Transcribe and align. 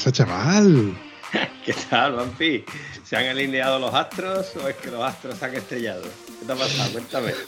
Pasa, 0.00 0.12
chaval? 0.12 0.96
¿Qué 1.64 1.74
tal, 1.90 2.12
Vampi? 2.14 2.64
¿Se 3.04 3.16
han 3.16 3.26
alineado 3.26 3.78
los 3.78 3.92
astros 3.94 4.50
o 4.56 4.66
es 4.68 4.74
que 4.76 4.90
los 4.90 5.02
astros 5.02 5.36
se 5.38 5.44
han 5.44 5.54
estrellado? 5.54 6.02
¿Qué 6.40 6.46
te 6.46 6.52
ha 6.52 6.56
pasado? 6.56 6.90
Cuéntame. 6.92 7.32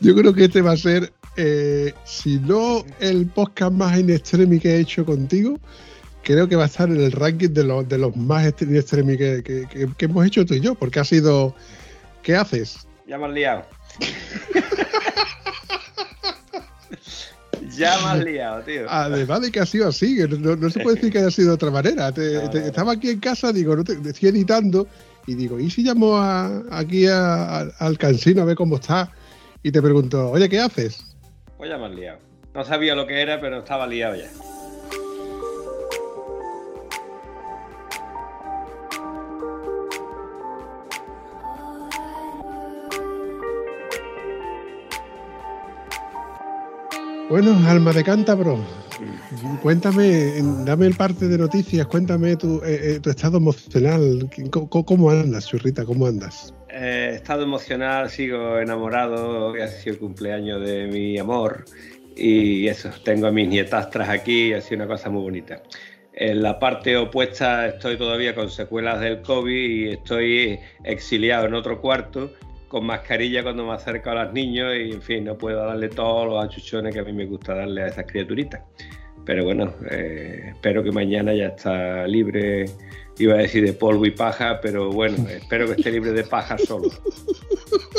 Yo 0.00 0.14
creo 0.16 0.32
que 0.34 0.44
este 0.46 0.62
va 0.62 0.72
a 0.72 0.76
ser, 0.78 1.12
eh, 1.36 1.92
si 2.04 2.38
no 2.40 2.84
el 3.00 3.26
podcast 3.28 3.72
más 3.72 3.96
in 3.98 4.08
extremi 4.10 4.58
que 4.58 4.74
he 4.76 4.80
hecho 4.80 5.04
contigo, 5.04 5.60
creo 6.24 6.48
que 6.48 6.56
va 6.56 6.62
a 6.64 6.66
estar 6.66 6.88
en 6.88 7.00
el 7.00 7.12
ranking 7.12 7.50
de 7.50 7.62
los, 7.64 7.86
de 7.88 7.98
los 7.98 8.16
más 8.16 8.44
in 8.62 8.74
extremi 8.74 9.16
que, 9.18 9.42
que- 9.44 9.68
que- 9.68 9.88
que 9.96 10.04
hemos 10.06 10.26
hecho 10.26 10.44
tú 10.46 10.54
y 10.54 10.60
yo, 10.60 10.74
porque 10.74 10.98
ha 11.00 11.04
sido. 11.04 11.54
¿Qué 12.22 12.34
haces? 12.36 12.86
Ya 13.06 13.18
me 13.18 13.26
has 13.26 13.32
liado. 13.32 13.66
ya 17.76 17.98
me 17.98 18.04
has 18.10 18.24
liado, 18.24 18.62
tío. 18.62 18.86
Además 18.88 19.40
de 19.42 19.50
que 19.50 19.60
ha 19.60 19.66
sido 19.66 19.88
así, 19.88 20.16
no, 20.38 20.56
no 20.56 20.70
se 20.70 20.80
puede 20.80 20.96
decir 20.96 21.12
que 21.12 21.18
haya 21.18 21.30
sido 21.30 21.48
de 21.48 21.54
otra 21.54 21.70
manera. 21.70 22.12
Te- 22.12 22.34
No, 22.34 22.50
te- 22.50 22.60
no. 22.60 22.66
estaba 22.66 22.92
aquí 22.92 23.10
en 23.10 23.20
casa, 23.20 23.52
digo, 23.52 23.74
no 23.76 23.84
te, 23.84 23.92
estoy 23.94 24.28
editando 24.28 24.86
y 25.26 25.34
digo, 25.34 25.58
¿y 25.60 25.70
si 25.70 25.82
llamo 25.82 26.16
a- 26.16 26.62
aquí 26.70 27.06
a- 27.06 27.60
a- 27.60 27.68
al 27.78 27.98
cansino 27.98 28.42
a 28.42 28.44
ver 28.44 28.56
cómo 28.56 28.76
está? 28.76 29.10
Y 29.62 29.70
te 29.72 29.80
pregunto, 29.80 30.30
oye, 30.30 30.48
¿qué 30.48 30.60
haces? 30.60 31.04
Pues 31.56 31.70
ya 31.70 31.78
me 31.78 31.86
has 31.86 31.92
liado. 31.94 32.18
No 32.54 32.64
sabía 32.64 32.94
lo 32.94 33.06
que 33.06 33.20
era, 33.22 33.40
pero 33.40 33.58
estaba 33.60 33.86
liado 33.86 34.16
ya. 34.16 34.28
Bueno, 47.32 47.56
alma 47.66 47.94
de 47.94 48.04
cántabro, 48.04 48.58
cuéntame, 49.62 50.34
dame 50.66 50.86
el 50.86 50.94
parte 50.94 51.28
de 51.28 51.38
noticias, 51.38 51.86
cuéntame 51.86 52.36
tu, 52.36 52.58
eh, 52.58 52.96
eh, 52.96 53.00
tu 53.00 53.08
estado 53.08 53.38
emocional, 53.38 54.28
¿Cómo, 54.50 55.10
andas, 55.10 55.46
churrita? 55.46 55.86
¿Cómo 55.86 56.06
andas? 56.06 56.52
Eh, 56.68 57.12
estado 57.14 57.44
emocional, 57.44 58.10
sigo 58.10 58.58
enamorado, 58.58 59.54
ha 59.54 59.66
sido 59.66 59.94
el 59.94 59.98
cumpleaños 59.98 60.60
de 60.60 60.88
mi 60.88 61.18
amor 61.18 61.64
y 62.14 62.68
eso, 62.68 62.90
tengo 63.02 63.28
a 63.28 63.32
mis 63.32 63.48
nietastras 63.48 64.10
aquí 64.10 64.48
y 64.48 64.52
ha 64.52 64.60
sido 64.60 64.84
una 64.84 64.94
cosa 64.94 65.08
muy 65.08 65.22
bonita. 65.22 65.62
En 66.12 66.42
la 66.42 66.58
parte 66.58 66.98
opuesta 66.98 67.66
estoy 67.66 67.96
todavía 67.96 68.34
con 68.34 68.50
secuelas 68.50 69.00
del 69.00 69.22
COVID 69.22 69.70
y 69.70 69.88
estoy 69.88 70.60
exiliado 70.84 71.46
en 71.46 71.54
otro 71.54 71.80
cuarto 71.80 72.30
con 72.72 72.86
mascarilla 72.86 73.42
cuando 73.42 73.66
me 73.66 73.72
acerco 73.74 74.08
a 74.10 74.24
los 74.24 74.32
niños 74.32 74.72
y 74.74 74.92
en 74.92 75.02
fin, 75.02 75.24
no 75.24 75.36
puedo 75.36 75.58
darle 75.64 75.90
todos 75.90 76.26
los 76.26 76.42
achuchones 76.42 76.94
que 76.94 77.00
a 77.00 77.04
mí 77.04 77.12
me 77.12 77.26
gusta 77.26 77.54
darle 77.54 77.82
a 77.82 77.86
esas 77.88 78.06
criaturitas. 78.06 78.62
Pero 79.26 79.44
bueno, 79.44 79.74
eh, 79.90 80.52
espero 80.54 80.82
que 80.82 80.90
mañana 80.90 81.34
ya 81.34 81.48
está 81.48 82.06
libre, 82.06 82.64
iba 83.18 83.34
a 83.34 83.38
decir 83.38 83.64
de 83.66 83.74
polvo 83.74 84.06
y 84.06 84.10
paja, 84.12 84.58
pero 84.62 84.90
bueno, 84.90 85.28
espero 85.28 85.66
que 85.66 85.72
esté 85.72 85.90
libre 85.92 86.12
de 86.12 86.24
paja 86.24 86.56
solo. 86.56 86.88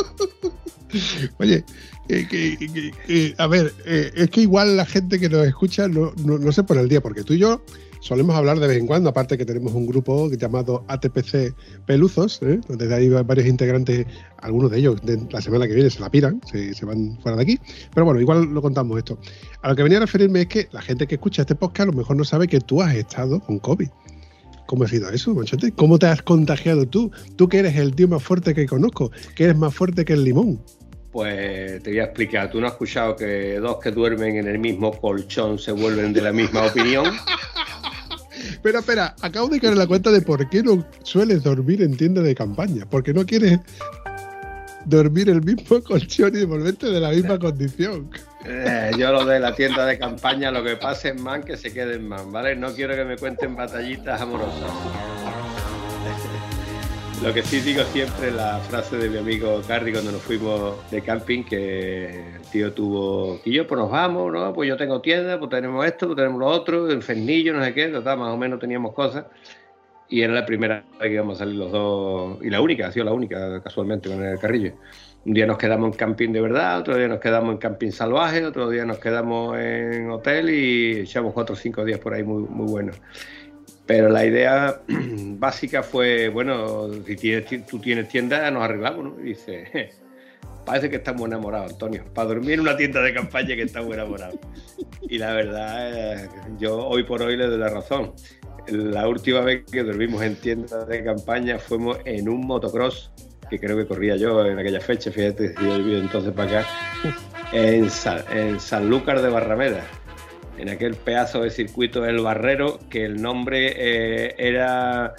Oye, 1.39 1.63
eh, 2.09 2.27
que- 2.29 2.57
que- 2.57 2.91
que- 3.07 3.33
a 3.37 3.47
ver, 3.47 3.71
eh, 3.85 4.11
es 4.15 4.29
que 4.29 4.41
igual 4.41 4.75
la 4.75 4.85
gente 4.85 5.19
que 5.19 5.29
nos 5.29 5.45
escucha 5.47 5.87
no, 5.87 6.13
no, 6.25 6.37
no 6.39 6.51
se 6.51 6.63
pone 6.63 6.81
al 6.81 6.89
día, 6.89 7.01
porque 7.01 7.23
tú 7.23 7.33
y 7.33 7.39
yo 7.39 7.63
solemos 8.03 8.35
hablar 8.35 8.59
de 8.59 8.67
vez 8.67 8.77
en 8.77 8.85
cuando, 8.85 9.09
aparte 9.09 9.37
que 9.37 9.45
tenemos 9.45 9.73
un 9.73 9.87
grupo 9.87 10.29
llamado 10.29 10.83
ATPC 10.89 11.55
Peluzos, 11.85 12.41
¿eh? 12.43 12.59
donde 12.67 12.93
hay 12.93 13.07
varios 13.07 13.47
integrantes, 13.47 14.05
algunos 14.39 14.69
de 14.71 14.79
ellos 14.79 14.99
la 15.31 15.41
semana 15.41 15.67
que 15.67 15.73
viene 15.73 15.89
se 15.89 16.01
la 16.01 16.11
piran, 16.11 16.41
se, 16.51 16.73
se 16.73 16.85
van 16.85 17.17
fuera 17.21 17.37
de 17.37 17.43
aquí, 17.43 17.59
pero 17.93 18.05
bueno, 18.05 18.19
igual 18.19 18.43
lo 18.53 18.61
contamos 18.61 18.97
esto. 18.97 19.17
A 19.61 19.69
lo 19.69 19.75
que 19.75 19.83
venía 19.83 19.99
a 19.99 20.01
referirme 20.01 20.41
es 20.41 20.47
que 20.47 20.67
la 20.73 20.81
gente 20.81 21.07
que 21.07 21.15
escucha 21.15 21.43
este 21.43 21.55
podcast 21.55 21.87
a 21.87 21.91
lo 21.91 21.97
mejor 21.97 22.17
no 22.17 22.25
sabe 22.25 22.47
que 22.47 22.59
tú 22.59 22.81
has 22.81 22.93
estado 22.93 23.39
con 23.39 23.59
COVID. 23.59 23.87
¿Cómo 24.65 24.83
ha 24.83 24.87
sido 24.87 25.09
eso, 25.09 25.33
Manchote? 25.33 25.71
¿Cómo 25.71 25.97
te 25.97 26.07
has 26.07 26.21
contagiado 26.21 26.85
tú? 26.85 27.09
Tú 27.37 27.47
que 27.47 27.59
eres 27.59 27.77
el 27.77 27.95
tío 27.95 28.09
más 28.09 28.23
fuerte 28.23 28.53
que 28.53 28.65
conozco, 28.65 29.11
que 29.35 29.45
eres 29.45 29.57
más 29.57 29.73
fuerte 29.73 30.03
que 30.03 30.13
el 30.13 30.25
limón. 30.25 30.59
Pues 31.13 31.83
te 31.83 31.91
voy 31.91 31.99
a 31.99 32.05
explicar, 32.05 32.49
tú 32.49 32.59
no 32.59 32.65
has 32.65 32.73
escuchado 32.73 33.15
que 33.15 33.59
dos 33.59 33.77
que 33.77 33.91
duermen 33.91 34.35
en 34.37 34.47
el 34.47 34.57
mismo 34.57 34.91
colchón 34.99 35.59
se 35.59 35.71
vuelven 35.71 36.11
de 36.11 36.21
la 36.21 36.33
misma 36.33 36.65
opinión. 36.67 37.05
Espera, 38.49 38.79
espera, 38.79 39.15
acabo 39.21 39.47
de 39.47 39.59
caer 39.59 39.73
en 39.73 39.79
la 39.79 39.85
cuenta 39.85 40.09
de 40.11 40.21
por 40.21 40.49
qué 40.49 40.63
no 40.63 40.83
sueles 41.03 41.43
dormir 41.43 41.83
en 41.83 41.95
tienda 41.95 42.23
de 42.23 42.33
campaña. 42.33 42.87
Porque 42.89 43.13
no 43.13 43.27
quieres 43.27 43.59
dormir 44.85 45.29
el 45.29 45.43
mismo 45.43 45.81
colchón 45.83 46.35
y 46.35 46.45
volverte 46.45 46.87
de 46.87 46.99
la 46.99 47.11
misma 47.11 47.37
condición. 47.37 48.09
Eh, 48.45 48.91
yo 48.97 49.11
lo 49.11 49.23
de 49.23 49.39
la 49.39 49.53
tienda 49.53 49.85
de 49.85 49.99
campaña, 49.99 50.49
lo 50.49 50.63
que 50.63 50.77
pase 50.77 51.09
en 51.09 51.21
man, 51.21 51.43
que 51.43 51.57
se 51.57 51.71
quede 51.71 51.95
en 51.95 52.07
man, 52.07 52.31
¿vale? 52.31 52.55
No 52.55 52.73
quiero 52.73 52.95
que 52.95 53.05
me 53.05 53.17
cuenten 53.17 53.55
batallitas 53.55 54.19
amorosas. 54.19 54.71
Lo 57.23 57.33
que 57.33 57.41
sí 57.41 57.61
digo 57.61 57.83
siempre 57.83 58.27
es 58.27 58.33
la 58.33 58.59
frase 58.59 58.97
de 58.97 59.09
mi 59.09 59.17
amigo 59.17 59.61
Carri 59.65 59.93
cuando 59.93 60.11
nos 60.11 60.21
fuimos 60.21 60.75
de 60.91 61.01
camping, 61.01 61.43
que 61.43 62.35
el 62.35 62.41
tío 62.51 62.73
tuvo, 62.73 63.39
y 63.45 63.53
yo 63.53 63.65
pues 63.65 63.79
nos 63.79 63.89
vamos, 63.89 64.29
¿no? 64.33 64.53
Pues 64.53 64.67
yo 64.67 64.75
tengo 64.75 64.99
tienda, 64.99 65.39
pues 65.39 65.49
tenemos 65.49 65.85
esto, 65.85 66.07
pues 66.07 66.17
tenemos 66.17 66.37
lo 66.41 66.47
otro, 66.47 66.89
el 66.89 67.01
fernillo, 67.01 67.53
no 67.53 67.63
sé 67.63 67.73
qué, 67.73 67.87
total, 67.87 68.19
más 68.19 68.33
o 68.33 68.37
menos 68.37 68.59
teníamos 68.59 68.93
cosas. 68.93 69.25
Y 70.09 70.21
era 70.21 70.33
la 70.33 70.45
primera 70.45 70.83
vez 70.99 71.07
que 71.07 71.13
íbamos 71.13 71.37
a 71.37 71.39
salir 71.39 71.55
los 71.55 71.71
dos, 71.71 72.39
y 72.41 72.49
la 72.49 72.59
única, 72.59 72.87
ha 72.87 72.91
sido 72.91 73.05
la 73.05 73.13
única 73.13 73.61
casualmente 73.63 74.09
con 74.09 74.21
el 74.21 74.37
carrillo. 74.37 74.73
Un 75.25 75.33
día 75.33 75.45
nos 75.47 75.57
quedamos 75.57 75.93
en 75.93 75.97
camping 75.97 76.33
de 76.33 76.41
verdad, 76.41 76.79
otro 76.79 76.97
día 76.97 77.07
nos 77.07 77.21
quedamos 77.21 77.53
en 77.53 77.57
camping 77.57 77.91
salvaje, 77.91 78.45
otro 78.45 78.69
día 78.69 78.83
nos 78.83 78.99
quedamos 78.99 79.57
en 79.57 80.09
hotel 80.11 80.49
y 80.49 80.99
echamos 80.99 81.31
cuatro 81.31 81.53
o 81.53 81.57
cinco 81.57 81.85
días 81.85 81.99
por 81.99 82.13
ahí 82.13 82.23
muy, 82.23 82.43
muy 82.43 82.69
buenos. 82.69 82.99
Pero 83.85 84.09
la 84.09 84.25
idea 84.25 84.81
básica 84.87 85.83
fue, 85.83 86.29
bueno, 86.29 86.89
si 87.05 87.15
tienes, 87.15 87.45
ti- 87.45 87.59
tú 87.59 87.79
tienes 87.79 88.07
tienda, 88.07 88.49
nos 88.51 88.63
arreglamos, 88.63 89.03
¿no? 89.05 89.19
Y 89.19 89.29
dice, 89.29 89.65
"Je, 89.71 89.89
parece 90.65 90.89
que 90.89 90.95
estamos 90.97 91.27
enamorados, 91.27 91.73
Antonio, 91.73 92.03
para 92.13 92.29
dormir 92.29 92.53
en 92.53 92.59
una 92.61 92.77
tienda 92.77 93.01
de 93.01 93.13
campaña 93.13 93.55
que 93.55 93.63
estamos 93.63 93.93
enamorados. 93.93 94.37
Y 95.01 95.17
la 95.17 95.33
verdad, 95.33 96.23
eh, 96.23 96.29
yo 96.59 96.77
hoy 96.87 97.03
por 97.03 97.21
hoy 97.21 97.35
le 97.35 97.47
doy 97.47 97.57
la 97.59 97.69
razón. 97.69 98.13
La 98.67 99.07
última 99.09 99.41
vez 99.41 99.65
que 99.69 99.83
dormimos 99.83 100.21
en 100.23 100.37
tienda 100.37 100.85
de 100.85 101.03
campaña 101.03 101.59
fuimos 101.59 101.97
en 102.05 102.29
un 102.29 102.47
motocross, 102.47 103.11
que 103.49 103.59
creo 103.59 103.75
que 103.75 103.85
corría 103.85 104.15
yo 104.15 104.45
en 104.45 104.57
aquella 104.57 104.79
fecha, 104.79 105.11
fíjate, 105.11 105.53
si 105.57 105.63
yo 105.65 105.77
vivido 105.79 105.99
entonces 105.99 106.31
para 106.31 106.61
acá, 106.61 106.69
en 107.51 107.89
San, 107.89 108.23
en 108.31 108.59
Sanlúcar 108.61 109.21
de 109.21 109.29
Barrameda 109.29 109.83
en 110.57 110.69
aquel 110.69 110.95
pedazo 110.95 111.41
de 111.41 111.49
circuito 111.49 112.01
del 112.01 112.19
Barrero, 112.19 112.79
que 112.89 113.05
el 113.05 113.21
nombre 113.21 113.73
eh, 113.75 114.35
era 114.37 115.13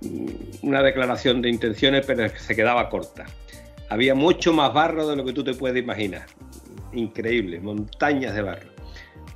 mm, 0.00 0.66
una 0.66 0.82
declaración 0.82 1.42
de 1.42 1.50
intenciones, 1.50 2.04
pero 2.06 2.28
se 2.28 2.56
quedaba 2.56 2.88
corta. 2.88 3.26
Había 3.90 4.14
mucho 4.14 4.52
más 4.52 4.72
barro 4.72 5.06
de 5.08 5.16
lo 5.16 5.24
que 5.24 5.32
tú 5.32 5.44
te 5.44 5.54
puedes 5.54 5.82
imaginar. 5.82 6.26
Increíble, 6.92 7.60
montañas 7.60 8.34
de 8.34 8.42
barro. 8.42 8.68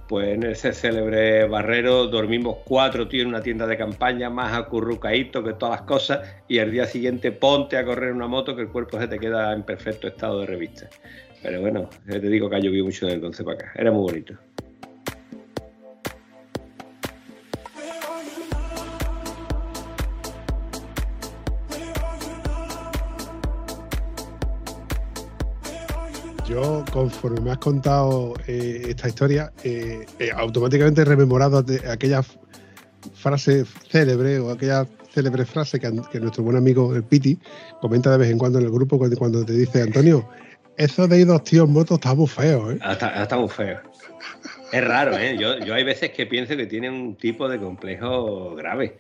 Pues 0.08 0.34
en 0.34 0.43
ese 0.43 0.75
célebre 0.75 1.46
barrero 1.46 2.06
dormimos 2.06 2.58
cuatro 2.64 3.08
tíos 3.08 3.22
en 3.22 3.28
una 3.28 3.40
tienda 3.40 3.66
de 3.66 3.78
campaña, 3.78 4.28
más 4.28 4.52
acurrucaíto 4.52 5.43
que 5.43 5.55
todas 5.55 5.81
las 5.81 5.87
cosas, 5.87 6.20
y 6.48 6.58
al 6.58 6.70
día 6.70 6.87
siguiente 6.87 7.32
ponte 7.32 7.78
a 7.78 7.84
correr 7.84 8.12
una 8.12 8.26
moto 8.26 8.55
que 8.55 8.62
el 8.62 8.69
cuerpo 8.69 8.98
se 9.00 9.08
te 9.08 9.19
queda 9.19 9.55
en 9.55 9.62
perfecto 9.62 10.08
estado 10.08 10.40
de 10.40 10.46
revista. 10.46 10.90
Pero 11.43 11.60
bueno, 11.60 11.88
te 12.06 12.20
digo 12.20 12.50
que 12.50 12.56
ha 12.56 12.58
llovido 12.58 12.84
mucho 12.84 13.06
de 13.06 13.14
entonces 13.14 13.44
para 13.44 13.56
acá. 13.56 13.72
Era 13.75 13.90
muy 13.90 14.02
bonito. 14.02 14.34
Yo, 26.52 26.84
conforme 26.93 27.40
me 27.40 27.50
has 27.50 27.56
contado 27.56 28.34
eh, 28.46 28.82
esta 28.90 29.08
historia, 29.08 29.50
eh, 29.64 30.04
eh, 30.19 30.31
automáticamente 30.37 31.00
he 31.00 31.04
rememorado 31.06 31.64
aquella 31.90 32.22
frase 33.14 33.64
célebre 33.88 34.38
o 34.38 34.50
aquella 34.50 34.87
célebre 35.14 35.46
frase 35.46 35.81
que, 35.81 35.90
nuestro 36.20 36.44
buen 36.44 36.58
amigo 36.58 36.94
el 36.94 37.04
Piti 37.04 37.38
comenta 37.81 38.10
de 38.10 38.19
vez 38.19 38.31
en 38.31 38.37
cuando 38.37 38.58
en 38.58 38.66
el 38.66 38.70
grupo 38.70 38.99
cuando, 38.99 39.46
te 39.46 39.54
dice, 39.54 39.81
Antonio, 39.81 40.28
eso 40.76 41.08
de 41.08 41.20
ir 41.20 41.26
dos 41.26 41.43
tíos 41.43 41.66
en 41.66 41.72
moto 41.72 41.94
está 41.94 42.14
muy 42.14 42.26
feo, 42.26 42.70
¿eh? 42.70 42.78
Ah, 42.82 42.98
muy. 43.31 43.48
Es 44.72 44.84
raro, 44.84 45.16
¿eh? 45.16 45.38
Yo, 45.38 45.58
yo 45.58 45.72
hay 45.72 45.84
veces 45.84 46.10
que 46.10 46.26
pienso 46.26 46.55
que 46.55 46.66
tiene 46.66 46.90
un 46.90 47.16
tipo 47.16 47.48
de 47.48 47.58
complejo 47.58 48.55
grave. 48.56 48.98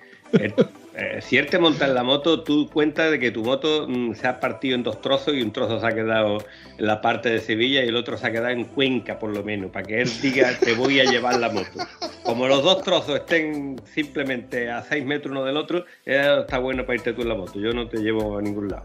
Eh, 0.94 1.20
si 1.22 1.36
él 1.38 1.46
te 1.46 1.58
monta 1.58 1.86
en 1.86 1.94
la 1.94 2.02
moto, 2.02 2.42
tú 2.42 2.68
cuentas 2.70 3.10
de 3.10 3.18
que 3.18 3.30
tu 3.30 3.42
moto 3.42 3.86
mm, 3.88 4.14
se 4.14 4.26
ha 4.26 4.40
partido 4.40 4.74
en 4.74 4.82
dos 4.82 5.00
trozos 5.00 5.34
y 5.34 5.42
un 5.42 5.52
trozo 5.52 5.80
se 5.80 5.86
ha 5.86 5.92
quedado 5.92 6.38
en 6.78 6.86
la 6.86 7.00
parte 7.00 7.30
de 7.30 7.40
Sevilla 7.40 7.84
y 7.84 7.88
el 7.88 7.96
otro 7.96 8.16
se 8.18 8.26
ha 8.26 8.32
quedado 8.32 8.50
en 8.50 8.64
Cuenca, 8.64 9.18
por 9.18 9.30
lo 9.34 9.42
menos, 9.42 9.70
para 9.70 9.86
que 9.86 10.02
él 10.02 10.10
diga, 10.20 10.58
te 10.58 10.74
voy 10.74 11.00
a 11.00 11.04
llevar 11.04 11.38
la 11.38 11.48
moto. 11.48 11.86
Como 12.24 12.46
los 12.46 12.62
dos 12.62 12.82
trozos 12.82 13.16
estén 13.16 13.80
simplemente 13.84 14.70
a 14.70 14.82
seis 14.82 15.04
metros 15.04 15.32
uno 15.32 15.44
del 15.44 15.56
otro, 15.56 15.84
está 16.04 16.58
bueno 16.58 16.84
para 16.84 16.96
irte 16.96 17.12
tú 17.12 17.22
en 17.22 17.28
la 17.28 17.34
moto. 17.34 17.58
Yo 17.58 17.72
no 17.72 17.88
te 17.88 17.98
llevo 17.98 18.38
a 18.38 18.42
ningún 18.42 18.68
lado. 18.68 18.84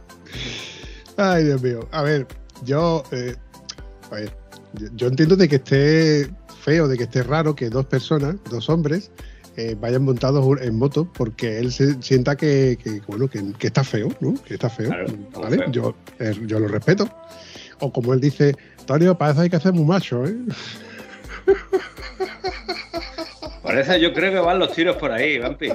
Ay, 1.18 1.44
Dios 1.46 1.62
mío. 1.62 1.88
A 1.92 2.04
ver, 2.04 2.26
yo. 2.64 3.04
eh, 3.12 3.36
a 4.12 4.16
ver, 4.16 4.32
yo 4.96 5.08
entiendo 5.08 5.36
de 5.36 5.48
que 5.48 5.58
esté 5.58 6.30
feo, 6.62 6.88
de 6.88 6.98
que 6.98 7.04
esté 7.04 7.24
raro 7.24 7.56
que 7.56 7.70
dos 7.70 7.86
personas, 7.86 8.36
dos 8.50 8.70
hombres, 8.70 9.12
eh, 9.58 9.76
vayan 9.80 10.04
montados 10.06 10.62
en 10.62 10.76
moto 10.78 11.12
porque 11.12 11.60
él 11.60 11.72
se 11.72 12.02
sienta 12.02 12.36
que, 12.36 12.78
que, 12.82 13.02
bueno, 13.08 13.28
que, 13.28 13.44
que 13.58 13.68
está 13.68 13.84
feo, 13.84 14.10
¿no? 14.22 14.36
Que 14.46 14.54
está 14.54 14.70
feo. 14.70 14.88
Claro, 14.88 15.06
está 15.08 15.40
¿vale? 15.40 15.58
feo. 15.58 15.72
Yo, 15.72 15.96
eh, 16.20 16.34
yo 16.46 16.60
lo 16.60 16.68
respeto. 16.68 17.10
O 17.80 17.92
como 17.92 18.14
él 18.14 18.22
dice, 18.22 18.56
Antonio, 18.80 19.18
para 19.18 19.32
eso 19.34 19.42
hay 19.42 19.50
que 19.50 19.56
hacer 19.58 19.74
muy 19.74 19.86
macho, 19.86 20.26
¿eh? 20.26 20.36
Por 23.62 23.78
eso 23.78 23.98
yo 23.98 24.14
creo 24.14 24.32
que 24.32 24.40
van 24.40 24.60
los 24.60 24.72
tiros 24.74 24.96
por 24.96 25.12
ahí, 25.12 25.40
Vampi. 25.40 25.70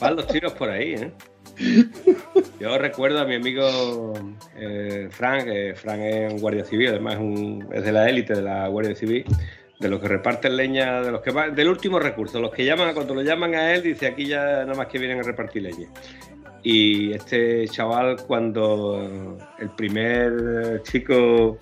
Van 0.00 0.16
los 0.16 0.26
tiros 0.26 0.52
por 0.52 0.70
ahí, 0.70 0.94
¿eh? 0.94 1.12
Yo 2.60 2.76
recuerdo 2.78 3.20
a 3.20 3.24
mi 3.24 3.34
amigo 3.36 4.14
eh, 4.56 5.08
Frank, 5.10 5.46
Frank 5.76 6.00
es 6.00 6.32
un 6.32 6.40
guardia 6.40 6.64
civil, 6.64 6.88
además 6.88 7.14
es, 7.14 7.20
un- 7.20 7.66
es 7.72 7.84
de 7.84 7.92
la 7.92 8.08
élite 8.08 8.34
de 8.34 8.42
la 8.42 8.68
Guardia 8.68 8.94
Civil, 8.94 9.24
de 9.80 9.88
los 9.88 9.98
que 9.98 10.08
reparten 10.08 10.56
leña, 10.56 11.00
de 11.00 11.10
los 11.10 11.22
que 11.22 11.30
van, 11.30 11.54
del 11.54 11.68
último 11.68 11.98
recurso, 11.98 12.38
los 12.38 12.52
que 12.52 12.64
llaman, 12.64 12.92
cuando 12.92 13.14
lo 13.14 13.22
llaman 13.22 13.54
a 13.54 13.72
él, 13.72 13.82
dice 13.82 14.06
aquí 14.06 14.26
ya 14.26 14.62
nada 14.64 14.74
más 14.74 14.86
que 14.86 14.98
vienen 14.98 15.18
a 15.18 15.22
repartir 15.22 15.62
leña. 15.62 15.88
Y 16.62 17.12
este 17.12 17.66
chaval, 17.66 18.16
cuando 18.26 19.38
el 19.58 19.70
primer 19.70 20.82
chico 20.82 21.58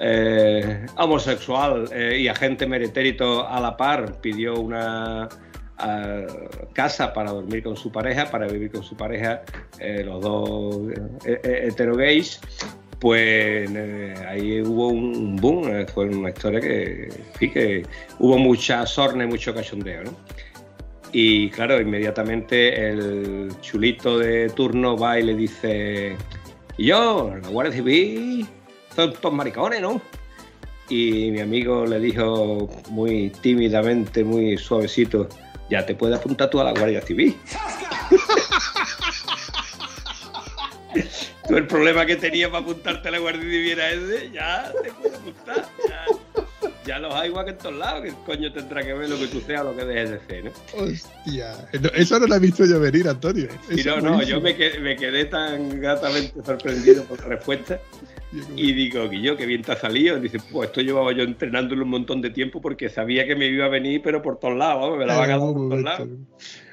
eh, 0.00 0.86
homosexual 0.96 1.88
eh, 1.92 2.18
y 2.20 2.28
agente 2.28 2.64
meretérito 2.66 3.48
a 3.48 3.60
la 3.60 3.76
par 3.76 4.20
pidió 4.20 4.60
una 4.60 5.28
ah, 5.78 6.26
casa 6.72 7.12
para 7.12 7.32
dormir 7.32 7.64
con 7.64 7.76
su 7.76 7.90
pareja, 7.90 8.30
para 8.30 8.46
vivir 8.46 8.70
con 8.70 8.84
su 8.84 8.96
pareja, 8.96 9.42
eh, 9.80 10.04
los 10.04 10.20
dos 10.22 10.76
heterogays, 11.24 12.40
pues 13.00 13.70
eh, 13.72 14.14
ahí 14.28 14.60
hubo 14.62 14.88
un 14.88 15.36
boom, 15.36 15.68
eh, 15.68 15.86
fue 15.86 16.06
una 16.06 16.30
historia 16.30 16.60
que, 16.60 17.08
sí, 17.38 17.50
que 17.50 17.84
hubo 18.18 18.38
mucha 18.38 18.84
sorna 18.86 19.24
y 19.24 19.26
mucho 19.28 19.54
cachondeo, 19.54 20.04
¿no? 20.04 20.16
Y 21.12 21.48
claro, 21.50 21.80
inmediatamente 21.80 22.88
el 22.88 23.52
chulito 23.60 24.18
de 24.18 24.50
turno 24.50 24.96
va 24.96 25.18
y 25.18 25.22
le 25.22 25.34
dice, 25.34 26.16
y 26.76 26.86
yo, 26.86 27.34
la 27.40 27.48
Guardia 27.48 27.74
Civil, 27.74 28.46
son 28.94 29.14
todos 29.14 29.34
maricones, 29.34 29.80
¿no? 29.80 30.00
Y 30.90 31.30
mi 31.30 31.40
amigo 31.40 31.86
le 31.86 32.00
dijo 32.00 32.68
muy 32.90 33.30
tímidamente, 33.30 34.24
muy 34.24 34.58
suavecito, 34.58 35.28
ya 35.70 35.86
te 35.86 35.94
puedes 35.94 36.18
apuntar 36.18 36.50
tú 36.50 36.60
a 36.60 36.64
la 36.64 36.72
Guardia 36.72 37.00
Civil. 37.00 37.36
tú 41.48 41.56
el 41.56 41.66
problema 41.66 42.06
que 42.06 42.16
tenías 42.16 42.50
para 42.50 42.62
apuntarte 42.62 43.08
a 43.08 43.10
la 43.10 43.18
Guardia 43.18 43.42
Civil 43.42 43.72
era 43.72 43.90
ese, 43.90 44.30
ya 44.30 44.72
te 44.82 44.92
puedes 44.92 45.14
apuntar. 45.18 45.64
Ya, 45.88 46.04
ya 46.86 46.98
los 46.98 47.14
hay 47.14 47.30
igual 47.30 47.46
que 47.46 47.50
en 47.52 47.58
todos 47.58 47.74
lados, 47.76 48.02
que 48.02 48.12
coño 48.24 48.52
tendrá 48.52 48.82
que 48.82 48.94
ver 48.94 49.08
lo 49.08 49.18
que 49.18 49.26
tú 49.28 49.40
seas 49.40 49.62
o 49.62 49.64
lo 49.64 49.76
que 49.76 49.84
dejes 49.84 50.10
de 50.10 50.20
ser, 50.26 50.44
¿no? 50.44 50.50
Hostia. 50.74 51.68
No, 51.80 51.88
Eso 51.94 52.18
no 52.18 52.26
lo 52.26 52.34
he 52.34 52.38
visto 52.38 52.64
yo 52.64 52.78
venir, 52.78 53.08
Antonio. 53.08 53.48
Y 53.70 53.82
no, 53.82 54.00
no, 54.00 54.22
yo 54.22 54.40
me 54.40 54.54
quedé, 54.54 54.78
me 54.78 54.96
quedé 54.96 55.24
tan 55.24 55.80
gratamente 55.80 56.42
sorprendido 56.44 57.04
por 57.04 57.20
la 57.20 57.36
respuesta 57.36 57.80
y 58.56 58.72
digo, 58.72 59.08
Guillo, 59.08 59.36
qué 59.36 59.46
bien 59.46 59.62
te 59.62 59.72
ha 59.72 59.76
salido. 59.76 60.18
Dice, 60.20 60.38
pues 60.52 60.68
esto 60.68 60.80
llevaba 60.82 61.12
yo 61.12 61.22
entrenándolo 61.22 61.84
un 61.84 61.90
montón 61.90 62.20
de 62.20 62.30
tiempo 62.30 62.60
porque 62.60 62.88
sabía 62.88 63.26
que 63.26 63.34
me 63.36 63.46
iba 63.46 63.64
a 63.66 63.68
venir, 63.68 64.00
pero 64.02 64.20
por 64.22 64.38
todos 64.38 64.56
lados, 64.56 64.98
me 64.98 65.06
la 65.06 65.16
van 65.16 65.30
a 65.30 65.38
dar 65.38 65.52
por 65.52 65.68
todos 65.68 65.82
lados. 65.82 66.08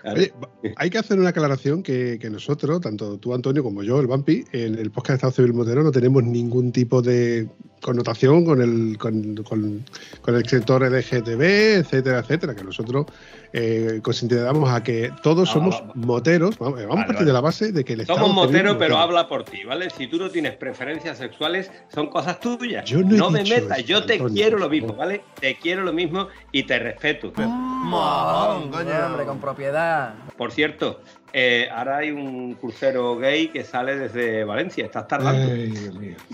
Oye, 0.04 0.32
hay 0.76 0.90
que 0.92 0.98
hacer 1.00 1.18
una 1.20 1.30
aclaración 1.30 1.82
que, 1.82 2.20
que 2.20 2.30
nosotros, 2.30 2.80
tanto 2.82 3.18
tú, 3.18 3.34
Antonio, 3.34 3.64
como 3.64 3.82
yo, 3.82 4.00
el 4.00 4.06
Vampi, 4.08 4.44
en 4.52 4.76
el 4.78 4.92
podcast 4.92 5.10
de 5.10 5.16
Estado 5.16 5.32
Civil 5.32 5.54
Motero 5.54 5.82
no 5.84 5.92
tenemos 5.92 6.24
ningún 6.24 6.72
tipo 6.72 7.02
de 7.02 7.48
connotación 7.82 8.46
con 8.46 8.62
el, 8.62 8.98
con, 9.00 9.36
con- 9.44 9.84
con 10.22 10.36
el 10.36 10.46
sector 10.48 10.84
LGTB, 10.84 11.42
etcétera, 11.80 12.20
etcétera, 12.20 12.56
que 12.56 12.64
nosotros 12.64 13.06
eh, 13.54 14.00
consideramos 14.04 14.70
a 14.72 14.84
que 14.84 15.12
todos 15.24 15.50
Ah, 15.50 15.54
somos 15.54 15.84
moteros, 15.96 16.58
vamos, 16.60 16.80
vamos 16.82 16.96
a 16.96 17.08
partir 17.08 17.16
vale. 17.16 17.26
de 17.28 17.34
la 17.34 17.42
base 17.42 17.72
de 17.72 17.84
que 17.84 17.94
el 17.94 18.02
Estado 18.02 18.20
Somos 18.20 18.36
moteros, 18.36 18.76
pero 18.78 18.96
Motero- 18.96 19.02
habla 19.04 19.28
por 19.28 19.44
ti, 19.44 19.64
¿vale? 19.66 19.90
Si 19.92 20.08
tú 20.08 20.18
no 20.18 20.30
tienes 20.30 20.56
preferencias 20.56 21.20
sexuales, 21.46 21.72
son 21.94 22.08
cosas 22.08 22.40
tuyas. 22.40 22.86
Yo 22.86 23.02
no 23.02 23.28
he 23.30 23.32
me 23.32 23.44
metas, 23.44 23.78
eso, 23.80 23.88
yo 23.88 24.06
te 24.06 24.14
Antonio, 24.14 24.34
quiero 24.36 24.58
lo 24.58 24.70
mismo. 24.70 24.94
¿vale? 24.94 25.24
Te 25.40 25.56
quiero 25.56 25.84
lo 25.84 25.94
mismo 25.94 26.28
y 26.52 26.64
te 26.64 26.80
respeto. 26.80 27.32
Mojón, 27.36 28.72
coño. 28.72 29.06
Hombre, 29.06 29.26
con 29.26 29.40
propiedad. 29.40 30.14
Por 30.38 30.52
cierto, 30.52 31.02
eh, 31.34 31.68
ahora 31.72 31.98
hay 31.98 32.12
un 32.12 32.54
crucero 32.56 33.18
gay 33.18 33.48
que 33.50 33.64
sale 33.64 33.96
desde 33.98 34.44
Valencia, 34.44 34.86
estás 34.86 35.08
tardando. 35.08 35.52
Ay, 35.54 35.68
Dios 35.72 35.96
mío. 35.96 36.18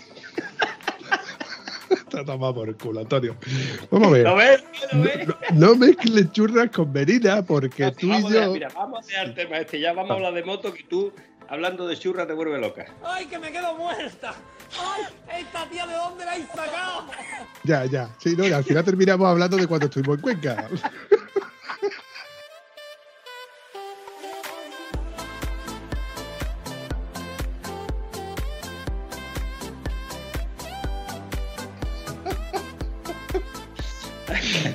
Está 1.92 2.24
tomado 2.26 2.54
por 2.56 2.70
el 2.70 2.76
culo, 2.78 3.02
Antonio. 3.02 3.36
Vamos 3.90 4.08
a 4.10 4.12
ver. 4.12 4.24
¿Lo 4.24 4.36
ves? 4.36 4.64
¿Lo 4.94 4.98
No, 5.00 5.04
ves? 5.04 5.28
no- 5.28 5.36
no 5.54 5.76
mezcles 5.76 6.32
churras 6.32 6.70
con 6.70 6.92
verina, 6.94 7.42
porque 7.42 7.84
No, 7.84 7.92
tú 7.94 8.08
y 8.08 8.12
a- 8.38 8.46
yo. 8.46 8.54
mira, 8.54 8.70
vamos 8.74 9.06
a 9.06 9.08
dejar 9.08 9.34
tema 9.34 9.58
este, 9.58 9.80
ya 9.80 9.92
vamos 9.94 10.12
a 10.12 10.14
hablar 10.16 10.34
de 10.34 10.44
moto 10.44 10.74
que 10.74 10.84
tú, 10.84 11.12
hablando 11.50 11.88
de 11.88 11.98
churra, 11.98 12.26
te 12.28 12.34
vuelve 12.34 12.60
loca. 12.60 12.86
¡Ay, 13.04 13.26
que 13.26 13.38
me 13.40 13.52
quedo 13.52 13.76
muerta! 13.76 14.34
¡Ay, 14.80 15.42
esta 15.42 15.70
tía 15.70 15.88
de 15.88 15.96
dónde 15.96 16.26
la 16.26 16.32
habéis 16.32 16.48
sacado! 16.48 17.06
Ya, 17.64 17.86
ya. 17.86 18.10
Sí, 18.18 18.36
no, 18.36 18.48
y 18.48 18.52
al 18.52 18.64
final 18.64 18.84
terminamos 18.84 19.28
hablando 19.28 19.58
de 19.58 19.68
cuando 19.68 19.86
estuvimos 19.86 20.18
en 20.18 20.22
Cuenca. 20.22 20.68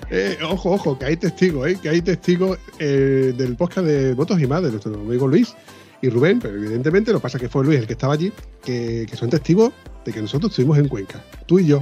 Eh, 0.08 0.38
ojo, 0.42 0.72
ojo, 0.72 0.98
que 0.98 1.04
hay 1.04 1.16
testigos, 1.16 1.68
eh, 1.68 1.78
que 1.82 1.88
hay 1.88 2.00
testigos 2.00 2.58
eh, 2.78 3.34
del 3.36 3.56
podcast 3.56 3.86
de 3.86 4.14
Motos 4.14 4.40
y 4.40 4.46
Más 4.46 4.62
de 4.62 4.70
nuestro 4.70 4.94
amigo 4.94 5.26
Luis 5.26 5.54
y 6.02 6.08
Rubén, 6.08 6.40
pero 6.40 6.56
evidentemente 6.56 7.12
lo 7.12 7.18
que 7.18 7.22
pasa 7.22 7.38
es 7.38 7.42
que 7.42 7.48
fue 7.48 7.64
Luis 7.64 7.78
el 7.80 7.86
que 7.86 7.94
estaba 7.94 8.14
allí, 8.14 8.32
que, 8.64 9.06
que 9.08 9.16
son 9.16 9.30
testigos 9.30 9.72
de 10.04 10.12
que 10.12 10.20
nosotros 10.20 10.52
estuvimos 10.52 10.78
en 10.78 10.88
Cuenca, 10.88 11.22
tú 11.46 11.58
y 11.58 11.66
yo. 11.66 11.80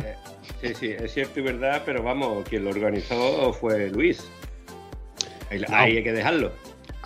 Sí, 0.63 0.73
sí, 0.79 0.87
es 0.99 1.13
cierto 1.13 1.41
y 1.41 1.43
verdad, 1.43 1.83
pero 1.85 2.03
vamos, 2.03 2.47
quien 2.49 2.65
lo 2.65 2.71
organizó 2.71 3.53
fue 3.53 3.91
Luis. 3.91 4.23
Ahí, 5.51 5.61
No. 5.61 5.67
ahí 5.77 5.97
hay 5.99 6.05
que 6.05 6.13
dejarlo. 6.13 6.53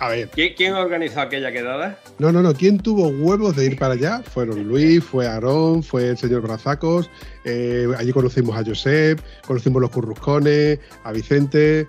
A 0.01 0.07
ver, 0.07 0.29
¿Quién, 0.29 0.53
quién 0.55 0.73
organizó 0.75 1.19
aquella 1.19 1.51
quedada? 1.51 1.99
no, 2.19 2.31
no, 2.31 2.41
no, 2.41 2.53
¿quién 2.53 2.77
tuvo 2.77 3.09
huevos 3.09 3.57
de 3.57 3.65
ir 3.65 3.77
para 3.77 3.95
allá? 3.95 4.21
Fueron 4.23 4.63
Luis, 4.65 5.03
fue 5.03 5.27
Aarón, 5.27 5.83
fue 5.83 6.07
el 6.11 6.17
señor 6.17 6.41
Brazacos, 6.41 7.09
eh, 7.43 7.85
allí 7.97 8.13
conocimos 8.13 8.55
a 8.55 8.63
Josep, 8.63 9.19
conocimos 9.45 9.81
los 9.81 9.89
Curruscones, 9.91 10.79
a 11.03 11.11
Vicente, 11.11 11.81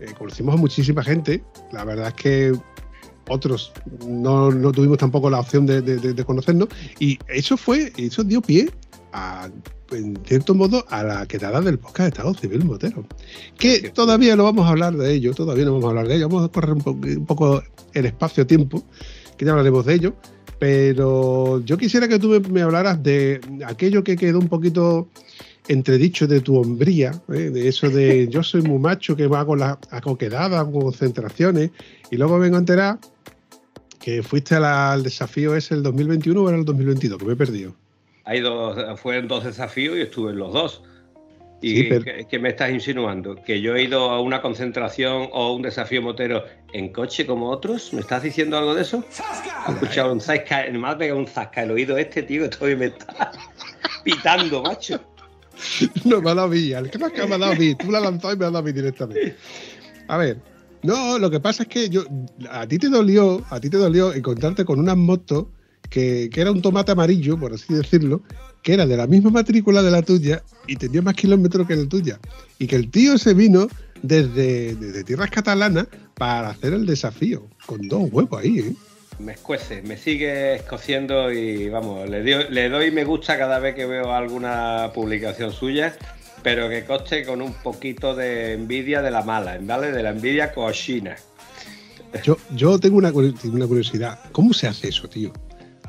eh, 0.00 0.06
conocimos 0.16 0.54
a 0.54 0.56
muchísima 0.56 1.04
gente. 1.04 1.42
La 1.70 1.84
verdad 1.84 2.08
es 2.08 2.14
que 2.14 2.52
otros 3.28 3.72
no, 4.06 4.50
no 4.50 4.72
tuvimos 4.72 4.98
tampoco 4.98 5.30
la 5.30 5.40
opción 5.40 5.66
de, 5.66 5.82
de- 5.82 5.98
de- 6.14 6.24
conocernos. 6.24 6.68
Y 6.98 7.18
eso 7.28 7.56
fue, 7.56 7.92
eso 7.96 8.24
dio 8.24 8.40
pie 8.42 8.70
a, 9.12 9.48
en 9.92 10.18
cierto 10.26 10.54
modo, 10.54 10.84
a 10.90 11.02
la 11.02 11.26
quedada 11.26 11.60
del 11.60 11.78
podcast 11.78 12.00
de 12.00 12.08
Estado 12.08 12.34
Civil 12.34 12.64
Motero. 12.64 13.04
Que 13.58 13.90
todavía 13.90 14.36
no 14.36 14.44
vamos 14.44 14.66
a 14.66 14.70
hablar 14.70 14.96
de 14.96 15.12
ello, 15.14 15.34
todavía 15.34 15.64
no 15.64 15.72
vamos 15.72 15.86
a 15.86 15.88
hablar 15.90 16.08
de 16.08 16.16
ello, 16.16 16.28
vamos 16.28 16.48
a 16.48 16.52
correr 16.52 16.72
un, 16.72 16.80
po- 16.82 16.90
un 16.92 17.26
poco 17.26 17.62
el 17.94 18.06
espacio-tiempo, 18.06 18.82
que 19.36 19.44
ya 19.44 19.52
hablaremos 19.52 19.86
de 19.86 19.94
ello, 19.94 20.14
pero 20.58 21.60
yo 21.64 21.78
quisiera 21.78 22.08
que 22.08 22.18
tú 22.18 22.28
me 22.50 22.62
hablaras 22.62 23.02
de 23.02 23.40
aquello 23.66 24.02
que 24.04 24.16
quedó 24.16 24.38
un 24.38 24.48
poquito 24.48 25.08
entredicho 25.68 26.26
de 26.26 26.40
tu 26.40 26.58
hombría, 26.58 27.12
¿eh? 27.28 27.50
de 27.50 27.68
eso 27.68 27.88
de 27.90 28.26
yo 28.30 28.42
soy 28.42 28.62
muy 28.62 28.78
macho 28.78 29.14
que 29.16 29.24
hago 29.24 29.54
las 29.56 29.76
acoquedadas, 29.90 30.58
hago 30.60 30.80
concentraciones, 30.80 31.70
y 32.10 32.16
luego 32.16 32.38
vengo 32.38 32.56
a 32.56 32.60
enterar 32.60 32.98
que 34.00 34.22
fuiste 34.22 34.54
a 34.54 34.60
la- 34.60 34.92
al 34.92 35.02
desafío 35.02 35.54
ese 35.54 35.74
el 35.74 35.82
2021 35.82 36.42
o 36.42 36.48
era 36.48 36.58
el 36.58 36.64
2022, 36.64 37.18
que 37.18 37.24
me 37.24 37.32
he 37.32 37.36
perdido. 37.36 37.74
Hay 38.24 38.40
dos, 38.40 38.76
fueron 39.00 39.26
dos 39.28 39.44
desafíos 39.44 39.96
y 39.96 40.02
estuve 40.02 40.32
en 40.32 40.38
los 40.38 40.52
dos. 40.52 40.82
¿Y 41.60 41.76
Sí, 41.76 41.82
pero- 41.88 42.04
¿qué, 42.04 42.26
qué 42.30 42.38
me 42.38 42.50
estás 42.50 42.70
insinuando? 42.70 43.34
¿Que 43.42 43.60
yo 43.60 43.74
he 43.74 43.82
ido 43.82 44.10
a 44.10 44.20
una 44.20 44.40
concentración 44.40 45.28
o 45.32 45.54
un 45.54 45.62
desafío 45.62 46.00
motero 46.00 46.44
en 46.72 46.92
coche 46.92 47.26
como 47.26 47.48
otros? 47.50 47.92
¿Me 47.92 48.00
estás 48.00 48.22
diciendo 48.22 48.56
algo 48.56 48.74
de 48.76 48.82
eso? 48.82 49.02
He 49.68 49.72
escuchado 49.72 50.12
un 50.12 50.20
zasca, 50.20 50.66
me 50.72 50.86
ha 50.88 50.96
pegado 50.96 51.18
un 51.18 51.26
zasca 51.26 51.64
el 51.64 51.72
oído 51.72 51.98
este, 51.98 52.22
tío, 52.22 52.42
que 52.44 52.48
todavía 52.50 52.76
me 52.76 52.86
está 52.86 53.32
pitando, 54.04 54.62
macho. 54.62 55.00
No, 56.04 56.20
me 56.20 56.30
ha 56.30 56.34
dado 56.34 56.48
a 56.48 56.50
mí. 56.50 56.72
El 56.72 56.90
que 56.90 56.98
me 56.98 57.06
ha 57.06 57.38
dado 57.38 57.52
a 57.52 57.54
mí. 57.54 57.74
Tú 57.74 57.90
la 57.90 57.98
has 57.98 58.04
lanzado 58.04 58.34
y 58.34 58.36
me 58.36 58.44
ha 58.44 58.48
dado 58.48 58.58
a 58.58 58.62
mí 58.62 58.72
directamente. 58.72 59.36
A 60.08 60.16
ver, 60.16 60.40
no, 60.82 61.18
lo 61.18 61.30
que 61.30 61.40
pasa 61.40 61.64
es 61.64 61.68
que 61.68 61.88
yo, 61.88 62.04
a 62.50 62.66
ti 62.66 62.78
te 62.78 62.88
dolió, 62.88 63.44
a 63.50 63.60
ti 63.60 63.68
te 63.68 63.76
dolió 63.76 64.12
encontrarte 64.12 64.64
con 64.64 64.78
unas 64.78 64.96
motos 64.96 65.46
que, 65.90 66.30
que 66.32 66.40
era 66.40 66.52
un 66.52 66.62
tomate 66.62 66.92
amarillo, 66.92 67.38
por 67.38 67.52
así 67.52 67.74
decirlo, 67.74 68.22
que 68.62 68.74
era 68.74 68.86
de 68.86 68.96
la 68.96 69.06
misma 69.06 69.30
matrícula 69.30 69.82
de 69.82 69.90
la 69.90 70.02
tuya 70.02 70.42
y 70.66 70.76
tenía 70.76 71.02
más 71.02 71.14
kilómetros 71.14 71.66
que 71.66 71.76
la 71.76 71.88
tuya. 71.88 72.20
Y 72.58 72.66
que 72.66 72.76
el 72.76 72.90
tío 72.90 73.18
se 73.18 73.34
vino 73.34 73.68
desde, 74.02 74.74
desde 74.76 75.04
tierras 75.04 75.30
catalanas 75.30 75.88
para 76.14 76.50
hacer 76.50 76.72
el 76.72 76.86
desafío, 76.86 77.48
con 77.66 77.88
dos 77.88 78.08
huevos 78.12 78.40
ahí, 78.40 78.58
¿eh? 78.60 78.74
Me 79.18 79.32
escuece, 79.32 79.82
me 79.82 79.96
sigue 79.96 80.54
escociendo 80.54 81.32
y 81.32 81.68
vamos, 81.68 82.08
le, 82.08 82.68
doy 82.68 82.90
me 82.92 83.04
gusta 83.04 83.36
cada 83.36 83.58
vez 83.58 83.74
que 83.74 83.84
veo 83.84 84.14
alguna 84.14 84.92
publicación 84.94 85.52
suya, 85.52 85.96
pero 86.42 86.68
que 86.68 86.84
coste 86.84 87.24
con 87.26 87.42
un 87.42 87.52
poquito 87.52 88.14
de 88.14 88.52
envidia 88.52 89.02
de 89.02 89.10
la 89.10 89.22
mala, 89.22 89.58
¿vale? 89.60 89.90
De 89.90 90.02
la 90.02 90.10
envidia 90.10 90.52
cochina. 90.54 91.16
Yo, 92.22 92.36
yo 92.54 92.78
tengo 92.78 92.96
una, 92.96 93.10
una 93.10 93.66
curiosidad. 93.66 94.20
¿Cómo 94.32 94.54
se 94.54 94.68
hace 94.68 94.88
eso, 94.88 95.08
tío? 95.08 95.32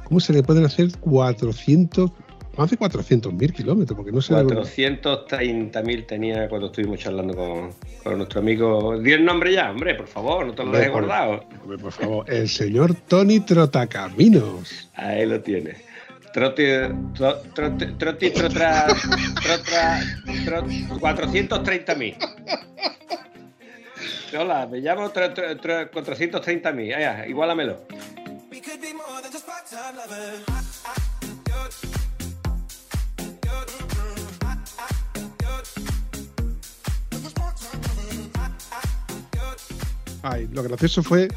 ¿Cómo 0.05 0.19
se 0.19 0.33
le 0.33 0.41
pueden 0.41 0.65
hacer 0.65 0.89
400, 0.99 2.11
más 2.59 2.69
de 2.69 2.77
400.000 2.77 3.53
kilómetros? 3.53 3.95
Porque 3.95 4.11
no 4.11 4.21
sé. 4.21 4.33
430.000 4.33 6.05
tenía 6.05 6.49
cuando 6.49 6.67
estuvimos 6.67 6.99
charlando 6.99 7.33
con, 7.35 7.71
con 8.03 8.17
nuestro 8.17 8.41
amigo. 8.41 8.99
Di 8.99 9.13
el 9.13 9.23
nombre 9.23 9.53
ya, 9.53 9.71
hombre, 9.71 9.95
por 9.95 10.07
favor, 10.07 10.45
no 10.45 10.53
te 10.53 10.65
lo 10.65 10.71
dejes 10.71 10.91
guardado. 10.91 11.45
Hombre, 11.63 11.77
por 11.77 11.91
favor, 11.93 12.25
el 12.29 12.49
señor 12.49 12.93
Tony 13.07 13.39
Trotacaminos. 13.39 14.89
Ahí 14.95 15.25
lo 15.25 15.39
tienes. 15.41 15.77
Troti, 16.33 16.63
tro- 16.63 17.41
troti, 17.55 17.85
troti, 17.97 18.29
trotra, 18.31 18.85
trotra, 19.41 19.99
tro- 20.45 20.99
430.000. 20.99 22.17
Hola, 24.37 24.67
me 24.67 24.79
llamo 24.79 25.09
tro- 25.11 25.33
tro- 25.33 25.59
tro- 25.59 25.89
430.000. 25.91 26.93
Ah, 26.95 26.99
ya, 26.99 27.25
igualamelo. 27.25 27.79
Ay, 40.21 40.47
lo 40.51 40.63
gracioso 40.63 41.01
fue 41.03 41.27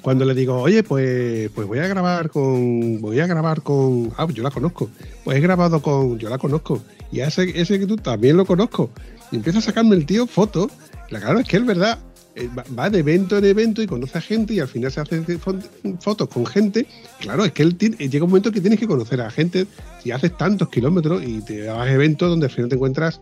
cuando 0.00 0.24
le 0.24 0.34
digo, 0.34 0.56
oye, 0.60 0.82
pues, 0.82 1.48
pues 1.54 1.66
voy 1.66 1.78
a 1.78 1.86
grabar 1.86 2.30
con. 2.30 3.00
Voy 3.00 3.20
a 3.20 3.26
grabar 3.26 3.62
con. 3.62 4.12
Ah, 4.16 4.26
yo 4.32 4.42
la 4.42 4.50
conozco. 4.50 4.90
Pues 5.24 5.36
he 5.36 5.40
grabado 5.40 5.80
con. 5.80 6.18
Yo 6.18 6.28
la 6.28 6.38
conozco. 6.38 6.82
Y 7.12 7.20
a 7.20 7.28
ese, 7.28 7.60
ese 7.60 7.78
que 7.78 7.86
tú 7.86 7.96
también 7.96 8.36
lo 8.36 8.44
conozco. 8.44 8.90
Y 9.30 9.36
empieza 9.36 9.60
a 9.60 9.62
sacarme 9.62 9.94
el 9.94 10.06
tío 10.06 10.26
fotos. 10.26 10.72
La 11.10 11.20
claro 11.20 11.38
es 11.40 11.46
que 11.46 11.58
es 11.58 11.64
verdad. 11.66 11.98
eh, 12.34 12.48
va- 12.78 12.88
de 12.88 12.98
evento 13.00 13.36
en 13.36 13.44
evento 13.44 13.82
y 13.82 13.86
conoce 13.86 14.16
a 14.16 14.20
gente 14.22 14.54
y 14.54 14.60
al 14.60 14.66
final 14.66 14.90
se 14.90 15.00
hace 15.00 15.20
fo- 15.38 15.62
fotos 16.00 16.28
con 16.28 16.46
gente. 16.46 16.86
Claro, 17.20 17.44
es 17.44 17.52
que 17.52 17.62
él 17.62 17.76
llega 17.78 18.24
un 18.24 18.30
momento 18.30 18.50
que 18.50 18.60
tienes 18.62 18.80
que 18.80 18.86
conocer 18.88 19.20
a 19.20 19.30
gente. 19.30 19.66
Si 20.02 20.10
haces 20.10 20.34
tantos 20.38 20.68
kilómetros 20.70 21.22
y 21.22 21.42
te 21.42 21.66
vas 21.68 21.86
a 21.86 21.92
eventos 21.92 22.30
donde 22.30 22.46
al 22.46 22.52
final 22.52 22.70
te 22.70 22.76
encuentras 22.76 23.20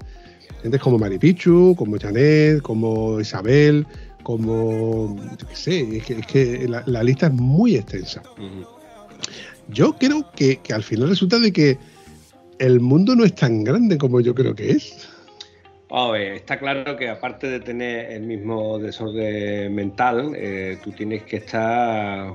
gente 0.62 0.78
como 0.78 0.96
Maripichu, 0.98 1.74
como 1.76 1.98
Janet, 1.98 2.62
como 2.62 3.20
Isabel, 3.20 3.84
como. 4.22 5.16
Yo 5.38 5.48
qué 5.48 5.56
sé, 5.56 5.96
es 5.96 6.04
que, 6.04 6.12
es 6.14 6.26
que 6.26 6.68
la, 6.68 6.82
la 6.86 7.02
lista 7.02 7.26
es 7.26 7.32
muy 7.32 7.76
extensa. 7.76 8.22
Yo 9.68 9.92
creo 9.94 10.30
que, 10.36 10.58
que 10.58 10.72
al 10.72 10.82
final 10.82 11.08
resulta 11.08 11.38
de 11.38 11.52
que 11.52 11.78
el 12.58 12.80
mundo 12.80 13.16
no 13.16 13.24
es 13.24 13.34
tan 13.34 13.64
grande 13.64 13.98
como 13.98 14.20
yo 14.20 14.34
creo 14.34 14.54
que 14.54 14.70
es. 14.70 15.08
A 15.90 16.08
ver, 16.10 16.34
está 16.34 16.58
claro 16.58 16.96
que 16.96 17.08
aparte 17.08 17.48
de 17.48 17.60
tener 17.60 18.12
el 18.12 18.22
mismo 18.22 18.78
desorden 18.78 19.74
mental, 19.74 20.34
eh, 20.36 20.78
tú 20.84 20.92
tienes 20.92 21.24
que 21.24 21.38
estar. 21.38 22.32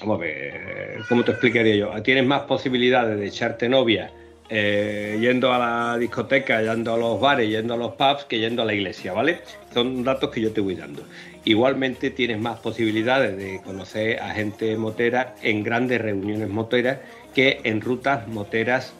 Vamos 0.00 0.16
a 0.16 0.20
ver, 0.20 1.00
¿cómo 1.08 1.22
te 1.22 1.32
explicaría 1.32 1.76
yo? 1.76 2.02
Tienes 2.02 2.26
más 2.26 2.42
posibilidades 2.42 3.18
de 3.18 3.26
echarte 3.26 3.68
novia 3.68 4.10
eh, 4.52 5.16
yendo 5.20 5.52
a 5.52 5.58
la 5.58 5.98
discoteca, 5.98 6.60
yendo 6.60 6.92
a 6.92 6.96
los 6.96 7.20
bares, 7.20 7.48
yendo 7.48 7.74
a 7.74 7.76
los 7.76 7.92
pubs, 7.92 8.24
que 8.24 8.40
yendo 8.40 8.62
a 8.62 8.64
la 8.64 8.74
iglesia, 8.74 9.12
¿vale? 9.12 9.42
Son 9.72 10.02
datos 10.02 10.30
que 10.30 10.40
yo 10.40 10.52
te 10.52 10.60
voy 10.60 10.74
dando. 10.74 11.04
Igualmente 11.44 12.10
tienes 12.10 12.40
más 12.40 12.58
posibilidades 12.58 13.36
de 13.36 13.60
conocer 13.62 14.20
a 14.20 14.30
gente 14.30 14.76
motera 14.76 15.36
en 15.42 15.62
grandes 15.62 16.00
reuniones 16.00 16.48
moteras 16.48 16.98
que 17.32 17.60
en 17.62 17.80
rutas 17.80 18.26
moteras 18.26 18.92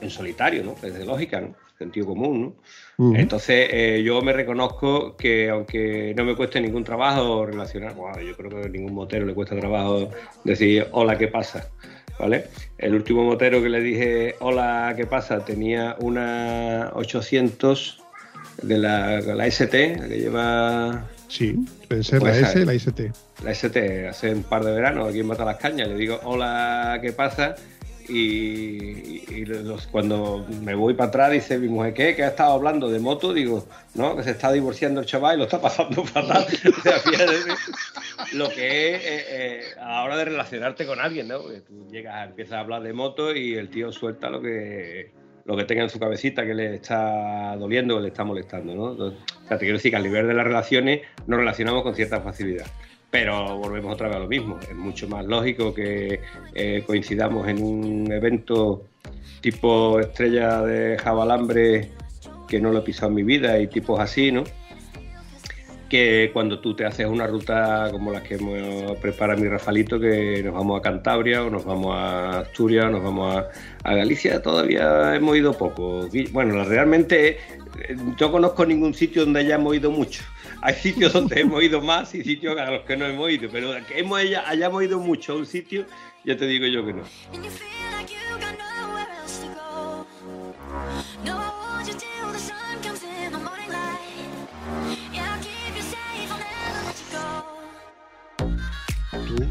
en 0.00 0.10
solitario, 0.10 0.64
¿no? 0.64 0.74
Es 0.82 0.94
de 0.94 1.04
lógica, 1.04 1.40
¿no? 1.40 1.54
Sentido 1.78 2.06
común, 2.06 2.54
¿no? 2.98 3.14
Entonces, 3.14 3.68
eh, 3.70 4.02
yo 4.04 4.20
me 4.22 4.32
reconozco 4.32 5.16
que 5.16 5.48
aunque 5.48 6.12
no 6.16 6.24
me 6.24 6.34
cueste 6.34 6.60
ningún 6.60 6.82
trabajo 6.82 7.46
relacionar, 7.46 7.94
bueno, 7.94 8.20
yo 8.20 8.36
creo 8.36 8.50
que 8.50 8.66
a 8.66 8.68
ningún 8.68 8.94
motero 8.94 9.24
le 9.24 9.34
cuesta 9.34 9.56
trabajo 9.56 10.10
decir 10.42 10.88
hola, 10.90 11.16
¿qué 11.16 11.28
pasa? 11.28 11.70
¿Vale? 12.18 12.46
El 12.78 12.94
último 12.94 13.24
motero 13.24 13.62
que 13.62 13.68
le 13.68 13.80
dije 13.80 14.34
hola, 14.40 14.94
¿qué 14.96 15.06
pasa? 15.06 15.44
Tenía 15.44 15.96
una 16.00 16.90
800 16.94 18.02
de 18.62 18.78
la, 18.78 19.20
la 19.20 19.46
ST, 19.46 19.96
la 19.98 20.08
que 20.08 20.18
lleva 20.18 21.04
Sí, 21.28 21.54
puede 21.88 22.02
ser 22.02 22.20
Pues 22.20 22.40
la 22.40 22.48
S, 22.48 22.64
la 22.64 22.74
IST. 22.74 23.00
la 23.44 23.50
ST 23.52 24.08
hace 24.08 24.32
un 24.32 24.42
par 24.42 24.64
de 24.64 24.72
veranos 24.72 25.08
aquí 25.08 25.20
en 25.20 25.26
Mata 25.26 25.44
las 25.44 25.58
Cañas. 25.58 25.86
Le 25.88 25.94
digo, 25.94 26.18
hola, 26.24 26.98
¿qué 27.02 27.12
pasa? 27.12 27.54
Y, 28.08 29.44
cuando 29.90 30.46
me 30.62 30.74
voy 30.74 30.94
para 30.94 31.08
atrás 31.08 31.32
dice 31.32 31.58
mi 31.58 31.68
mujer. 31.68 31.94
¿Que 31.94 32.22
ha 32.22 32.28
estado 32.28 32.52
hablando 32.52 32.90
de 32.90 32.98
moto? 32.98 33.32
Digo, 33.32 33.66
no, 33.94 34.16
que 34.16 34.22
se 34.22 34.30
está 34.30 34.52
divorciando 34.52 35.00
el 35.00 35.06
chaval 35.06 35.36
y 35.36 35.38
lo 35.38 35.44
está 35.44 35.60
pasando 35.60 36.04
fatal. 36.04 36.46
O 36.78 36.82
sea, 36.82 36.98
fíjate 36.98 37.34
lo 38.32 38.48
que 38.50 38.94
es 38.94 39.02
eh, 39.04 39.24
eh, 39.28 39.60
a 39.80 39.88
la 39.88 40.04
hora 40.04 40.16
de 40.16 40.24
relacionarte 40.26 40.86
con 40.86 41.00
alguien, 41.00 41.28
¿no? 41.28 41.42
Porque 41.42 41.60
tú 41.60 41.88
llegas, 41.90 42.28
empiezas 42.28 42.54
a 42.54 42.60
hablar 42.60 42.82
de 42.82 42.92
moto 42.92 43.34
y 43.34 43.54
el 43.54 43.68
tío 43.68 43.92
suelta 43.92 44.30
lo 44.30 44.40
que 44.40 45.12
lo 45.44 45.56
que 45.56 45.64
tenga 45.64 45.82
en 45.82 45.88
su 45.88 45.98
cabecita 45.98 46.44
que 46.44 46.52
le 46.52 46.74
está 46.74 47.56
doliendo 47.56 47.96
o 47.96 48.00
le 48.00 48.08
está 48.08 48.22
molestando, 48.22 48.74
¿no? 48.74 48.82
O 48.82 49.14
sea, 49.48 49.56
te 49.56 49.64
quiero 49.64 49.78
decir 49.78 49.90
que 49.90 49.96
al 49.96 50.02
nivel 50.02 50.26
de 50.26 50.34
las 50.34 50.44
relaciones 50.44 51.00
nos 51.26 51.38
relacionamos 51.38 51.82
con 51.82 51.94
cierta 51.94 52.20
facilidad. 52.20 52.66
Pero 53.10 53.56
volvemos 53.56 53.94
otra 53.94 54.08
vez 54.08 54.16
a 54.16 54.20
lo 54.20 54.28
mismo. 54.28 54.58
Es 54.60 54.74
mucho 54.74 55.08
más 55.08 55.24
lógico 55.24 55.72
que 55.72 56.20
eh, 56.54 56.82
coincidamos 56.86 57.48
en 57.48 57.62
un 57.62 58.12
evento 58.12 58.84
tipo 59.40 60.00
estrella 60.00 60.62
de 60.62 60.98
jabalambre 60.98 61.90
que 62.48 62.60
no 62.60 62.72
lo 62.72 62.78
he 62.78 62.82
pisado 62.82 63.08
en 63.08 63.14
mi 63.14 63.22
vida 63.22 63.58
y 63.58 63.68
tipos 63.68 64.00
así, 64.00 64.32
¿no? 64.32 64.44
Que 65.88 66.30
cuando 66.34 66.60
tú 66.60 66.74
te 66.74 66.84
haces 66.84 67.06
una 67.06 67.26
ruta 67.26 67.88
como 67.90 68.10
la 68.10 68.22
que 68.22 68.34
hemos 68.34 68.98
preparado 68.98 69.40
mi 69.40 69.48
Rafalito, 69.48 69.98
que 69.98 70.42
nos 70.42 70.52
vamos 70.52 70.78
a 70.78 70.82
Cantabria 70.82 71.44
o 71.44 71.50
nos 71.50 71.64
vamos 71.64 71.94
a 71.94 72.40
Asturias 72.40 72.86
o 72.86 72.90
nos 72.90 73.02
vamos 73.02 73.44
a, 73.84 73.94
Galicia, 73.94 74.42
todavía 74.42 75.14
hemos 75.14 75.36
ido 75.36 75.56
poco. 75.56 76.06
Bueno, 76.32 76.62
realmente 76.64 77.38
eh, 77.88 77.96
no 78.20 78.30
conozco 78.30 78.66
ningún 78.66 78.92
sitio 78.92 79.24
donde 79.24 79.40
hayamos 79.40 79.76
ido 79.76 79.90
mucho. 79.90 80.22
Hay 80.60 80.74
sitios 80.74 81.12
donde 81.12 81.40
hemos 81.40 81.62
ido 81.62 81.80
más 81.80 82.14
y 82.14 82.24
sitios 82.24 82.58
a 82.58 82.70
los 82.70 82.82
que 82.82 82.96
no 82.96 83.06
hemos 83.06 83.30
ido, 83.30 83.48
pero 83.50 83.74
que 83.86 84.00
hemos, 84.00 84.20
hayamos 84.46 84.82
ido 84.82 84.98
mucho 84.98 85.34
a 85.34 85.36
un 85.36 85.46
sitio, 85.46 85.86
ya 86.24 86.36
te 86.36 86.46
digo 86.46 86.66
yo 86.66 86.84
que 86.84 86.94
no. 86.94 87.02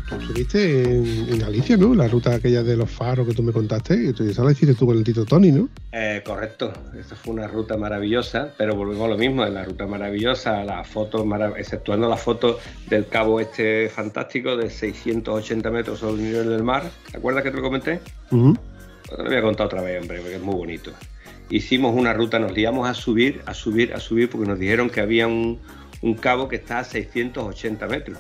Tú, 0.10 0.16
estuviste 0.16 0.84
en, 0.84 1.06
en 1.30 1.40
Galicia, 1.40 1.78
¿no? 1.78 1.94
La 1.96 2.08
ruta 2.08 2.36
aquella 2.36 2.64
de 2.64 2.76
los 2.76 2.90
faros 2.90 3.28
que 3.28 3.34
tú 3.34 3.42
me 3.44 3.52
contaste. 3.52 3.96
Y 4.10 4.14
tú, 4.14 4.24
esa 4.24 4.44
la 4.44 4.52
hiciste 4.52 4.74
tú 4.76 4.86
con 4.86 4.98
el 4.98 5.04
Tito 5.04 5.26
Tony, 5.26 5.52
¿no? 5.52 5.70
Eh, 5.92 6.22
correcto, 6.26 6.74
esta 7.00 7.16
fue 7.16 7.34
una 7.34 7.48
ruta 7.48 7.78
maravillosa, 7.78 8.54
pero 8.58 8.76
volvemos 8.76 9.06
a 9.06 9.10
lo 9.10 9.18
mismo, 9.18 9.46
en 9.46 9.54
la 9.54 9.64
ruta 9.66 9.88
maravillosa, 9.88 10.64
las 10.64 10.88
fotos, 10.88 11.26
marav- 11.26 11.58
exceptuando 11.58 12.10
las 12.10 12.22
fotos 12.22 12.58
del 12.90 13.08
cabo 13.08 13.40
este 13.40 13.90
fantástico 13.90 14.56
de 14.58 14.70
680 14.70 15.72
metros 15.72 16.00
sobre 16.00 16.22
el 16.22 16.30
nivel 16.30 16.50
del 16.50 16.64
mar, 16.64 16.84
¿te 17.12 17.18
acuerdas 17.18 17.44
que 17.44 17.52
te 17.52 17.58
lo 17.58 17.64
comenté? 17.64 18.00
Te 18.30 19.18
lo 19.18 19.24
voy 19.26 19.36
a 19.36 19.42
contar 19.42 19.68
otra 19.68 19.82
vez, 19.82 20.02
hombre, 20.02 20.20
porque 20.20 20.36
es 20.36 20.42
muy 20.42 20.56
bonito. 20.56 20.92
Hicimos 21.50 21.96
una 21.96 22.14
ruta, 22.14 22.40
nos 22.40 22.52
liamos 22.52 22.90
a 22.90 22.94
subir, 22.94 23.42
a 23.46 23.54
subir, 23.54 23.94
a 23.94 24.00
subir, 24.02 24.30
porque 24.30 24.48
nos 24.50 24.60
dijeron 24.60 24.90
que 24.90 25.00
había 25.00 25.28
un, 25.28 25.60
un 26.02 26.14
cabo 26.16 26.50
que 26.50 26.58
está 26.58 26.80
a 26.80 26.84
680 26.84 27.88
metros. 27.88 28.18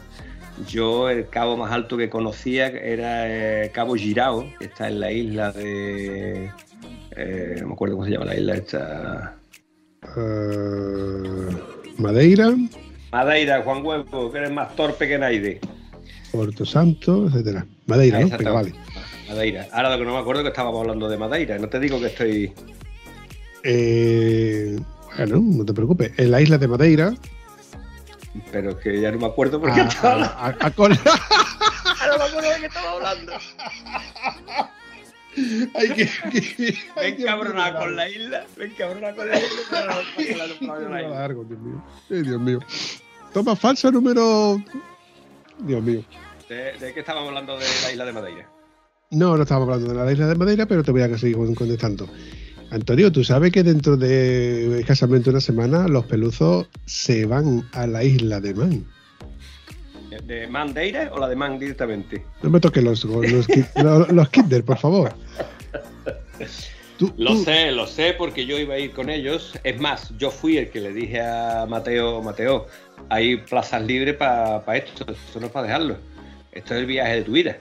Yo 0.68 1.10
el 1.10 1.28
cabo 1.30 1.56
más 1.58 1.72
alto 1.72 1.98
que 1.98 2.10
conocía 2.10 2.68
era 2.68 3.64
eh, 3.64 3.72
Cabo 3.74 3.96
Girao, 3.96 4.46
que 4.58 4.66
está 4.66 4.88
en 4.88 5.00
la 5.00 5.12
isla 5.12 5.52
de... 5.52 6.50
eh, 7.16 7.56
no 7.62 7.68
me 7.68 7.74
acuerdo 7.74 7.96
cómo 7.96 8.06
se 8.06 8.12
llama 8.12 8.26
la 8.26 8.36
isla 8.36 8.56
esta... 8.56 9.36
Eh, 10.16 11.48
Madeira, 11.98 12.56
Madeira, 13.12 13.62
Juan 13.64 13.86
Huevo, 13.86 14.32
que 14.32 14.38
eres 14.38 14.52
más 14.52 14.76
torpe 14.76 15.08
que 15.08 15.18
Naide. 15.18 15.60
Puerto 16.32 16.66
Santo, 16.66 17.28
etcétera. 17.28 17.66
Madeira, 17.86 18.18
Ah, 18.20 18.22
¿no? 18.22 18.38
Venga, 18.38 18.52
vale. 18.52 18.74
Madeira. 19.28 19.68
Ahora 19.72 19.92
lo 19.92 19.98
que 20.00 20.06
no 20.06 20.14
me 20.14 20.20
acuerdo 20.20 20.42
es 20.42 20.46
que 20.46 20.50
estábamos 20.50 20.82
hablando 20.82 21.08
de 21.10 21.18
Madeira. 21.18 21.58
No 21.58 21.68
te 21.70 21.80
digo 21.80 22.00
que 22.00 22.08
estoy. 22.08 22.52
Eh, 23.64 24.78
bueno, 25.18 25.42
no 25.42 25.66
te 25.66 25.74
preocupes. 25.74 26.12
En 26.18 26.32
la 26.32 26.42
isla 26.42 26.58
de 26.58 26.68
Madeira. 26.68 27.14
Pero 28.51 28.72
es 28.72 28.75
que 28.77 29.01
ya 29.01 29.12
no 29.12 29.20
me 29.20 29.25
acuerdo 29.27 29.60
por 29.60 29.74
qué 29.74 29.82
a- 29.82 29.88
estaba 29.88 30.13
hablando. 30.13 30.34
a- 30.38 30.46
a- 30.48 30.67
a 30.67 30.72
col- 30.72 31.00
Ahora 32.01 32.12
no 32.12 32.17
me 32.17 32.24
acuerdo 32.25 32.50
de 32.51 32.60
qué 32.60 32.65
estaba 32.65 32.91
hablando. 32.91 33.34
Ay, 35.75 35.89
que- 35.94 36.10
ay, 36.96 37.15
encabronado 37.20 37.72
mío, 37.72 37.79
con 37.79 37.96
la 37.96 38.10
isla. 38.10 38.46
Me 38.58 38.65
encabronado 38.65 39.15
con 39.15 39.29
la 39.29 39.38
isla. 39.38 39.50
pero 39.70 39.86
no, 39.86 39.94
porque 40.15 40.36
la- 40.36 40.48
la- 40.48 40.79
la- 40.79 40.89
la 40.89 41.01
isla. 41.03 41.20
largo, 41.20 41.44
Dios 41.44 41.60
mío. 41.60 41.84
Ay, 42.10 42.22
Dios 42.24 42.41
mío. 42.41 42.60
Toma 43.34 43.56
falsa 43.56 43.91
número. 43.91 44.58
Dios 45.60 45.84
mío. 45.84 46.03
¿De, 46.50 46.74
de 46.79 46.94
qué 46.94 47.00
estábamos 47.01 47.29
hablando 47.29 47.58
de 47.58 47.65
la 47.84 47.91
isla 47.91 48.06
de 48.06 48.13
Madeira? 48.13 48.50
No, 49.12 49.38
no 49.38 49.44
estábamos 49.44 49.70
hablando 49.74 49.94
de 49.94 50.06
la 50.06 50.12
isla 50.12 50.27
de 50.27 50.36
Madeira, 50.36 50.65
pero 50.65 50.84
te 50.84 50.91
voy 50.91 51.01
a 51.01 51.17
seguir 51.17 51.36
contestando. 51.56 52.10
Antonio, 52.70 53.12
tú 53.12 53.24
sabes 53.24 53.52
que 53.52 53.64
dentro 53.64 53.96
de 53.96 54.80
escasamente 54.80 55.30
una 55.30 55.40
semana 55.42 55.88
los 55.88 56.06
peluzos 56.06 56.68
se 56.86 57.26
van 57.26 57.68
a 57.72 57.88
la 57.88 58.04
isla 58.04 58.40
de 58.42 58.54
Man. 58.54 58.86
¿De- 60.10 60.20
¿De 60.20 60.48
Mandeira 60.48 61.10
o 61.14 61.20
la 61.20 61.30
de 61.30 61.36
Man 61.36 61.60
directamente? 61.60 62.24
No 62.44 62.50
me 62.50 62.60
toques 62.60 62.84
los, 62.84 63.04
los, 63.06 63.48
los, 63.76 64.12
los 64.12 64.30
Kinder, 64.30 64.64
por 64.64 64.78
favor. 64.78 65.14
Tú- 66.98 67.14
Lo 67.18 67.34
tú- 67.36 67.44
sé, 67.44 67.72
lo 67.72 67.86
sé 67.88 68.16
porque 68.18 68.46
yo 68.46 68.58
iba 68.58 68.74
a 68.74 68.80
ir 68.80 68.92
con 68.92 69.10
ellos. 69.10 69.54
Es 69.64 69.80
más, 69.80 70.12
yo 70.18 70.32
fui 70.32 70.58
el 70.58 70.70
que 70.70 70.82
le 70.82 70.92
dije 70.94 71.22
a 71.22 71.66
Mateo, 71.70 72.22
Mateo, 72.24 72.66
hay 73.10 73.38
plazas 73.38 73.84
libres 73.84 74.16
para 74.16 74.62
esto, 74.76 75.06
esto 75.12 75.40
no 75.40 75.46
es 75.46 75.52
para 75.52 75.68
dejarlo. 75.68 75.98
Esto 76.52 76.74
es 76.74 76.80
el 76.82 76.86
viaje 76.88 77.16
de 77.18 77.22
tu 77.22 77.32
vida. 77.34 77.58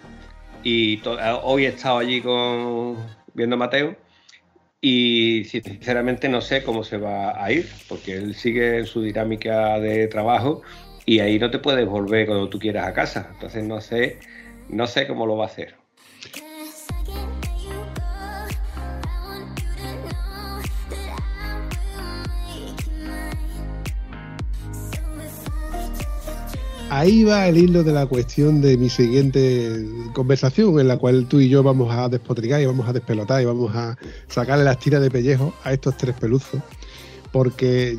Y 0.63 0.97
to- 0.99 1.19
hoy 1.45 1.67
he 1.67 1.69
estado 1.69 1.99
allí 1.99 2.21
con 2.23 2.97
viendo 3.35 3.55
a 3.57 3.59
Mateo 3.59 3.95
y 4.88 5.43
sinceramente 5.47 6.28
no 6.28 6.40
sé 6.40 6.62
cómo 6.62 6.85
se 6.85 6.97
va 6.97 7.45
a 7.45 7.50
ir, 7.50 7.69
porque 7.88 8.14
él 8.14 8.37
sigue 8.37 8.78
en 8.78 8.87
su 8.87 9.02
dinámica 9.02 9.81
de 9.81 10.07
trabajo 10.07 10.62
y 11.05 11.19
ahí 11.19 11.40
no 11.40 11.50
te 11.50 11.59
puedes 11.59 11.88
volver 11.88 12.28
cuando 12.28 12.49
tú 12.49 12.61
quieras 12.61 12.87
a 12.87 12.93
casa. 12.93 13.31
Entonces 13.33 13.64
no 13.64 13.81
sé, 13.81 14.21
no 14.69 14.87
sé 14.87 15.09
cómo 15.09 15.26
lo 15.26 15.37
va 15.37 15.47
a 15.47 15.49
hacer. 15.49 15.75
Ahí 26.99 27.25
va 27.25 27.47
el 27.47 27.59
hilo 27.59 27.85
de 27.85 27.93
la 27.93 28.06
cuestión 28.06 28.63
de 28.63 28.78
mi 28.78 28.89
siguiente 28.89 29.85
conversación, 30.15 30.80
en 30.80 30.89
la 30.89 30.97
cual 30.97 31.26
tú 31.28 31.41
y 31.41 31.49
yo 31.50 31.63
vamos 31.63 31.95
a 31.95 32.09
despotricar 32.09 32.59
y 32.63 32.65
vamos 32.65 32.89
a 32.89 32.95
despelotar 32.95 33.43
y 33.43 33.45
vamos 33.45 33.75
a 33.76 33.99
sacarle 34.28 34.65
las 34.65 34.78
tiras 34.78 35.02
de 35.02 35.11
pellejo 35.11 35.52
a 35.63 35.75
estos 35.75 35.95
tres 35.99 36.15
peluzos. 36.17 36.63
Porque 37.32 37.99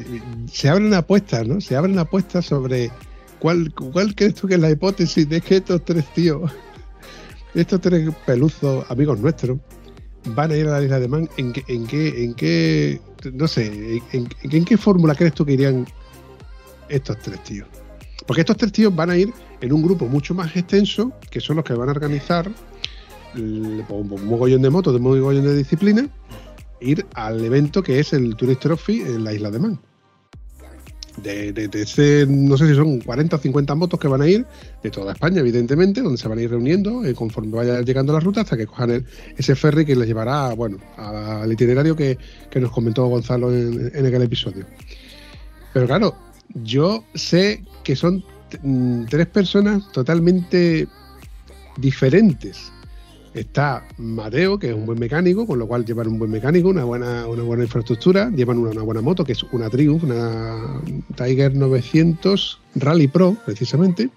se 0.52 0.68
abren 0.70 0.92
apuestas, 0.96 1.48
¿no? 1.48 1.62
Se 1.62 1.76
abren 1.76 2.00
apuestas 2.00 2.48
sobre 2.48 2.90
cuál, 3.38 3.72
cuál 3.72 4.16
crees 4.16 4.34
tú 4.34 4.48
que 4.48 4.56
es 4.56 4.60
la 4.60 4.72
hipótesis 4.72 5.30
de 5.30 5.42
que 5.42 5.58
estos 5.58 5.86
tres 5.86 6.12
tíos, 6.16 6.52
estos 7.54 7.80
tres 7.80 8.10
peluzos, 8.26 8.84
amigos 8.90 9.20
nuestros, 9.20 9.60
van 10.26 10.50
a 10.50 10.56
ir 10.58 10.66
a 10.68 10.72
la 10.72 10.84
isla 10.84 11.00
de 11.00 11.08
Man. 11.08 11.30
¿En 11.38 11.54
qué, 11.54 11.64
en 11.68 11.86
qué, 11.86 12.24
en 12.24 12.34
qué 12.34 13.00
no 13.32 13.48
sé, 13.48 13.68
en, 14.12 14.28
en- 14.42 14.54
en 14.56 14.66
qué 14.66 14.76
fórmula 14.76 15.14
crees 15.14 15.36
tú 15.36 15.46
que 15.46 15.54
irían 15.54 15.86
estos 16.90 17.20
tres 17.20 17.44
tíos? 17.44 17.68
Porque 18.28 18.42
estos 18.42 18.58
tres 18.58 18.72
tíos 18.74 18.94
van 18.96 19.10
a 19.10 19.18
ir 19.18 19.34
en 19.62 19.74
un 19.74 19.82
grupo 19.82 20.06
mucho 20.06 20.36
más 20.36 20.56
extenso, 20.56 21.14
que 21.32 21.40
son 21.40 21.56
los 21.56 21.66
que 21.66 21.74
van 21.74 21.88
a 21.90 21.94
organizar 21.94 22.52
el- 23.36 23.84
un, 23.90 24.26
mogollón 24.26 24.62
de 24.62 24.70
motos, 24.70 24.94
de 24.94 24.98
un 24.98 25.04
mogollón 25.04 25.44
de 25.46 25.56
disciplinas, 25.56 26.06
ir 26.82 27.06
al 27.14 27.44
evento 27.44 27.82
que 27.82 28.00
es 28.00 28.14
el 28.14 28.36
Tourist 28.36 28.62
Trophy 28.62 29.02
en 29.02 29.24
la 29.24 29.34
isla 29.34 29.50
de 29.50 29.60
Man. 29.60 29.80
De, 31.24 31.52
de- 31.52 31.68
de 31.68 31.82
ese, 31.82 32.28
no 32.30 32.58
sé 32.58 32.68
si 32.68 32.76
son 32.76 33.00
40 33.00 33.38
o 33.38 33.40
50 33.40 33.74
motos 33.74 34.00
que 34.00 34.08
van 34.08 34.22
a 34.22 34.28
ir, 34.28 34.46
de 34.84 34.92
toda 34.92 35.14
España, 35.14 35.40
evidentemente, 35.40 36.02
donde 36.04 36.18
se 36.20 36.28
van 36.28 36.38
a 36.38 36.42
ir 36.44 36.50
reuniendo 36.52 37.04
eh, 37.06 37.16
conforme 37.16 37.56
vaya 37.56 37.82
llegando 37.82 38.14
la 38.14 38.20
ruta 38.20 38.42
hasta 38.42 38.56
que 38.56 38.68
cojan 38.68 39.04
ese 39.36 39.56
ferry 39.56 39.84
que 39.84 39.96
les 39.96 40.08
llevará, 40.08 40.54
bueno, 40.54 40.78
al 40.98 41.52
itinerario 41.52 41.96
que, 41.96 42.20
que 42.52 42.60
nos 42.60 42.72
comentó 42.72 43.08
Gonzalo 43.08 43.52
en, 43.52 43.90
en 43.96 44.06
aquel 44.06 44.22
episodio. 44.22 44.66
Pero 45.74 45.88
claro, 45.88 46.16
yo 46.54 47.04
sé 47.14 47.64
que 47.84 47.96
son 47.96 48.24
mm, 48.62 49.06
tres 49.06 49.28
personas 49.28 49.92
totalmente 49.92 50.88
diferentes. 51.78 52.72
Está 53.34 53.86
Mateo, 53.98 54.58
que 54.58 54.70
es 54.70 54.74
un 54.74 54.86
buen 54.86 55.00
mecánico, 55.00 55.46
con 55.46 55.60
lo 55.60 55.68
cual 55.68 55.86
llevan 55.86 56.08
un 56.08 56.18
buen 56.18 56.32
mecánico, 56.32 56.70
una 56.70 56.86
buena, 56.86 57.28
una 57.28 57.44
buena 57.44 57.64
infraestructura, 57.64 58.32
llevan 58.32 58.58
una, 58.58 58.72
una 58.72 58.82
buena 58.82 59.02
moto, 59.02 59.24
que 59.24 59.34
es 59.34 59.44
una 59.52 59.70
Triumph, 59.70 60.04
una 60.04 60.82
Tiger 61.16 61.56
900 61.56 62.60
Rally 62.76 63.08
Pro, 63.08 63.38
precisamente, 63.46 64.10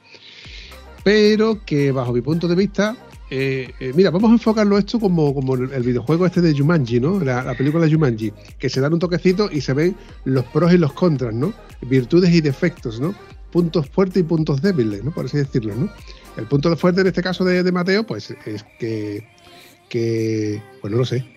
pero 1.05 1.63
que 1.67 1.93
bajo 1.93 2.13
mi 2.13 2.23
punto 2.23 2.49
de 2.49 2.55
vista, 2.55 2.97
eh, 3.31 3.73
eh, 3.79 3.93
mira, 3.95 4.11
vamos 4.11 4.31
a 4.31 4.35
enfocarlo 4.35 4.77
esto 4.77 4.99
como, 4.99 5.33
como 5.33 5.55
el, 5.55 5.83
videojuego 5.83 6.27
este 6.27 6.41
de 6.41 6.57
Jumanji, 6.57 6.99
¿no? 6.99 7.21
La, 7.21 7.45
la 7.45 7.55
película 7.55 7.85
de 7.85 7.93
Jumanji, 7.93 8.33
que 8.59 8.69
se 8.69 8.81
dan 8.81 8.93
un 8.93 8.99
toquecito 8.99 9.49
y 9.51 9.61
se 9.61 9.73
ven 9.73 9.97
los 10.25 10.45
pros 10.47 10.73
y 10.73 10.79
los 10.79 10.93
contras, 10.93 11.33
¿no? 11.33 11.55
Virtudes 11.83 12.35
y 12.35 12.41
defectos, 12.41 13.01
¿no? 13.01 13.15
Puntos 13.53 13.89
fuertes 13.89 14.21
y 14.21 14.25
puntos 14.25 14.61
débiles, 14.61 15.05
¿no? 15.05 15.13
Por 15.13 15.27
así 15.27 15.39
decirlo, 15.39 15.75
¿no? 15.77 15.89
El 16.37 16.47
punto 16.47 16.77
fuerte 16.77 17.03
en 17.03 17.07
este 17.07 17.23
caso 17.23 17.45
de, 17.45 17.63
de 17.63 17.73
Mateo, 17.73 18.05
pues 18.05 18.35
es 18.47 18.65
que, 18.79 19.29
que, 19.89 20.61
pues 20.81 20.91
no 20.91 20.99
lo 20.99 21.05
sé. 21.05 21.25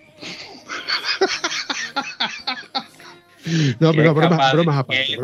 no, 3.80 3.92
pero 3.92 4.08
es 4.10 4.14
bromas, 4.14 4.76
aparte. 4.78 5.16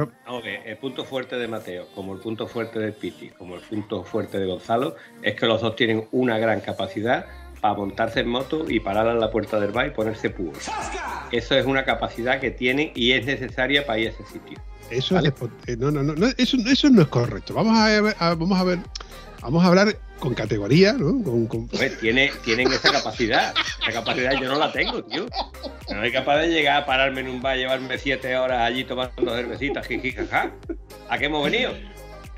el 0.67 0.77
punto 0.77 1.05
fuerte 1.05 1.37
de 1.37 1.49
Mateo, 1.49 1.87
como 1.95 2.15
el 2.15 2.21
punto 2.21 2.47
fuerte 2.47 2.79
de 2.79 2.93
Piti, 2.93 3.31
como 3.31 3.55
el 3.55 3.61
punto 3.61 4.05
fuerte 4.05 4.39
de 4.39 4.47
Gonzalo, 4.47 4.97
es 5.23 5.35
que 5.35 5.47
los 5.47 5.61
dos 5.61 5.77
tienen 5.77 6.07
una 6.13 6.39
gran 6.39 6.61
capacidad 6.61 7.27
para 7.61 7.75
montarse 7.75 8.21
en 8.21 8.29
moto 8.29 8.65
y 8.69 8.81
parar 8.81 9.07
a 9.09 9.15
la 9.15 9.31
puerta 9.31 9.61
del 9.61 9.71
bar 9.73 9.87
y 9.87 9.91
ponerse 9.91 10.31
puro. 10.31 10.59
Eso 11.31 11.55
es 11.55 11.67
una 11.67 11.85
capacidad 11.85 12.41
que 12.41 12.51
tienen 12.51 12.91
y 12.95 13.13
es 13.13 13.27
necesaria 13.27 13.85
para 13.87 13.99
ir 13.99 14.09
a 14.09 14.11
ese 14.11 14.25
sitio. 14.27 14.59
Eso 14.91 15.15
Vale. 15.15 15.29
es 15.29 15.35
eh, 15.69 15.77
no, 15.79 15.91
no, 15.91 16.03
no, 16.03 16.15
no, 16.15 16.27
eso, 16.37 16.57
eso 16.67 16.91
no 16.91 17.03
es 17.03 17.09
correcto. 17.09 17.55
Vamos 17.55 17.79
a 17.79 17.87
ver, 18.01 18.17
a- 18.19 18.35
vamos 18.35 18.59
a 18.59 18.65
ver, 18.65 18.79
vamos 19.41 19.65
a 19.65 19.69
hablar 19.69 19.99
con 20.19 20.35
categoría, 20.35 20.93
¿no? 20.93 21.23
Con, 21.23 21.47
con- 21.47 21.69
Pues 21.69 21.99
tiene, 21.99 22.31
tienen 22.45 22.71
esa 22.73 22.93
capacidad. 22.93 23.55
Esa 23.83 23.93
capacidad 23.93 24.33
yo 24.41 24.49
no 24.49 24.59
la 24.59 24.71
tengo, 24.73 25.03
tío. 25.05 25.27
No 25.91 26.01
soy 26.01 26.13
capaz 26.13 26.39
de 26.39 26.49
llegar 26.49 26.83
a 26.83 26.87
pararme 26.87 27.21
en 27.21 27.29
un 27.29 27.41
bar, 27.43 27.57
llevarme 27.57 27.99
siete 27.99 28.37
horas 28.37 28.61
allí 28.61 28.85
tomando 28.85 29.35
cervecitas, 29.35 29.87
jiji, 29.87 30.13
jaja. 30.13 30.53
¿A 31.09 31.19
qué 31.19 31.27
hemos 31.27 31.45
venido? 31.51 31.73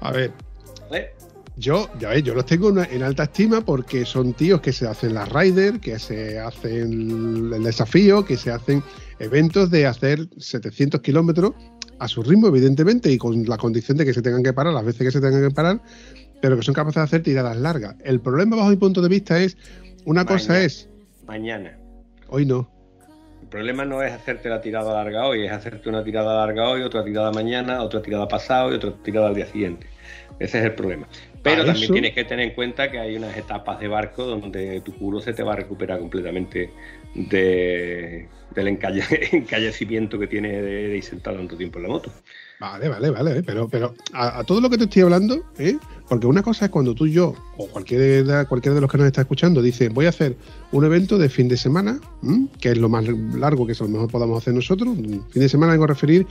a 0.00 0.10
ver, 0.10 0.32
¿Vale? 0.90 1.10
yo, 1.56 1.88
ya 2.00 2.08
ves, 2.08 2.24
yo 2.24 2.34
los 2.34 2.44
tengo 2.46 2.70
en, 2.82 3.02
alta 3.04 3.24
estima 3.24 3.60
porque 3.60 4.04
son 4.04 4.32
tíos 4.32 4.60
que 4.60 4.72
se 4.72 4.88
hacen 4.88 5.14
las 5.14 5.28
Rider, 5.28 5.78
que 5.78 5.98
se 6.00 6.40
hacen 6.40 7.52
el 7.52 7.62
desafío, 7.62 8.24
que 8.24 8.36
se 8.36 8.50
hacen 8.50 8.82
eventos 9.20 9.70
de 9.70 9.86
hacer 9.86 10.26
700 10.38 11.00
kilómetros 11.02 11.52
a 12.00 12.08
su 12.08 12.22
ritmo, 12.24 12.48
evidentemente, 12.48 13.12
y 13.12 13.18
con 13.18 13.44
la 13.44 13.56
condición 13.58 13.96
de 13.96 14.04
que 14.04 14.12
se 14.12 14.22
tengan 14.22 14.42
que 14.42 14.52
parar 14.52 14.72
las 14.72 14.84
veces 14.84 15.02
que 15.02 15.12
se 15.12 15.20
tengan 15.20 15.48
que 15.48 15.54
parar, 15.54 15.80
pero 16.42 16.56
que 16.56 16.62
son 16.62 16.74
capaces 16.74 16.96
de 16.96 17.04
hacer 17.04 17.22
tiradas 17.22 17.56
largas. 17.56 17.96
El 18.04 18.20
problema, 18.20 18.56
bajo 18.56 18.68
mi 18.68 18.76
punto 18.76 19.00
de 19.00 19.08
vista, 19.08 19.38
es 19.40 19.56
una 20.04 20.26
cosa 20.26 20.62
es, 20.62 20.88
Mañana. 21.26 21.78
hoy 22.28 22.44
no, 22.44 22.68
El 23.40 23.48
problema 23.48 23.84
no 23.84 24.02
es 24.02 24.12
hacerte 24.12 24.48
la 24.48 24.60
tirada 24.60 24.92
larga 24.92 25.26
hoy, 25.26 25.46
es 25.46 25.52
hacerte 25.52 25.88
una 25.88 26.02
tirada 26.04 26.44
larga 26.44 26.68
hoy, 26.68 26.82
otra 26.82 27.04
tirada 27.04 27.30
mañana, 27.32 27.82
otra 27.82 28.02
tirada 28.02 28.26
pasado 28.28 28.72
y 28.72 28.74
otra 28.74 28.92
tirada 29.02 29.28
al 29.28 29.34
día 29.34 29.46
siguiente. 29.46 29.86
Ese 30.38 30.58
es 30.58 30.64
el 30.64 30.74
problema. 30.74 31.06
Pero 31.42 31.64
también 31.64 31.84
eso- 31.84 31.92
tienes 31.92 32.14
que 32.14 32.24
tener 32.24 32.48
en 32.48 32.54
cuenta 32.54 32.90
que 32.90 32.98
hay 32.98 33.16
unas 33.16 33.36
etapas 33.36 33.78
de 33.78 33.86
barco 33.88 34.24
donde 34.24 34.80
tu 34.80 34.96
culo 34.96 35.20
se 35.20 35.32
te 35.34 35.42
va 35.44 35.52
a 35.52 35.56
recuperar 35.56 35.98
completamente 36.00 36.70
de, 37.14 38.28
del 38.54 38.66
encalle- 38.68 39.28
encallecimiento 39.32 40.18
que 40.18 40.26
tiene 40.26 40.60
de, 40.62 40.88
de 40.88 40.96
ir 40.96 41.04
sentado 41.04 41.36
tanto 41.36 41.56
tiempo 41.56 41.78
en 41.78 41.82
la 41.84 41.88
moto. 41.90 42.12
Vale, 42.62 42.88
vale, 42.88 43.10
vale, 43.10 43.42
pero, 43.42 43.68
pero 43.68 43.92
a, 44.12 44.44
todo 44.44 44.60
lo 44.60 44.70
que 44.70 44.78
te 44.78 44.84
estoy 44.84 45.02
hablando, 45.02 45.42
¿eh? 45.58 45.76
porque 46.08 46.28
una 46.28 46.44
cosa 46.44 46.66
es 46.66 46.70
cuando 46.70 46.94
tú 46.94 47.06
y 47.06 47.12
yo, 47.12 47.34
o 47.56 47.66
cualquiera, 47.66 48.44
cualquiera 48.44 48.76
de 48.76 48.80
los 48.80 48.88
que 48.88 48.98
nos 48.98 49.08
está 49.08 49.22
escuchando, 49.22 49.60
dice, 49.60 49.88
voy 49.88 50.06
a 50.06 50.10
hacer 50.10 50.36
un 50.70 50.84
evento 50.84 51.18
de 51.18 51.28
fin 51.28 51.48
de 51.48 51.56
semana, 51.56 51.98
que 52.60 52.70
es 52.70 52.78
lo 52.78 52.88
más 52.88 53.04
largo 53.34 53.66
que 53.66 53.72
a 53.72 53.82
lo 53.82 53.88
mejor 53.88 54.08
podamos 54.12 54.40
hacer 54.40 54.54
nosotros. 54.54 54.96
Fin 54.96 55.24
de 55.34 55.48
semana 55.48 55.72
vengo 55.72 55.82
a 55.82 55.88
referir, 55.88 56.24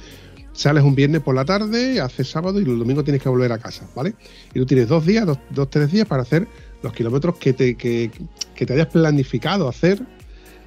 sales 0.53 0.85
un 0.85 0.95
viernes 0.95 1.21
por 1.21 1.35
la 1.35 1.43
tarde, 1.43 1.99
haces 1.99 2.29
sábado 2.29 2.61
y 2.61 2.63
el 2.63 2.79
domingo 2.79 3.03
tienes 3.03 3.21
que 3.21 3.27
volver 3.27 3.51
a 3.51 3.57
casa, 3.57 3.85
¿vale? 3.93 4.15
Y 4.53 4.59
tú 4.59 4.65
tienes 4.65 4.87
dos 4.87 5.05
días, 5.05 5.27
dos, 5.49 5.69
tres 5.69 5.91
días 5.91 6.07
para 6.07 6.21
hacer 6.21 6.47
los 6.81 6.93
kilómetros 6.93 7.35
que 7.39 7.51
te, 7.51 7.75
que, 7.75 8.09
que 8.55 8.65
te 8.65 8.71
hayas 8.71 8.87
planificado 8.87 9.67
hacer, 9.67 10.01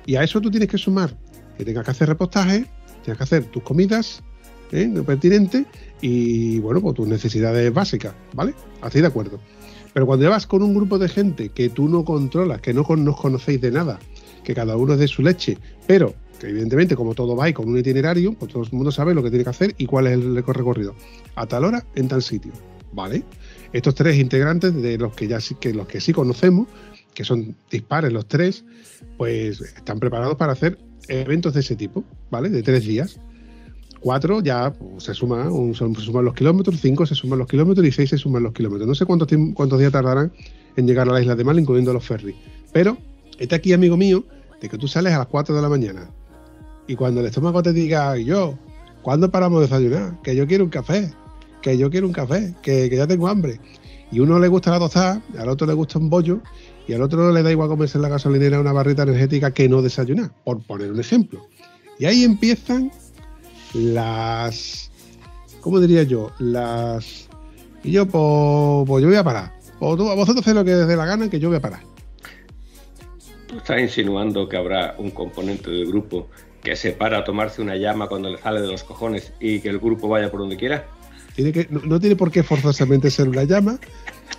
y 0.05 0.17
a 0.17 0.25
eso 0.25 0.43
tú 0.43 0.51
tienes 0.51 0.69
que 0.69 0.77
sumar 0.77 1.17
que 1.57 1.65
tengas 1.65 1.87
que 1.87 1.91
hacer 1.91 2.09
repostaje, 2.09 2.67
tienes 3.03 3.17
que 3.17 3.25
hacer 3.25 3.45
tus 3.45 3.63
comidas, 3.63 4.23
¿eh? 4.75 5.03
pertinente 5.07 5.65
y 6.01 6.59
bueno, 6.59 6.81
pues 6.81 6.95
tus 6.95 7.09
necesidades 7.09 7.73
básicas, 7.73 8.15
¿vale? 8.33 8.55
Así 8.83 9.01
de 9.01 9.07
acuerdo. 9.07 9.41
Pero 9.93 10.07
cuando 10.07 10.29
vas 10.29 10.47
con 10.47 10.63
un 10.63 10.75
grupo 10.75 10.99
de 10.99 11.09
gente 11.09 11.51
que 11.51 11.69
tú 11.69 11.89
no 11.89 12.05
controlas, 12.05 12.61
que 12.61 12.75
no 12.75 12.85
nos 12.97 13.21
conocéis 13.21 13.61
de 13.61 13.71
nada, 13.71 14.01
que 14.43 14.55
cada 14.55 14.77
uno 14.77 14.95
es 14.95 14.99
de 14.99 15.09
su 15.09 15.23
leche, 15.23 15.57
pero 15.87 16.15
que 16.39 16.49
evidentemente 16.49 16.97
como 16.97 17.15
todo 17.15 17.37
va 17.37 17.49
y 17.49 17.53
con 17.53 17.69
un 17.69 17.79
itinerario, 17.79 18.35
pues 18.35 18.53
todo 18.53 18.65
el 18.65 18.73
mundo 18.73 18.91
sabe 18.91 19.15
lo 19.15 19.23
que 19.23 19.31
tiene 19.31 19.45
que 19.45 19.51
hacer 19.51 19.75
y 19.79 19.87
cuál 19.87 20.09
es 20.09 20.15
el 20.15 20.37
recorrido. 20.45 20.95
A 21.37 21.47
tal 21.47 21.65
hora, 21.65 21.85
en 21.95 22.09
tal 22.09 22.23
sitio. 22.23 22.53
¿Vale? 22.93 23.25
Estos 23.73 23.95
tres 23.95 24.17
integrantes 24.19 24.75
de 24.75 24.99
los 24.99 25.15
que 25.15 25.27
ya 25.27 25.41
sí, 25.41 25.57
que 25.57 25.73
los 25.73 25.89
que 25.89 26.01
sí 26.01 26.13
conocemos, 26.13 26.69
que 27.13 27.25
son 27.25 27.57
dispares 27.71 28.13
los 28.13 28.27
tres, 28.27 28.65
pues 29.17 29.61
están 29.61 29.99
preparados 30.01 30.37
para 30.37 30.53
hacer 30.53 30.79
eventos 31.09 31.55
de 31.55 31.61
ese 31.61 31.77
tipo, 31.77 32.05
¿vale? 32.31 32.51
De 32.51 32.63
tres 32.63 32.85
días. 32.85 33.19
Cuatro 34.05 34.43
ya 34.43 34.71
se, 34.99 35.15
suma, 35.15 35.51
un- 35.51 35.75
se 35.75 35.87
suman 36.03 36.27
los 36.27 36.35
kilómetros, 36.35 36.79
cinco 36.79 37.07
se 37.07 37.15
suman 37.15 37.39
los 37.39 37.49
kilómetros 37.49 37.87
y 37.87 37.91
seis 37.91 38.11
se 38.11 38.19
suman 38.19 38.43
los 38.43 38.53
kilómetros. 38.53 38.87
No 38.87 38.95
sé 38.95 39.07
cuántos, 39.07 39.29
cuántos 39.55 39.79
días 39.79 39.93
tardarán 39.93 40.31
en 40.77 40.87
llegar 40.87 41.09
a 41.09 41.13
la 41.15 41.23
isla 41.23 41.35
de 41.35 41.43
Mal, 41.43 41.59
incluyendo 41.59 41.91
los 41.95 42.05
ferries. 42.05 42.37
Pero, 42.71 42.99
este 43.39 43.55
aquí, 43.55 43.73
amigo 43.73 43.97
mío, 43.97 44.23
de 44.61 44.69
que 44.69 44.77
tú 44.77 44.89
sales 44.89 45.15
a 45.15 45.19
las 45.19 45.29
4 45.29 45.55
de 45.57 45.63
la 45.63 45.71
mañana 45.71 46.11
y 46.87 46.97
cuando 46.97 47.21
el 47.21 47.27
estómago 47.29 47.63
te 47.63 47.73
diga, 47.73 48.11
"Ay, 48.11 48.27
yo, 48.27 48.59
¿cuándo 49.01 49.31
paramos 49.31 49.61
de 49.63 49.69
desayunar? 49.69 50.21
Que 50.23 50.37
yo 50.37 50.47
quiero 50.47 50.65
un 50.65 50.71
café, 50.71 51.11
que 51.63 51.79
yo 51.79 51.89
quiero 51.89 52.07
un 52.07 52.13
café, 52.13 52.55
que, 52.63 52.91
que 52.91 52.97
ya 52.99 53.07
tengo 53.07 53.27
hambre. 53.29 53.59
Y 54.13 54.21
uno 54.21 54.39
le 54.39 54.49
gusta 54.49 54.71
la 54.71 54.81
tostada, 54.81 55.23
al 55.39 55.49
otro 55.49 55.67
le 55.67 55.73
gusta 55.73 55.99
un 55.99 56.11
bollo 56.11 56.41
y 56.87 56.93
al 56.93 57.01
otro 57.01 57.33
le 57.33 57.43
da 57.43 57.51
igual 57.51 57.71
comerse 57.71 57.97
en 57.97 58.03
la 58.03 58.11
gasolinera 58.11 58.61
una 58.61 58.73
barrita 58.75 59.05
energética 59.05 59.51
que 59.53 59.67
no 59.67 59.81
desayunar, 59.81 60.31
por 60.45 60.63
poner 60.67 60.93
un 60.93 61.01
ejemplo. 61.01 61.41
Y 61.99 62.05
ahí 62.05 62.23
empiezan 62.23 62.91
las. 63.75 64.91
¿Cómo 65.61 65.81
diría 65.81 66.03
yo? 66.03 66.31
Las. 66.39 67.29
Y 67.83 67.93
yo, 67.93 68.07
pues, 68.07 68.89
pues 68.89 69.03
yo 69.03 69.09
voy 69.09 69.17
a 69.17 69.25
parar. 69.25 69.53
O 69.81 69.97
tú, 69.97 70.05
vosotros 70.05 70.39
hacéis 70.41 70.57
lo 70.57 70.65
que 70.65 70.75
os 70.75 70.89
dé 70.89 70.97
la 70.97 71.07
gana, 71.07 71.29
que 71.29 71.39
yo 71.39 71.49
voy 71.49 71.59
a 71.59 71.61
parar. 71.61 71.81
Tú 73.47 73.59
estás 73.59 73.81
insinuando 73.81 74.49
que 74.49 74.57
habrá 74.57 74.95
un 74.99 75.11
componente 75.11 75.71
del 75.71 75.87
grupo 75.87 76.29
que 76.63 76.77
se 76.77 76.93
para 76.93 77.19
a 77.19 77.25
tomarse 77.25 77.61
una 77.61 77.77
llama 77.77 78.09
cuando 78.09 78.31
le 78.31 78.39
sale 78.39 78.63
de 78.63 78.69
los 78.69 78.85
cojones 78.85 79.33
y 79.39 79.61
que 79.61 79.69
el 79.69 79.79
grupo 79.79 80.09
vaya 80.09 80.31
por 80.31 80.41
donde 80.41 80.57
quiera. 80.57 80.87
Tiene 81.37 81.53
que, 81.53 81.67
no, 81.69 81.81
no 81.81 82.01
tiene 82.01 82.17
por 82.17 82.31
qué 82.31 82.43
forzosamente 82.43 83.11
ser 83.11 83.29
una 83.29 83.45
llama, 83.45 83.79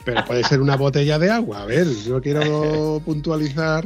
pero 0.04 0.26
puede 0.26 0.43
ser 0.43 0.62
una 0.62 0.76
botella 0.76 1.19
de 1.19 1.30
agua. 1.30 1.62
A 1.62 1.65
ver, 1.65 1.86
no 2.08 2.21
quiero 2.21 3.02
puntualizar 3.06 3.86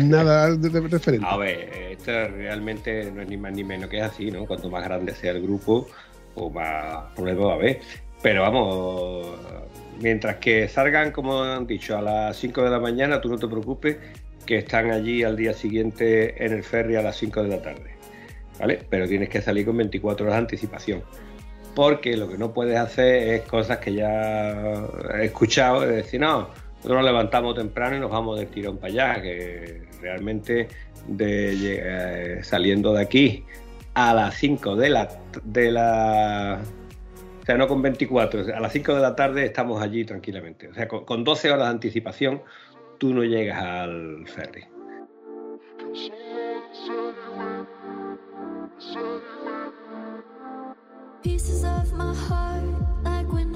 nada 0.00 0.54
de, 0.56 0.68
de 0.68 0.80
referente. 0.80 1.26
A 1.28 1.36
ver, 1.36 1.70
esto 1.90 2.12
realmente 2.28 3.10
no 3.10 3.22
es 3.22 3.28
ni 3.28 3.36
más 3.36 3.52
ni 3.52 3.64
menos 3.64 3.88
que 3.88 4.00
así, 4.00 4.30
¿no? 4.30 4.46
Cuanto 4.46 4.70
más 4.70 4.84
grande 4.84 5.14
sea 5.14 5.32
el 5.32 5.42
grupo, 5.42 5.88
o 6.34 6.50
más 6.50 7.12
problemas 7.14 7.46
va 7.46 7.52
a 7.52 7.54
haber. 7.54 7.80
Pero 8.22 8.42
vamos, 8.42 9.26
mientras 10.00 10.36
que 10.36 10.68
salgan, 10.68 11.12
como 11.12 11.42
han 11.42 11.66
dicho, 11.66 11.96
a 11.96 12.02
las 12.02 12.36
5 12.36 12.62
de 12.62 12.70
la 12.70 12.80
mañana, 12.80 13.20
tú 13.20 13.28
no 13.28 13.36
te 13.36 13.46
preocupes, 13.46 13.96
que 14.44 14.58
están 14.58 14.90
allí 14.90 15.22
al 15.22 15.36
día 15.36 15.52
siguiente 15.52 16.44
en 16.44 16.52
el 16.52 16.64
ferry 16.64 16.96
a 16.96 17.02
las 17.02 17.16
5 17.16 17.42
de 17.42 17.48
la 17.48 17.62
tarde. 17.62 17.94
¿Vale? 18.58 18.80
Pero 18.90 19.06
tienes 19.06 19.28
que 19.28 19.40
salir 19.40 19.64
con 19.64 19.76
24 19.76 20.26
horas 20.26 20.36
de 20.36 20.40
anticipación. 20.40 21.02
Porque 21.74 22.16
lo 22.16 22.28
que 22.28 22.38
no 22.38 22.52
puedes 22.52 22.76
hacer 22.76 23.28
es 23.34 23.42
cosas 23.42 23.78
que 23.78 23.94
ya 23.94 24.84
he 25.14 25.26
escuchado, 25.26 25.84
es 25.84 25.90
decir, 25.90 26.20
no, 26.20 26.48
nosotros 26.78 26.98
nos 26.98 27.04
levantamos 27.04 27.54
temprano 27.54 27.96
y 27.96 28.00
nos 28.00 28.10
vamos 28.10 28.38
del 28.38 28.48
tirón 28.48 28.78
para 28.78 28.92
allá, 28.92 29.22
que 29.22 29.82
realmente 30.00 30.68
de, 31.06 32.36
eh, 32.38 32.44
saliendo 32.44 32.92
de 32.92 33.02
aquí 33.02 33.44
a 33.94 34.14
las 34.14 34.34
5 34.36 34.76
de 34.76 34.90
la, 34.90 35.08
de 35.44 35.72
la... 35.72 36.60
O 37.42 37.44
sea, 37.44 37.56
no 37.56 37.66
con 37.66 37.82
24, 37.82 38.54
a 38.54 38.60
las 38.60 38.72
5 38.72 38.94
de 38.94 39.00
la 39.00 39.16
tarde 39.16 39.44
estamos 39.44 39.82
allí 39.82 40.04
tranquilamente. 40.04 40.68
O 40.68 40.74
sea, 40.74 40.86
con, 40.86 41.04
con 41.04 41.24
12 41.24 41.50
horas 41.50 41.66
de 41.66 41.70
anticipación 41.70 42.42
tú 42.98 43.12
no 43.12 43.24
llegas 43.24 43.62
al 43.62 44.26
ferry. 44.26 44.64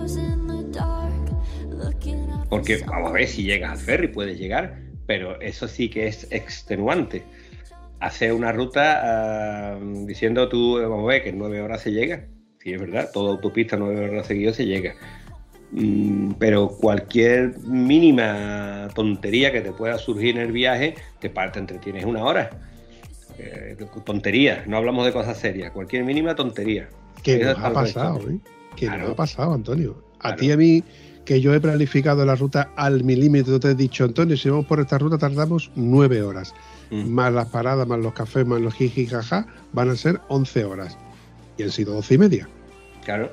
Of 0.05 0.15
the 0.15 0.92
Porque 2.49 2.79
vamos 2.87 3.11
a 3.11 3.13
ver 3.15 3.27
si 3.29 3.45
llegas 3.45 3.73
al 3.73 3.79
ferry, 3.79 4.09
puedes 4.09 4.39
llegar, 4.39 4.79
pero 5.07 5.41
eso 5.41 5.69
sí 5.69 5.89
que 5.89 6.07
es 6.07 6.27
extenuante. 6.31 7.23
Hacer 8.01 8.33
una 8.33 8.53
ruta 8.53 9.01
ah, 9.75 9.79
diciendo 10.07 10.49
tú, 10.49 10.79
eh, 10.79 10.87
vamos 10.87 11.05
a 11.05 11.09
ver, 11.09 11.23
que 11.23 11.29
en 11.31 11.39
nueve 11.39 11.61
horas 11.61 11.81
se 11.83 11.93
llega. 11.93 12.27
Sí, 12.59 12.73
es 12.73 12.81
verdad, 12.81 13.11
toda 13.13 13.31
autopista 13.33 13.77
nueve 13.77 14.09
horas 14.09 14.27
seguidas 14.27 14.57
se 14.57 14.67
llega. 14.67 14.95
Mm, 15.73 16.33
pero 16.39 16.69
cualquier 16.69 17.59
mínima 17.61 18.89
tontería 18.95 19.51
que 19.53 19.63
te 19.63 19.73
pueda 19.73 19.97
surgir 19.99 20.37
en 20.37 20.43
el 20.43 20.53
viaje, 20.53 20.95
te, 21.21 21.29
te 21.31 21.59
entretienes 21.59 22.05
una 22.05 22.25
hora. 22.25 22.51
Eh, 23.39 23.77
tontería, 24.05 24.65
no 24.67 24.77
hablamos 24.77 25.07
de 25.07 25.13
cosas 25.13 25.39
serias, 25.39 25.73
cualquier 25.73 26.05
mínima 26.05 26.35
tontería. 26.35 26.89
Que 27.23 27.37
Eso 27.41 27.55
nos 27.55 27.59
ha 27.65 27.73
pasado. 27.73 28.31
¿eh? 28.31 28.39
Que 28.77 28.87
Claro. 28.87 29.03
nos 29.03 29.11
ha 29.13 29.17
pasado, 29.17 29.55
Antonio. 29.55 30.05
A 30.19 30.35
Claro. 30.35 30.37
ti 30.37 30.47
y 30.47 30.53
a 30.53 30.57
mí, 30.57 30.85
que 31.25 31.41
yo 31.41 31.55
he 31.55 31.61
planificado 31.61 32.25
la 32.27 32.35
ruta 32.35 32.71
al 32.77 33.05
milímetro, 33.05 33.61
te 33.61 33.71
he 33.71 33.75
dicho, 33.75 34.05
Antonio, 34.05 34.37
si 34.37 34.49
vamos 34.51 34.67
por 34.67 34.81
esta 34.81 34.99
ruta 34.99 35.19
tardamos 35.19 35.71
nueve 35.77 36.23
horas. 36.23 36.55
Mm. 36.91 37.09
Más 37.11 37.33
las 37.33 37.49
paradas, 37.49 37.87
más 37.87 38.01
los 38.01 38.13
cafés, 38.13 38.47
más 38.47 38.61
los 38.61 38.75
jiji, 38.75 39.07
jaja, 39.07 39.47
van 39.73 39.91
a 39.91 39.97
ser 39.97 40.21
11 40.29 40.65
horas. 40.65 40.99
Y 41.57 41.63
han 41.63 41.71
sido 41.71 41.95
doce 41.95 42.15
y 42.15 42.19
media. 42.19 42.49
Claro. 43.05 43.31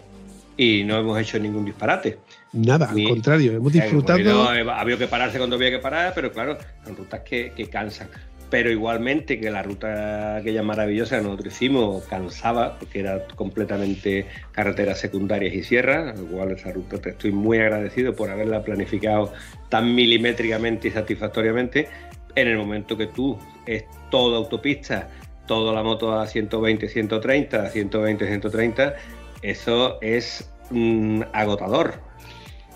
Y 0.56 0.84
no 0.84 0.97
hemos 0.97 1.19
hecho 1.19 1.39
ningún 1.39 1.65
disparate. 1.65 2.19
Nada, 2.54 2.91
Ni- 2.93 3.06
al 3.06 3.12
contrario, 3.13 3.54
hemos 3.54 3.73
Eh, 3.75 3.82
disfrutado. 3.82 4.43
ha 4.49 4.80
habido 4.82 4.97
que 4.97 5.08
pararse 5.08 5.38
cuando 5.38 5.56
había 5.56 5.71
que 5.71 5.80
parar, 5.80 6.12
pero 6.13 6.32
claro, 6.32 6.58
son 6.86 6.95
rutas 6.95 7.21
que, 7.21 7.54
que 7.56 7.67
cansan. 7.67 8.10
Pero 8.50 8.72
igualmente 8.72 9.40
que 9.40 9.52
la 9.52 9.62
ruta 9.62 10.38
aquella 10.38 10.64
maravillosa 10.64 11.18
que 11.18 11.24
nosotros 11.24 11.54
hicimos 11.54 12.04
cansaba, 12.06 12.80
porque 12.80 13.02
era 13.02 13.24
completamente 13.36 14.26
carreteras 14.52 15.00
secundarias 15.00 15.54
y 15.54 15.62
sierras, 15.64 16.18
lo 16.20 16.26
cual 16.26 16.52
esa 16.52 16.72
ruta 16.72 16.98
te 17.00 17.12
estoy 17.12 17.32
muy 17.32 17.60
agradecido 17.60 18.16
por 18.16 18.32
haberla 18.32 18.64
planificado 18.64 19.32
tan 19.70 19.94
milimétricamente 19.94 20.88
y 20.88 20.92
satisfactoriamente. 20.92 21.88
En 22.36 22.48
el 22.48 22.58
momento 22.58 22.98
que 22.98 23.08
tú 23.08 23.38
es 23.68 23.86
toda 24.10 24.38
autopista, 24.38 25.10
toda 25.46 25.72
la 25.74 25.84
moto 25.84 26.14
a 26.20 26.26
120, 26.26 26.90
130, 26.90 27.64
a 27.64 27.70
120, 27.70 28.26
130, 28.28 28.96
eso 29.44 30.00
es 30.02 30.50
mm, 30.72 31.22
agotador. 31.34 31.96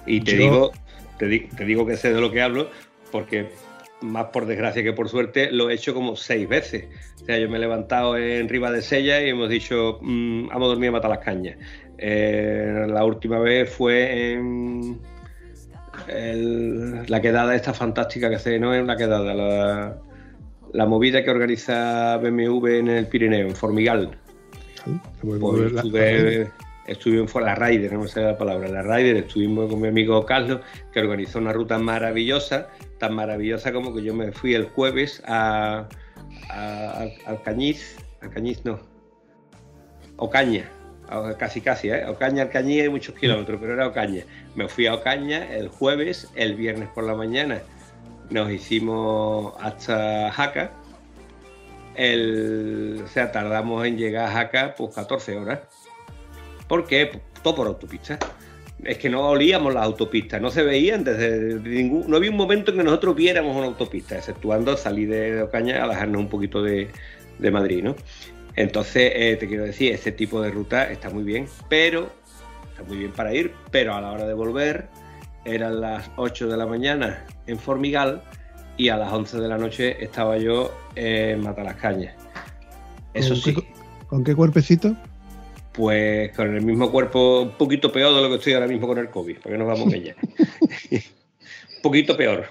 Y 0.05 0.21
te 0.21 0.33
Yo- 0.33 0.37
digo, 0.37 0.71
te, 1.17 1.27
di- 1.27 1.47
te 1.47 1.65
digo 1.65 1.85
que 1.87 1.97
sé 1.97 2.13
de 2.13 2.21
lo 2.21 2.31
que 2.31 2.41
hablo, 2.43 2.69
porque 3.11 3.47
más 4.03 4.25
por 4.25 4.45
desgracia 4.45 4.83
que 4.83 4.93
por 4.93 5.09
suerte 5.09 5.51
lo 5.51 5.69
he 5.69 5.73
hecho 5.73 5.93
como 5.93 6.15
seis 6.15 6.47
veces. 6.47 6.85
O 7.21 7.25
sea, 7.25 7.37
yo 7.39 7.49
me 7.49 7.57
he 7.57 7.59
levantado 7.61 8.17
en 8.17 8.47
Riva 8.49 8.71
de 8.71 8.81
Sella 8.81 9.21
y 9.21 9.29
hemos 9.29 9.49
dicho, 9.49 9.97
mm, 10.01 10.49
vamos 10.49 10.65
a 10.65 10.69
dormir 10.69 10.89
a 10.89 10.91
matar 10.93 11.09
las 11.09 11.19
cañas. 11.19 11.57
Eh, 11.97 12.85
la 12.87 13.05
última 13.05 13.39
vez 13.39 13.69
fue 13.69 14.33
en 14.33 14.99
el- 16.07 17.03
la 17.07 17.21
quedada 17.21 17.55
esta 17.55 17.73
fantástica 17.73 18.29
que 18.29 18.35
hace, 18.35 18.59
no 18.59 18.73
es 18.73 18.81
una 18.83 18.97
quedada, 18.97 19.33
la, 19.33 19.97
la 20.73 20.85
movida 20.85 21.23
que 21.23 21.29
organiza 21.31 22.17
BMW 22.17 22.79
en 22.79 22.87
el 22.89 23.07
Pirineo, 23.07 23.47
en 23.47 23.55
Formigal. 23.55 24.11
Pues 25.39 25.71
la- 25.71 25.81
estuve, 26.87 27.21
en 27.39 27.45
la 27.45 27.55
Ryder, 27.55 27.93
no 27.93 28.01
me 28.01 28.07
sé 28.09 28.21
la 28.21 28.37
palabra, 28.37 28.67
la 28.67 28.81
Ryder, 28.81 29.17
estuvimos 29.17 29.69
con 29.69 29.79
mi 29.79 29.87
amigo 29.87 30.25
Carlos, 30.25 30.59
que 30.91 30.99
organizó 30.99 31.39
una 31.39 31.53
ruta 31.53 31.77
maravillosa, 31.79 32.67
tan 33.03 33.15
maravillosa 33.15 33.73
como 33.73 33.93
que 33.93 34.01
yo 34.01 34.13
me 34.13 34.31
fui 34.31 34.53
el 34.55 34.63
jueves 34.69 35.21
a, 35.27 35.89
a, 36.49 36.55
a- 36.55 37.09
Alcañiz, 37.25 37.97
Alcañiz 38.21 38.63
no, 38.63 38.79
Ocaña, 40.15 40.69
casi 41.37 41.59
casi, 41.59 41.89
¿eh? 41.89 42.05
Ocaña, 42.07 42.43
Alcañiz 42.43 42.83
hay 42.83 42.87
muchos 42.87 43.13
kilómetros, 43.15 43.59
pero 43.59 43.73
era 43.73 43.87
Ocaña. 43.87 44.23
Me 44.55 44.69
fui 44.69 44.87
a 44.87 44.93
Ocaña 44.93 45.53
el 45.53 45.67
jueves, 45.67 46.31
el 46.35 46.55
viernes 46.55 46.87
por 46.95 47.03
la 47.03 47.13
mañana 47.13 47.61
nos 48.29 48.49
hicimos 48.49 49.53
hasta 49.59 50.31
Jaca, 50.31 50.71
el, 51.95 53.01
o 53.03 53.07
sea, 53.09 53.33
tardamos 53.33 53.85
en 53.85 53.97
llegar 53.97 54.29
a 54.29 54.31
Jaca 54.31 54.75
pues 54.77 54.95
14 54.95 55.37
horas. 55.37 55.59
¿Por 56.69 56.87
qué? 56.87 57.19
Todo 57.43 57.53
por 57.55 57.67
autopista. 57.67 58.17
Es 58.85 58.97
que 58.97 59.09
no 59.09 59.29
olíamos 59.29 59.73
las 59.73 59.83
autopistas, 59.83 60.41
no 60.41 60.49
se 60.49 60.63
veían 60.63 61.03
desde 61.03 61.59
ningún. 61.59 62.09
No 62.09 62.17
había 62.17 62.31
un 62.31 62.37
momento 62.37 62.71
en 62.71 62.77
que 62.77 62.83
nosotros 62.83 63.15
viéramos 63.15 63.55
una 63.55 63.67
autopista, 63.67 64.17
exceptuando 64.17 64.75
salir 64.75 65.09
de 65.09 65.41
Ocaña 65.43 65.81
a 65.81 65.83
alejarnos 65.85 66.19
un 66.19 66.29
poquito 66.29 66.61
de, 66.61 66.89
de 67.39 67.51
Madrid, 67.51 67.83
¿no? 67.83 67.95
Entonces, 68.55 69.11
eh, 69.15 69.37
te 69.39 69.47
quiero 69.47 69.63
decir, 69.63 69.93
este 69.93 70.11
tipo 70.11 70.41
de 70.41 70.51
ruta 70.51 70.91
está 70.91 71.09
muy 71.09 71.23
bien, 71.23 71.47
pero 71.69 72.09
está 72.69 72.83
muy 72.83 72.97
bien 72.97 73.11
para 73.11 73.33
ir, 73.33 73.53
pero 73.71 73.95
a 73.95 74.01
la 74.01 74.11
hora 74.11 74.25
de 74.25 74.33
volver 74.33 74.87
eran 75.45 75.81
las 75.81 76.09
8 76.15 76.47
de 76.47 76.57
la 76.57 76.65
mañana 76.65 77.25
en 77.47 77.57
Formigal 77.57 78.21
y 78.77 78.89
a 78.89 78.97
las 78.97 79.11
11 79.11 79.39
de 79.39 79.47
la 79.47 79.57
noche 79.57 80.03
estaba 80.03 80.37
yo 80.37 80.73
en 80.95 81.41
Matalascañas. 81.41 82.15
Eso 83.13 83.29
¿Con 83.29 83.37
sí, 83.37 83.55
qué, 83.55 83.73
¿Con 84.07 84.23
qué 84.23 84.35
cuerpecito? 84.35 84.95
Pues 85.73 86.31
con 86.35 86.55
el 86.55 86.61
mismo 86.61 86.91
cuerpo, 86.91 87.41
un 87.41 87.57
poquito 87.57 87.91
peor 87.91 88.15
de 88.15 88.21
lo 88.21 88.29
que 88.29 88.35
estoy 88.35 88.53
ahora 88.53 88.67
mismo 88.67 88.87
con 88.87 88.99
el 88.99 89.09
COVID, 89.09 89.37
porque 89.41 89.57
nos 89.57 89.67
vamos 89.67 89.93
a 89.93 89.97
ya. 89.97 90.15
poquito 91.81 92.15
peor, 92.15 92.45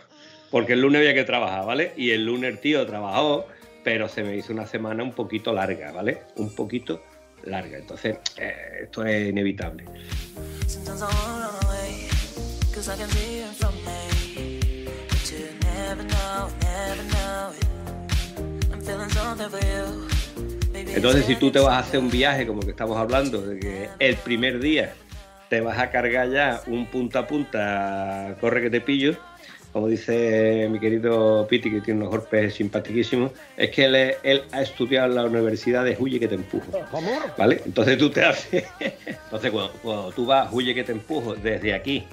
porque 0.50 0.74
el 0.74 0.80
lunes 0.80 0.98
había 0.98 1.14
que 1.14 1.24
trabajar, 1.24 1.64
¿vale? 1.64 1.92
Y 1.96 2.10
el 2.10 2.26
lunes 2.26 2.50
el 2.50 2.58
tío 2.58 2.84
trabajó, 2.84 3.46
pero 3.84 4.08
se 4.08 4.22
me 4.22 4.36
hizo 4.36 4.52
una 4.52 4.66
semana 4.66 5.02
un 5.02 5.12
poquito 5.12 5.52
larga, 5.52 5.92
¿vale? 5.92 6.22
Un 6.36 6.54
poquito 6.54 7.02
larga. 7.44 7.78
Entonces, 7.78 8.18
eh, 8.36 8.82
esto 8.82 9.04
es 9.04 9.30
inevitable. 9.30 9.84
Entonces, 20.94 21.24
si 21.26 21.36
tú 21.36 21.50
te 21.50 21.58
vas 21.58 21.74
a 21.74 21.78
hacer 21.78 22.00
un 22.00 22.10
viaje, 22.10 22.46
como 22.46 22.60
que 22.60 22.70
estamos 22.70 22.96
hablando, 22.96 23.40
de 23.42 23.58
que 23.58 23.88
el 23.98 24.16
primer 24.16 24.60
día 24.60 24.92
te 25.48 25.60
vas 25.60 25.78
a 25.78 25.90
cargar 25.90 26.30
ya 26.30 26.62
un 26.66 26.86
punta 26.86 27.20
a 27.20 27.26
punta, 27.26 28.36
corre 28.40 28.62
que 28.62 28.70
te 28.70 28.80
pillo, 28.80 29.16
como 29.72 29.88
dice 29.88 30.68
mi 30.70 30.78
querido 30.78 31.46
Piti, 31.48 31.70
que 31.70 31.80
tiene 31.80 32.00
unos 32.00 32.10
golpes 32.10 32.54
simpaticísimos, 32.54 33.32
es 33.56 33.70
que 33.70 33.86
él, 34.22 34.42
ha 34.52 34.62
estudiado 34.62 35.08
en 35.08 35.14
la 35.14 35.24
universidad 35.24 35.84
de 35.84 35.96
Huye 35.98 36.20
que 36.20 36.28
te 36.28 36.34
empujo. 36.34 36.66
¿Vale? 37.38 37.62
Entonces 37.64 37.96
tú 37.96 38.10
te 38.10 38.24
haces. 38.24 38.64
Entonces, 38.78 39.50
cuando, 39.50 39.72
cuando 39.82 40.12
tú 40.12 40.26
vas, 40.26 40.52
Huye 40.52 40.74
que 40.74 40.84
te 40.84 40.92
empujo 40.92 41.34
desde 41.34 41.72
aquí 41.74 42.04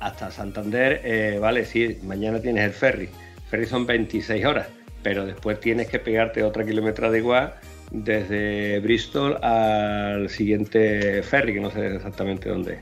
hasta 0.00 0.30
Santander, 0.30 1.00
eh, 1.04 1.38
vale, 1.40 1.64
sí, 1.64 1.98
mañana 2.02 2.40
tienes 2.40 2.64
el 2.64 2.72
ferry. 2.72 3.04
El 3.04 3.48
ferry 3.48 3.66
son 3.66 3.86
26 3.86 4.44
horas, 4.44 4.66
pero 5.02 5.24
después 5.24 5.60
tienes 5.60 5.88
que 5.88 6.00
pegarte 6.00 6.42
otra 6.42 6.64
kilometra 6.64 7.10
de 7.10 7.18
igual 7.18 7.54
desde 7.90 8.80
Bristol 8.80 9.42
al 9.42 10.28
siguiente 10.28 11.22
ferry, 11.22 11.54
que 11.54 11.60
no 11.60 11.70
sé 11.70 11.96
exactamente 11.96 12.48
dónde 12.48 12.74
es. 12.74 12.80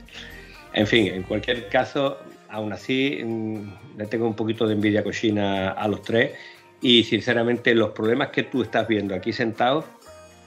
En 0.73 0.87
fin, 0.87 1.07
en 1.07 1.23
cualquier 1.23 1.69
caso, 1.69 2.19
aún 2.49 2.73
así, 2.73 3.21
mm, 3.25 3.99
le 3.99 4.07
tengo 4.07 4.27
un 4.27 4.35
poquito 4.35 4.67
de 4.67 4.75
envidia 4.75 5.03
cochina 5.03 5.71
a 5.71 5.89
los 5.89 6.03
tres 6.03 6.33
y 6.81 7.05
sinceramente 7.05 7.75
los 7.75 7.91
problemas 7.91 8.29
que 8.29 8.43
tú 8.43 8.63
estás 8.63 8.87
viendo 8.87 9.15
aquí 9.15 9.33
sentados 9.33 9.85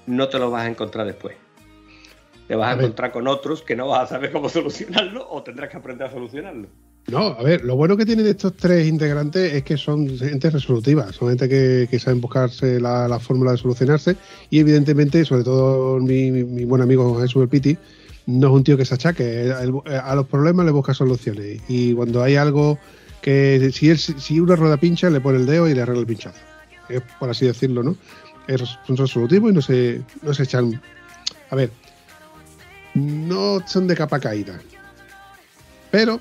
no 0.06 0.30
te 0.30 0.39
los 0.39 0.52
vas 0.52 0.65
a 0.65 0.69
encontrar 0.69 1.06
después. 1.06 1.36
Te 2.48 2.56
vas 2.56 2.76
a, 2.76 2.80
encontrar 2.80 3.12
con 3.12 3.28
otros 3.28 3.62
que 3.62 3.76
no 3.76 3.88
vas 3.88 4.04
a 4.04 4.08
saber 4.08 4.32
cómo 4.32 4.50
solucionarlo 4.50 5.28
o 5.30 5.43
tendrás 5.43 5.69
que 5.69 5.78
aprender 5.78 6.08
a 6.08 6.12
solucionarlo. 6.12 6.67
No, 7.08 7.20
a 7.30 7.42
ver, 7.42 7.66
lo 7.66 7.76
bueno 7.76 7.98
que 7.98 8.06
tienen 8.06 8.28
estos 8.28 8.56
tres 8.56 8.88
integrantes 8.88 9.52
es 9.54 9.64
que 9.64 9.78
son 9.78 10.16
gente 10.18 10.50
resolutiva, 10.52 11.12
son 11.12 11.30
gente 11.30 11.50
que, 11.50 11.88
que 11.90 11.98
saben 12.00 12.22
buscarse 12.22 12.80
la, 12.80 13.08
la 13.08 13.20
fórmula 13.20 13.52
de 13.54 13.58
solucionarse 13.58 14.16
y 14.52 14.60
evidentemente, 14.60 15.26
sobre 15.26 15.44
todo 15.44 15.98
mi, 16.00 16.30
mi- 16.30 16.44
buen 16.66 16.84
amigo 16.84 17.20
Jesús 17.20 17.42
El 17.44 17.50
no 18.28 18.48
es 18.50 18.54
un 18.54 18.64
tío 18.64 18.78
que 18.78 18.86
se 18.86 18.94
achaque, 18.94 19.52
a 19.52 20.16
los 20.16 20.28
problemas 20.28 20.68
le 20.68 20.72
busca 20.72 20.94
soluciones 20.94 21.62
y 21.68 21.94
cuando 21.96 22.22
hay 22.22 22.36
algo 22.36 22.78
que, 23.24 23.72
si, 23.74 23.90
él, 23.90 23.98
una 24.40 24.56
rueda 24.56 24.78
pincha, 24.78 25.10
le 25.10 25.20
pone 25.20 25.40
el 25.40 25.48
dedo 25.48 25.68
y 25.68 25.74
le 25.74 25.82
arregla 25.82 26.02
el 26.02 26.08
pinchazo, 26.08 26.38
es 26.90 27.02
por 27.20 27.28
así 27.32 27.48
decirlo, 27.48 27.82
¿no? 27.82 27.96
Es, 28.48 28.62
son 28.86 28.98
resolutivos 28.98 29.50
y 29.52 29.56
no 29.56 29.62
se, 29.64 30.02
no 30.22 30.32
se 30.34 30.44
echan... 30.44 30.80
A 31.50 31.56
ver, 31.56 31.72
no 32.94 33.68
son 33.68 33.88
de 33.88 33.96
capa 33.96 34.20
caída, 34.20 34.60
pero 35.90 36.20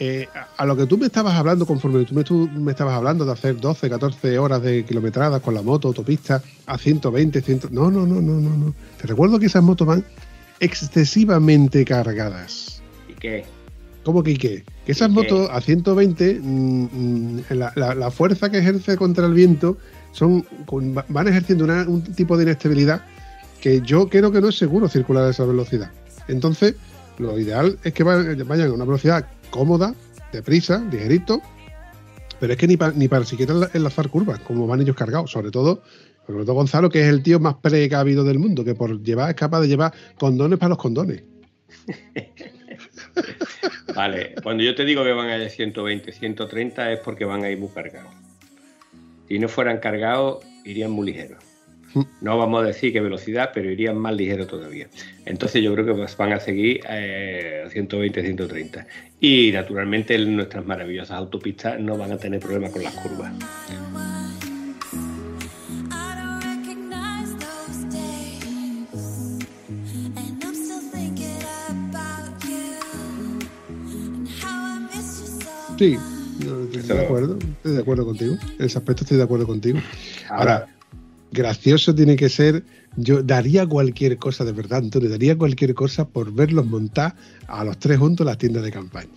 eh, 0.00 0.28
a, 0.34 0.62
a 0.62 0.66
lo 0.66 0.76
que 0.76 0.86
tú 0.86 0.96
me 0.98 1.06
estabas 1.06 1.34
hablando, 1.34 1.66
conforme 1.66 2.04
tú 2.04 2.14
me, 2.14 2.24
tú 2.24 2.48
me 2.54 2.70
estabas 2.72 2.94
hablando 2.94 3.24
de 3.24 3.32
hacer 3.32 3.56
12, 3.60 3.88
14 3.90 4.38
horas 4.38 4.62
de 4.62 4.84
kilometradas 4.84 5.40
con 5.42 5.54
la 5.54 5.62
moto, 5.62 5.88
autopista, 5.88 6.42
a 6.66 6.78
120, 6.78 7.40
100... 7.40 7.60
No, 7.70 7.90
no, 7.90 8.06
no, 8.06 8.20
no, 8.20 8.40
no, 8.40 8.56
no. 8.56 8.74
Te 9.00 9.06
recuerdo 9.08 9.38
que 9.38 9.46
esas 9.46 9.62
motos 9.62 9.86
van 9.86 10.04
excesivamente 10.60 11.84
cargadas. 11.84 12.80
¿Y 13.08 13.14
qué? 13.14 13.44
¿Cómo 14.04 14.22
que 14.22 14.30
y 14.32 14.36
qué? 14.36 14.64
Que 14.86 14.92
esas 14.92 15.10
motos 15.10 15.48
a 15.50 15.60
120, 15.60 16.40
mm, 16.40 16.82
mm, 16.92 17.40
la, 17.50 17.72
la- 17.74 17.94
la 17.94 18.10
fuerza 18.10 18.50
que 18.50 18.58
ejerce 18.58 18.96
contra 18.96 19.26
el 19.26 19.34
viento 19.34 19.76
son 20.12 20.42
con- 20.66 20.94
van 20.94 21.28
ejerciendo 21.28 21.64
una- 21.64 21.86
un 21.86 22.02
tipo 22.02 22.36
de 22.36 22.44
inestabilidad 22.44 23.02
que 23.60 23.80
yo 23.82 24.08
creo 24.08 24.30
que 24.32 24.40
no 24.40 24.48
es 24.48 24.56
seguro 24.56 24.88
circular 24.88 25.24
a 25.24 25.30
esa 25.30 25.44
velocidad. 25.44 25.90
Entonces, 26.28 26.76
lo 27.18 27.38
ideal 27.38 27.78
es 27.84 27.92
que 27.92 28.04
vayan 28.04 28.68
a 28.68 28.72
una 28.72 28.84
velocidad 28.84 29.26
cómoda, 29.50 29.94
deprisa, 30.32 30.78
ligerito, 30.90 31.40
pero 32.40 32.52
es 32.52 32.58
que 32.58 32.66
ni, 32.66 32.76
pa- 32.76 32.92
ni 32.92 33.08
para 33.08 33.24
siquiera 33.24 33.54
enla- 33.54 33.70
enlazar 33.74 34.08
curvas, 34.08 34.38
como 34.40 34.66
van 34.66 34.80
ellos 34.80 34.96
cargados, 34.96 35.30
sobre 35.30 35.50
todo, 35.50 35.82
sobre 36.26 36.44
todo 36.44 36.54
Gonzalo, 36.54 36.90
que 36.90 37.00
es 37.00 37.06
el 37.08 37.22
tío 37.22 37.40
más 37.40 37.54
precavido 37.56 38.24
del 38.24 38.38
mundo, 38.38 38.64
que 38.64 38.74
por 38.74 39.02
llevar 39.02 39.30
es 39.30 39.36
capaz 39.36 39.60
de 39.60 39.68
llevar 39.68 39.92
condones 40.18 40.58
para 40.58 40.70
los 40.70 40.78
condones. 40.78 41.22
Vale, 43.94 44.34
cuando 44.42 44.62
yo 44.62 44.74
te 44.74 44.84
digo 44.84 45.02
que 45.02 45.12
van 45.12 45.28
a 45.28 45.36
ir 45.36 45.42
de 45.42 45.50
120, 45.50 46.12
130 46.12 46.92
es 46.92 47.00
porque 47.00 47.24
van 47.24 47.42
a 47.44 47.50
ir 47.50 47.58
muy 47.58 47.68
cargados. 47.68 48.12
Si 49.28 49.38
no 49.38 49.48
fueran 49.48 49.78
cargados, 49.78 50.44
irían 50.64 50.90
muy 50.90 51.06
ligeros. 51.06 51.42
No 52.20 52.38
vamos 52.38 52.62
a 52.62 52.66
decir 52.66 52.92
qué 52.92 53.00
velocidad, 53.00 53.50
pero 53.54 53.70
irían 53.70 53.96
más 53.96 54.14
ligeros 54.14 54.46
todavía. 54.46 54.88
Entonces 55.24 55.62
yo 55.62 55.72
creo 55.74 55.86
que 55.86 56.06
van 56.16 56.32
a 56.32 56.40
seguir 56.40 56.80
eh, 56.88 57.64
a 57.66 57.70
120, 57.70 58.22
130. 58.22 58.86
Y 59.20 59.50
naturalmente 59.52 60.14
en 60.14 60.36
nuestras 60.36 60.64
maravillosas 60.64 61.16
autopistas 61.16 61.80
no 61.80 61.96
van 61.96 62.12
a 62.12 62.18
tener 62.18 62.40
problemas 62.40 62.72
con 62.72 62.82
las 62.82 62.94
curvas. 62.94 63.32
Sí, 75.78 75.96
estoy 76.74 76.96
de 76.96 77.04
acuerdo, 77.04 77.38
estoy 77.38 77.72
de 77.72 77.80
acuerdo 77.80 78.04
contigo. 78.04 78.36
En 78.58 78.64
ese 78.64 78.78
aspecto 78.78 79.04
estoy 79.04 79.16
de 79.16 79.22
acuerdo 79.22 79.46
contigo. 79.46 79.78
Ahora, 80.28 80.66
gracioso 81.32 81.94
tiene 81.94 82.16
que 82.16 82.28
ser. 82.28 82.62
Yo 82.96 83.22
daría 83.22 83.66
cualquier 83.66 84.16
cosa, 84.18 84.44
de 84.44 84.52
verdad, 84.52 84.78
Antonio, 84.78 85.08
daría 85.08 85.36
cualquier 85.36 85.74
cosa 85.74 86.08
por 86.08 86.32
verlos 86.32 86.66
montar 86.66 87.14
a 87.46 87.64
los 87.64 87.78
tres 87.78 87.98
juntos 87.98 88.24
en 88.24 88.26
las 88.28 88.38
tiendas 88.38 88.62
de 88.64 88.72
campaña. 88.72 89.08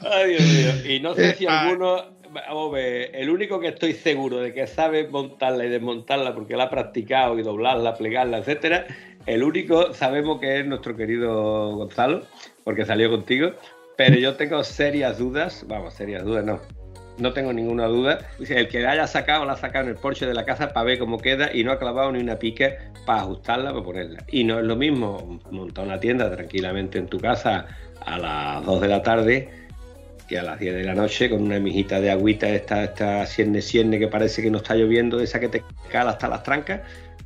Ay, 0.00 0.30
Dios 0.30 0.42
mío. 0.42 0.94
Y 0.94 1.00
no 1.00 1.14
sé 1.14 1.30
Eh, 1.30 1.34
si 1.38 1.46
ah. 1.46 1.62
alguno. 1.62 2.16
Vamos 2.48 2.70
a 2.70 2.74
ver, 2.74 3.10
el 3.14 3.30
único 3.30 3.58
que 3.60 3.68
estoy 3.68 3.94
seguro 3.94 4.36
de 4.38 4.52
que 4.52 4.66
sabe 4.66 5.08
montarla 5.08 5.64
y 5.64 5.70
desmontarla 5.70 6.34
porque 6.34 6.54
la 6.54 6.64
ha 6.64 6.70
practicado 6.70 7.38
y 7.38 7.42
doblarla, 7.42 7.94
plegarla, 7.94 8.36
etcétera, 8.38 8.86
el 9.24 9.42
único 9.42 9.94
sabemos 9.94 10.38
que 10.38 10.60
es 10.60 10.66
nuestro 10.66 10.94
querido 10.94 11.74
Gonzalo, 11.76 12.26
porque 12.62 12.84
salió 12.84 13.08
contigo, 13.08 13.52
pero 13.96 14.18
yo 14.18 14.34
tengo 14.34 14.62
serias 14.64 15.16
dudas, 15.16 15.64
vamos, 15.66 15.94
serias 15.94 16.24
dudas 16.24 16.44
no, 16.44 16.60
no 17.18 17.32
tengo 17.32 17.52
ninguna 17.52 17.86
duda. 17.86 18.18
El 18.38 18.68
que 18.68 18.80
la 18.80 18.92
haya 18.92 19.06
sacado, 19.06 19.44
la 19.44 19.54
ha 19.54 19.56
sacado 19.56 19.84
en 19.84 19.90
el 19.90 19.96
porche 19.96 20.26
de 20.26 20.34
la 20.34 20.44
casa 20.44 20.72
para 20.72 20.84
ver 20.84 20.98
cómo 20.98 21.18
queda 21.18 21.54
y 21.54 21.64
no 21.64 21.72
ha 21.72 21.78
clavado 21.78 22.12
ni 22.12 22.20
una 22.20 22.38
pica 22.38 22.92
para 23.04 23.22
ajustarla, 23.22 23.70
para 23.70 23.84
ponerla. 23.84 24.24
Y 24.28 24.44
no 24.44 24.58
es 24.58 24.64
lo 24.64 24.76
mismo 24.76 25.40
montar 25.50 25.86
una 25.86 26.00
tienda 26.00 26.30
tranquilamente 26.30 26.98
en 26.98 27.06
tu 27.06 27.18
casa 27.18 27.66
a 28.04 28.18
las 28.18 28.64
2 28.64 28.80
de 28.80 28.88
la 28.88 29.02
tarde 29.02 29.48
que 30.28 30.38
a 30.38 30.42
las 30.42 30.58
10 30.58 30.74
de 30.74 30.84
la 30.84 30.94
noche 30.94 31.30
con 31.30 31.42
una 31.42 31.60
mijita 31.60 32.00
de 32.00 32.10
agüita, 32.10 32.48
esta, 32.48 32.84
esta 32.84 33.24
cierne 33.26 33.62
cierne 33.62 33.98
que 33.98 34.08
parece 34.08 34.42
que 34.42 34.50
no 34.50 34.58
está 34.58 34.74
lloviendo, 34.74 35.20
esa 35.20 35.38
que 35.38 35.48
te 35.48 35.62
cala 35.90 36.10
hasta 36.10 36.28
las 36.28 36.42
trancas, 36.42 36.80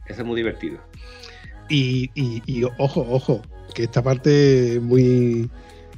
eso 0.06 0.20
es 0.20 0.26
muy 0.26 0.36
divertido. 0.36 0.78
Y, 1.70 2.10
ojo, 2.78 3.06
ojo, 3.08 3.42
que 3.74 3.84
esta 3.84 4.02
parte 4.02 4.80
muy, 4.82 5.48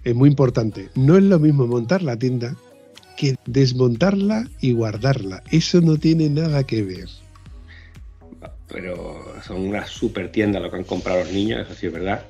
es 0.05 0.15
muy 0.15 0.29
importante. 0.29 0.91
No 0.95 1.17
es 1.17 1.23
lo 1.23 1.39
mismo 1.39 1.67
montar 1.67 2.03
la 2.03 2.17
tienda 2.17 2.55
que 3.17 3.37
desmontarla 3.47 4.49
y 4.61 4.73
guardarla. 4.73 5.43
Eso 5.51 5.81
no 5.81 5.97
tiene 5.97 6.29
nada 6.29 6.65
que 6.65 6.83
ver. 6.83 7.09
Pero 8.69 9.23
son 9.47 9.61
unas 9.69 9.91
super 9.91 10.33
tiendas 10.33 10.63
lo 10.63 10.71
que 10.71 10.77
han 10.77 10.85
comprado 10.85 11.21
los 11.21 11.33
niños, 11.33 11.61
eso 11.67 11.75
sí 11.79 11.87
es 11.87 11.93
verdad. 11.93 12.25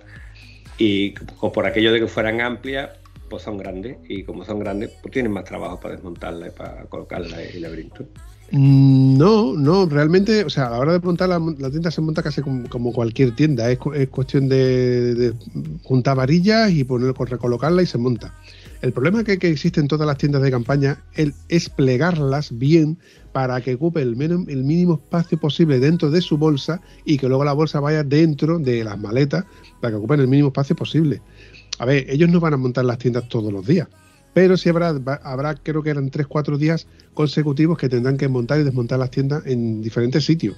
Y 0.79 1.11
por 1.39 1.67
aquello 1.67 1.93
de 1.93 2.01
que 2.01 2.09
fueran 2.09 2.41
amplias, 2.41 2.91
pues 3.29 3.43
son 3.45 3.59
grandes. 3.59 3.97
Y 4.09 4.25
como 4.25 4.45
son 4.45 4.59
grandes, 4.59 4.91
pues 5.01 5.13
tienen 5.13 5.33
más 5.33 5.45
trabajo 5.45 5.79
para 5.81 5.95
desmontarla 5.95 6.49
y 6.49 6.51
para 6.51 6.85
colocarla 6.85 7.43
en 7.43 7.57
el 7.57 7.63
laberinto. 7.63 8.05
Mm, 8.51 9.17
No, 9.17 9.55
no, 9.55 9.87
realmente, 9.87 10.45
o 10.45 10.51
sea, 10.51 10.67
a 10.67 10.71
la 10.71 10.79
hora 10.79 10.93
de 10.93 10.99
montar 10.99 11.29
la, 11.29 11.39
la 11.39 11.71
tienda 11.71 11.91
se 11.91 12.01
monta 12.01 12.23
casi 12.23 12.43
como, 12.43 12.69
como 12.69 12.93
cualquier 12.93 13.35
tienda. 13.35 13.71
Es, 13.71 13.79
es 13.95 14.09
cuestión 14.09 14.49
de, 14.49 15.15
de 15.15 15.35
juntar 15.85 16.17
varillas 16.17 16.71
y 16.71 16.85
poner, 16.85 17.15
recolocarla 17.15 17.83
y 17.83 17.87
se 17.87 17.99
monta. 17.99 18.35
El 18.83 18.93
problema 18.93 19.23
que, 19.23 19.39
que 19.39 19.49
existe 19.49 19.81
en 19.81 19.87
todas 19.87 20.09
las 20.09 20.19
tiendas 20.19 20.43
de 20.43 20.51
campaña 20.51 20.99
es 21.49 21.69
plegarlas 21.69 22.59
bien 22.59 22.99
para 23.33 23.61
que 23.61 23.75
ocupe 23.75 24.03
el, 24.03 24.17
mínimo 24.17 24.95
espacio 24.95 25.39
posible 25.39 25.79
dentro 25.79 26.11
de 26.11 26.21
su 26.21 26.37
bolsa 26.37 26.81
y 27.05 27.17
que 27.17 27.29
luego 27.29 27.45
la 27.45 27.53
bolsa 27.53 27.79
vaya 27.79 28.03
dentro 28.03 28.59
de 28.59 28.83
las 28.83 28.99
maletas 28.99 29.45
para 29.81 29.93
que 29.93 29.99
ocupen 29.99 30.19
el 30.19 30.27
mínimo 30.27 30.49
espacio 30.49 30.75
posible. 30.75 31.23
A 31.79 31.87
ver, 31.87 32.07
ellos 32.11 32.29
no 32.29 32.41
van 32.41 32.55
a 32.55 32.57
montar 32.57 32.85
las 32.85 32.99
tiendas 32.99 33.29
todos 33.29 33.53
los 33.53 33.65
días, 33.65 33.87
pero 34.35 34.57
sí 34.57 34.69
habrá, 34.69 34.89
habrá 35.23 35.55
creo 35.55 35.85
que 35.85 35.91
eran 35.91 36.11
3-4 36.11 36.57
días 36.59 36.89
consecutivos 37.15 37.79
que 37.79 37.89
tendrán 37.89 38.17
que 38.17 38.27
montar 38.27 38.59
y 38.59 38.65
desmontar 38.65 38.99
las 38.99 39.13
tiendas 39.13 39.47
en 39.47 39.81
diferentes 39.81 40.25
sitios. 40.25 40.57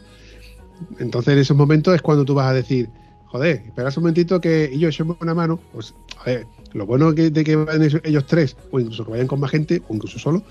Entonces, 0.98 1.34
en 1.34 1.40
esos 1.40 1.56
momentos 1.56 1.94
es 1.94 2.00
cuando 2.00 2.24
tú 2.24 2.34
vas 2.34 2.46
a 2.46 2.54
decir, 2.54 2.88
joder, 3.34 3.62
esperas 3.66 3.96
un 3.96 4.04
momentito 4.04 4.40
que 4.40 4.78
yo 4.78 4.88
echemos 4.88 5.16
una 5.20 5.34
mano, 5.34 5.58
pues, 5.72 5.92
a 6.20 6.24
ver, 6.24 6.46
lo 6.72 6.86
bueno 6.86 7.12
de 7.12 7.32
que 7.32 7.56
vayan 7.56 7.82
ellos, 7.82 8.00
ellos 8.04 8.26
tres, 8.26 8.56
o 8.70 8.78
incluso 8.78 9.04
que 9.04 9.10
vayan 9.10 9.26
con 9.26 9.40
más 9.40 9.50
gente, 9.50 9.82
o 9.88 9.94
incluso 9.94 10.20
solo, 10.20 10.44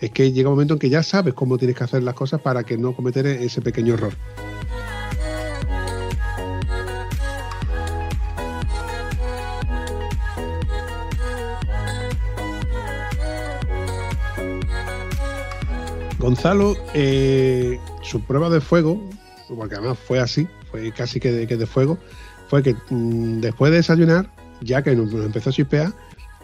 es 0.00 0.12
que 0.12 0.30
llega 0.30 0.48
un 0.48 0.54
momento 0.54 0.74
en 0.74 0.78
que 0.78 0.88
ya 0.88 1.02
sabes 1.02 1.34
cómo 1.34 1.58
tienes 1.58 1.76
que 1.76 1.82
hacer 1.82 2.04
las 2.04 2.14
cosas 2.14 2.40
para 2.40 2.62
que 2.62 2.78
no 2.78 2.94
cometer 2.94 3.26
ese 3.26 3.60
pequeño 3.60 3.94
error. 3.94 4.12
Gonzalo, 16.20 16.76
eh, 16.94 17.80
su 18.02 18.20
prueba 18.20 18.48
de 18.48 18.60
fuego, 18.60 19.02
porque 19.56 19.74
además 19.74 19.98
fue 19.98 20.20
así, 20.20 20.46
fue 20.70 20.92
casi 20.92 21.18
de, 21.18 21.46
que 21.46 21.56
de 21.56 21.66
fuego, 21.66 21.98
fue 22.48 22.62
que 22.62 22.74
mm, 22.90 23.40
después 23.40 23.70
de 23.70 23.78
desayunar, 23.78 24.32
ya 24.60 24.82
que 24.82 24.94
nos, 24.96 25.12
empezó 25.12 25.50
a 25.50 25.52
chispear, 25.52 25.92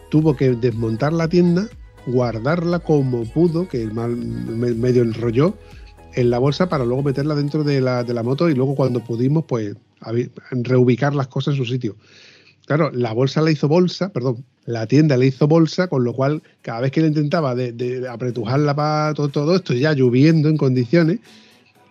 tuvo 0.09 0.35
que 0.35 0.51
desmontar 0.51 1.13
la 1.13 1.27
tienda, 1.27 1.67
guardarla 2.07 2.79
como 2.79 3.23
pudo, 3.25 3.67
que 3.67 3.81
el 3.83 3.93
mal 3.93 4.15
me- 4.15 4.73
medio 4.73 5.03
enrolló 5.03 5.57
en 6.13 6.29
la 6.29 6.39
bolsa 6.39 6.69
para 6.69 6.85
luego 6.85 7.03
meterla 7.03 7.35
dentro 7.35 7.63
de 7.63 7.81
la, 7.81 8.03
de 8.03 8.13
la 8.13 8.23
moto 8.23 8.49
y 8.49 8.55
luego 8.55 8.75
cuando 8.75 9.03
pudimos, 9.03 9.45
pues 9.45 9.75
reubicar 10.51 11.15
las 11.15 11.27
cosas 11.27 11.55
en 11.55 11.57
su 11.57 11.65
sitio. 11.65 11.95
Claro, 12.67 12.89
la 12.91 13.11
bolsa 13.13 13.41
la 13.41 13.51
hizo 13.51 13.67
bolsa, 13.67 14.11
perdón, 14.11 14.43
la 14.65 14.87
tienda 14.87 15.17
le 15.17 15.27
hizo 15.27 15.47
bolsa, 15.47 15.87
con 15.87 16.03
lo 16.03 16.13
cual 16.13 16.41
cada 16.61 16.81
vez 16.81 16.91
que 16.91 17.01
le 17.01 17.07
intentaba 17.07 17.53
de, 17.53 17.71
de 17.73 18.07
apretujarla 18.07 18.75
para 18.75 19.13
todo 19.13 19.55
esto, 19.55 19.73
ya 19.73 19.93
lloviendo 19.93 20.49
en 20.49 20.57
condiciones, 20.57 21.19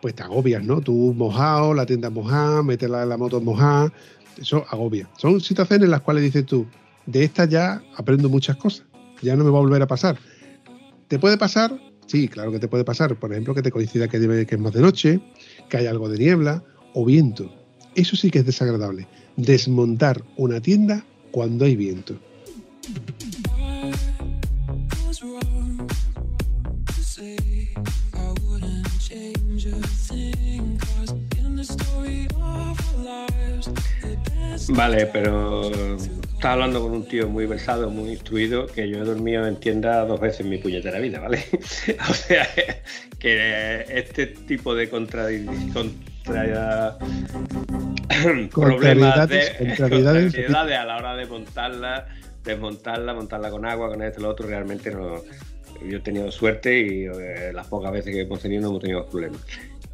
pues 0.04 0.14
te 0.14 0.22
agobias, 0.22 0.62
¿no? 0.62 0.82
Tú 0.82 1.14
mojado, 1.16 1.72
la 1.72 1.86
tienda 1.86 2.10
mojada, 2.10 2.62
meterla 2.62 3.04
en 3.04 3.08
la 3.08 3.16
moto 3.16 3.40
mojada, 3.40 3.90
eso 4.38 4.62
agobia. 4.68 5.08
Son 5.16 5.40
situaciones 5.40 5.86
en 5.86 5.92
las 5.92 6.02
cuales 6.02 6.22
dices 6.22 6.44
tú, 6.44 6.66
de 7.06 7.24
esta 7.24 7.46
ya 7.46 7.82
aprendo 7.96 8.28
muchas 8.28 8.56
cosas, 8.56 8.84
ya 9.22 9.34
no 9.34 9.44
me 9.44 9.50
va 9.50 9.56
a 9.56 9.62
volver 9.62 9.80
a 9.80 9.86
pasar. 9.86 10.18
¿Te 11.08 11.18
puede 11.18 11.38
pasar? 11.38 11.80
Sí, 12.04 12.28
claro 12.28 12.52
que 12.52 12.58
te 12.58 12.68
puede 12.68 12.84
pasar. 12.84 13.18
Por 13.18 13.32
ejemplo, 13.32 13.54
que 13.54 13.62
te 13.62 13.70
coincida 13.70 14.06
que, 14.06 14.20
que 14.46 14.54
es 14.54 14.60
más 14.60 14.74
de 14.74 14.82
noche, 14.82 15.20
que 15.70 15.78
hay 15.78 15.86
algo 15.86 16.10
de 16.10 16.18
niebla 16.18 16.62
o 16.92 17.06
viento. 17.06 17.50
Eso 17.94 18.14
sí 18.14 18.30
que 18.30 18.40
es 18.40 18.44
desagradable. 18.44 19.08
Desmontar 19.38 20.22
una 20.36 20.60
tienda 20.60 21.02
cuando 21.30 21.64
hay 21.64 21.76
viento. 21.76 22.20
Vale, 34.68 35.06
pero 35.06 35.70
estaba 36.44 36.54
hablando 36.54 36.82
con 36.82 36.92
un 36.92 37.06
tío 37.06 37.28
muy 37.28 37.46
versado, 37.46 37.90
muy 37.90 38.10
instruido, 38.10 38.66
que 38.66 38.88
yo 38.88 38.98
he 38.98 39.04
dormido 39.04 39.46
en 39.46 39.56
tienda 39.56 40.04
dos 40.04 40.20
veces 40.20 40.40
en 40.40 40.50
mi 40.50 40.58
puñetera 40.58 40.98
vida, 40.98 41.20
¿vale? 41.20 41.44
o 42.10 42.14
sea, 42.14 42.46
que 43.18 43.84
este 43.88 44.26
tipo 44.26 44.74
de 44.74 44.88
contradicciones. 44.88 45.72
Contra... 45.72 46.98
problemas 48.50 49.28
de 49.28 49.52
contrariedades 49.58 50.34
a 50.50 50.84
la 50.84 50.96
hora 50.96 51.16
de 51.16 51.26
montarla, 51.26 52.06
desmontarla, 52.44 53.14
montarla 53.14 53.50
con 53.50 53.66
agua, 53.66 53.88
con 53.88 54.02
esto, 54.02 54.20
lo 54.20 54.30
otro, 54.30 54.46
realmente 54.46 54.90
no. 54.90 55.22
Yo 55.86 55.98
he 55.98 56.00
tenido 56.00 56.30
suerte 56.30 56.78
y 56.78 57.04
eh, 57.04 57.52
las 57.52 57.66
pocas 57.66 57.92
veces 57.92 58.14
que 58.14 58.22
hemos 58.22 58.40
tenido 58.40 58.62
no 58.62 58.68
hemos 58.68 58.80
tenido 58.82 59.06
problemas. 59.06 59.40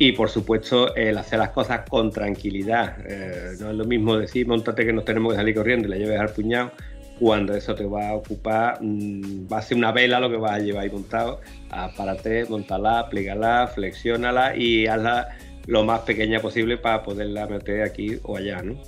Y 0.03 0.13
por 0.13 0.31
supuesto, 0.31 0.97
el 0.97 1.19
hacer 1.19 1.41
las 1.41 1.51
cosas 1.51 1.83
con 1.87 2.11
tranquilidad. 2.11 2.97
Eh, 3.07 3.53
no 3.61 3.69
es 3.69 3.77
lo 3.77 3.85
mismo 3.85 4.17
decir, 4.17 4.47
montate 4.47 4.87
que 4.87 4.95
nos 4.95 5.05
tenemos 5.05 5.35
que 5.35 5.37
salir 5.37 5.55
corriendo 5.55 5.87
y 5.87 5.91
la 5.91 5.99
lleves 5.99 6.19
al 6.19 6.31
puñado, 6.31 6.71
cuando 7.19 7.55
eso 7.55 7.75
te 7.75 7.85
va 7.85 8.09
a 8.09 8.15
ocupar, 8.15 8.79
mm, 8.81 9.47
va 9.53 9.59
a 9.59 9.63
ser 9.63 9.77
una 9.77 9.93
vela 9.93 10.19
lo 10.19 10.31
que 10.31 10.39
vas 10.39 10.53
a 10.53 10.59
llevar 10.59 10.85
ahí 10.85 10.91
montado. 10.91 11.43
Apárate, 11.69 12.47
montala, 12.47 13.11
plégala, 13.11 13.67
flexiónala 13.75 14.57
y 14.57 14.87
hazla 14.87 15.37
lo 15.67 15.85
más 15.85 16.01
pequeña 16.01 16.41
posible 16.41 16.79
para 16.79 17.03
poderla 17.03 17.47
meter 17.47 17.83
aquí 17.83 18.19
o 18.23 18.39
allá, 18.39 18.63
¿no? 18.63 18.81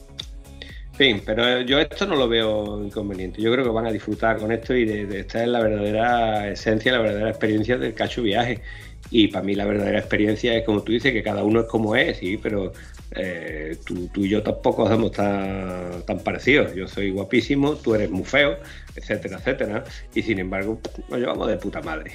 Fin, 0.95 1.21
pero 1.27 1.61
yo 1.61 1.79
esto 1.79 2.07
no 2.07 2.17
lo 2.17 2.27
veo 2.27 2.83
inconveniente. 2.83 3.43
Yo 3.43 3.53
creo 3.53 3.67
que 3.67 3.71
van 3.71 3.87
a 3.87 3.93
disfrutar 3.93 4.39
con 4.39 4.51
esto 4.51 4.75
y 4.75 4.87
de, 4.87 5.05
de 5.05 5.21
esta 5.21 5.43
es 5.43 5.49
la 5.49 5.61
verdadera 5.61 6.49
esencia, 6.49 6.91
la 6.93 7.01
verdadera 7.01 7.29
experiencia 7.29 7.77
del 7.77 7.93
cacho 7.93 8.23
viaje. 8.23 8.63
Y 9.11 9.29
para 9.29 9.45
mí 9.45 9.55
la 9.55 9.67
verdadera 9.67 9.99
experiencia 9.99 10.57
es 10.57 10.65
como 10.65 10.83
tú 10.83 10.93
dices, 10.93 11.13
que 11.13 11.23
cada 11.23 11.45
uno 11.45 11.61
es 11.61 11.67
como 11.67 11.95
es, 11.97 12.19
sí, 12.19 12.39
pero 12.43 12.73
eh, 13.15 13.77
tú, 13.85 14.09
tú 14.09 14.25
y 14.25 14.31
yo 14.31 14.43
tampoco 14.43 14.89
somos 14.89 15.13
tan, 15.13 16.03
tan 16.07 16.19
parecidos. 16.21 16.75
Yo 16.75 16.89
soy 16.89 17.11
guapísimo, 17.11 17.75
tú 17.77 17.95
eres 17.95 18.11
muy 18.11 18.25
feo, 18.25 18.57
etcétera, 18.97 19.37
etcétera. 19.39 19.85
Y 20.15 20.23
sin 20.23 20.39
embargo, 20.39 20.81
nos 21.11 21.21
llevamos 21.21 21.49
de 21.49 21.57
puta 21.57 21.83
madre. 21.83 22.13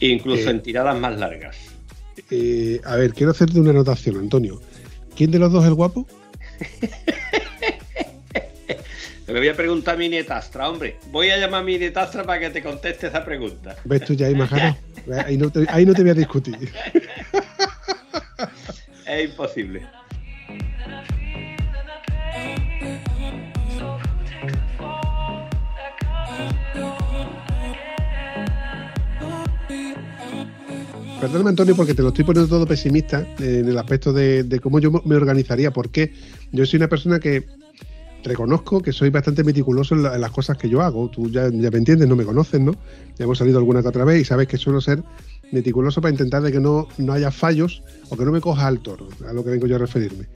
Incluso 0.00 0.48
Eh. 0.48 0.52
en 0.52 0.62
tiradas 0.62 0.98
más 0.98 1.18
largas. 1.18 1.56
Eh, 2.30 2.80
a 2.84 2.96
ver, 2.96 3.12
quiero 3.12 3.32
hacerte 3.32 3.60
una 3.60 3.70
anotación, 3.70 4.16
Antonio. 4.16 4.60
¿Quién 5.16 5.30
de 5.30 5.38
los 5.38 5.52
dos 5.52 5.62
es 5.64 5.68
el 5.68 5.74
guapo? 5.74 6.06
Le 9.26 9.38
voy 9.38 9.48
a 9.48 9.56
preguntar 9.56 9.94
a 9.94 9.98
mi 9.98 10.10
nietastra, 10.10 10.68
hombre. 10.68 10.98
Voy 11.10 11.30
a 11.30 11.38
llamar 11.38 11.62
a 11.62 11.64
mi 11.64 11.78
nietastra 11.78 12.24
para 12.24 12.40
que 12.40 12.50
te 12.50 12.62
conteste 12.62 13.06
esa 13.06 13.24
pregunta. 13.24 13.74
¿Ves 13.84 14.04
tú 14.04 14.12
ya 14.12 14.28
ganado? 14.30 14.76
Ahí 15.24 15.38
no, 15.38 15.50
te, 15.50 15.64
ahí 15.68 15.86
no 15.86 15.94
te 15.94 16.02
voy 16.02 16.10
a 16.10 16.14
discutir. 16.14 16.70
Es 19.06 19.30
imposible. 19.30 19.86
Perdóname, 31.18 31.50
Antonio, 31.50 31.74
porque 31.74 31.94
te 31.94 32.02
lo 32.02 32.08
estoy 32.08 32.24
poniendo 32.24 32.54
todo 32.54 32.66
pesimista 32.66 33.26
en 33.38 33.66
el 33.66 33.78
aspecto 33.78 34.12
de, 34.12 34.44
de 34.44 34.60
cómo 34.60 34.78
yo 34.80 34.90
me 34.90 35.16
organizaría, 35.16 35.70
porque 35.70 36.12
yo 36.52 36.66
soy 36.66 36.76
una 36.76 36.88
persona 36.88 37.18
que 37.18 37.46
reconozco 38.24 38.80
que 38.82 38.92
soy 38.92 39.10
bastante 39.10 39.44
meticuloso 39.44 39.94
en, 39.94 40.02
la- 40.02 40.14
en 40.14 40.20
las 40.20 40.30
cosas 40.32 40.56
que 40.58 40.68
yo 40.68 40.80
hago. 40.82 41.08
Tú 41.08 41.30
ya, 41.30 41.48
me 41.50 41.66
entiendes, 41.78 42.08
no 42.08 42.16
me 42.16 42.24
conoces, 42.24 42.60
¿no? 42.60 42.72
Ya 43.18 43.24
hemos 43.24 43.38
salido 43.38 43.58
alguna 43.58 43.82
que 43.82 43.88
otra 43.88 44.04
vez 44.04 44.22
y 44.22 44.24
sabes 44.24 44.48
que 44.48 44.56
suelo 44.56 44.80
ser 44.80 45.02
meticuloso 45.52 46.00
para 46.00 46.10
intentar 46.12 46.42
de 46.42 46.50
que 46.50 46.58
no, 46.60 46.88
no 46.98 47.12
haya 47.12 47.30
fallos 47.30 47.82
o 48.08 48.16
que 48.16 48.24
no 48.24 48.32
me 48.32 48.40
coja 48.40 48.66
al 48.66 48.80
toro, 48.80 49.08
a 49.28 49.32
lo 49.32 49.44
que 49.44 49.50
vengo 49.50 49.66
yo 49.66 49.76
a 49.76 49.78
referirme. 49.78 50.26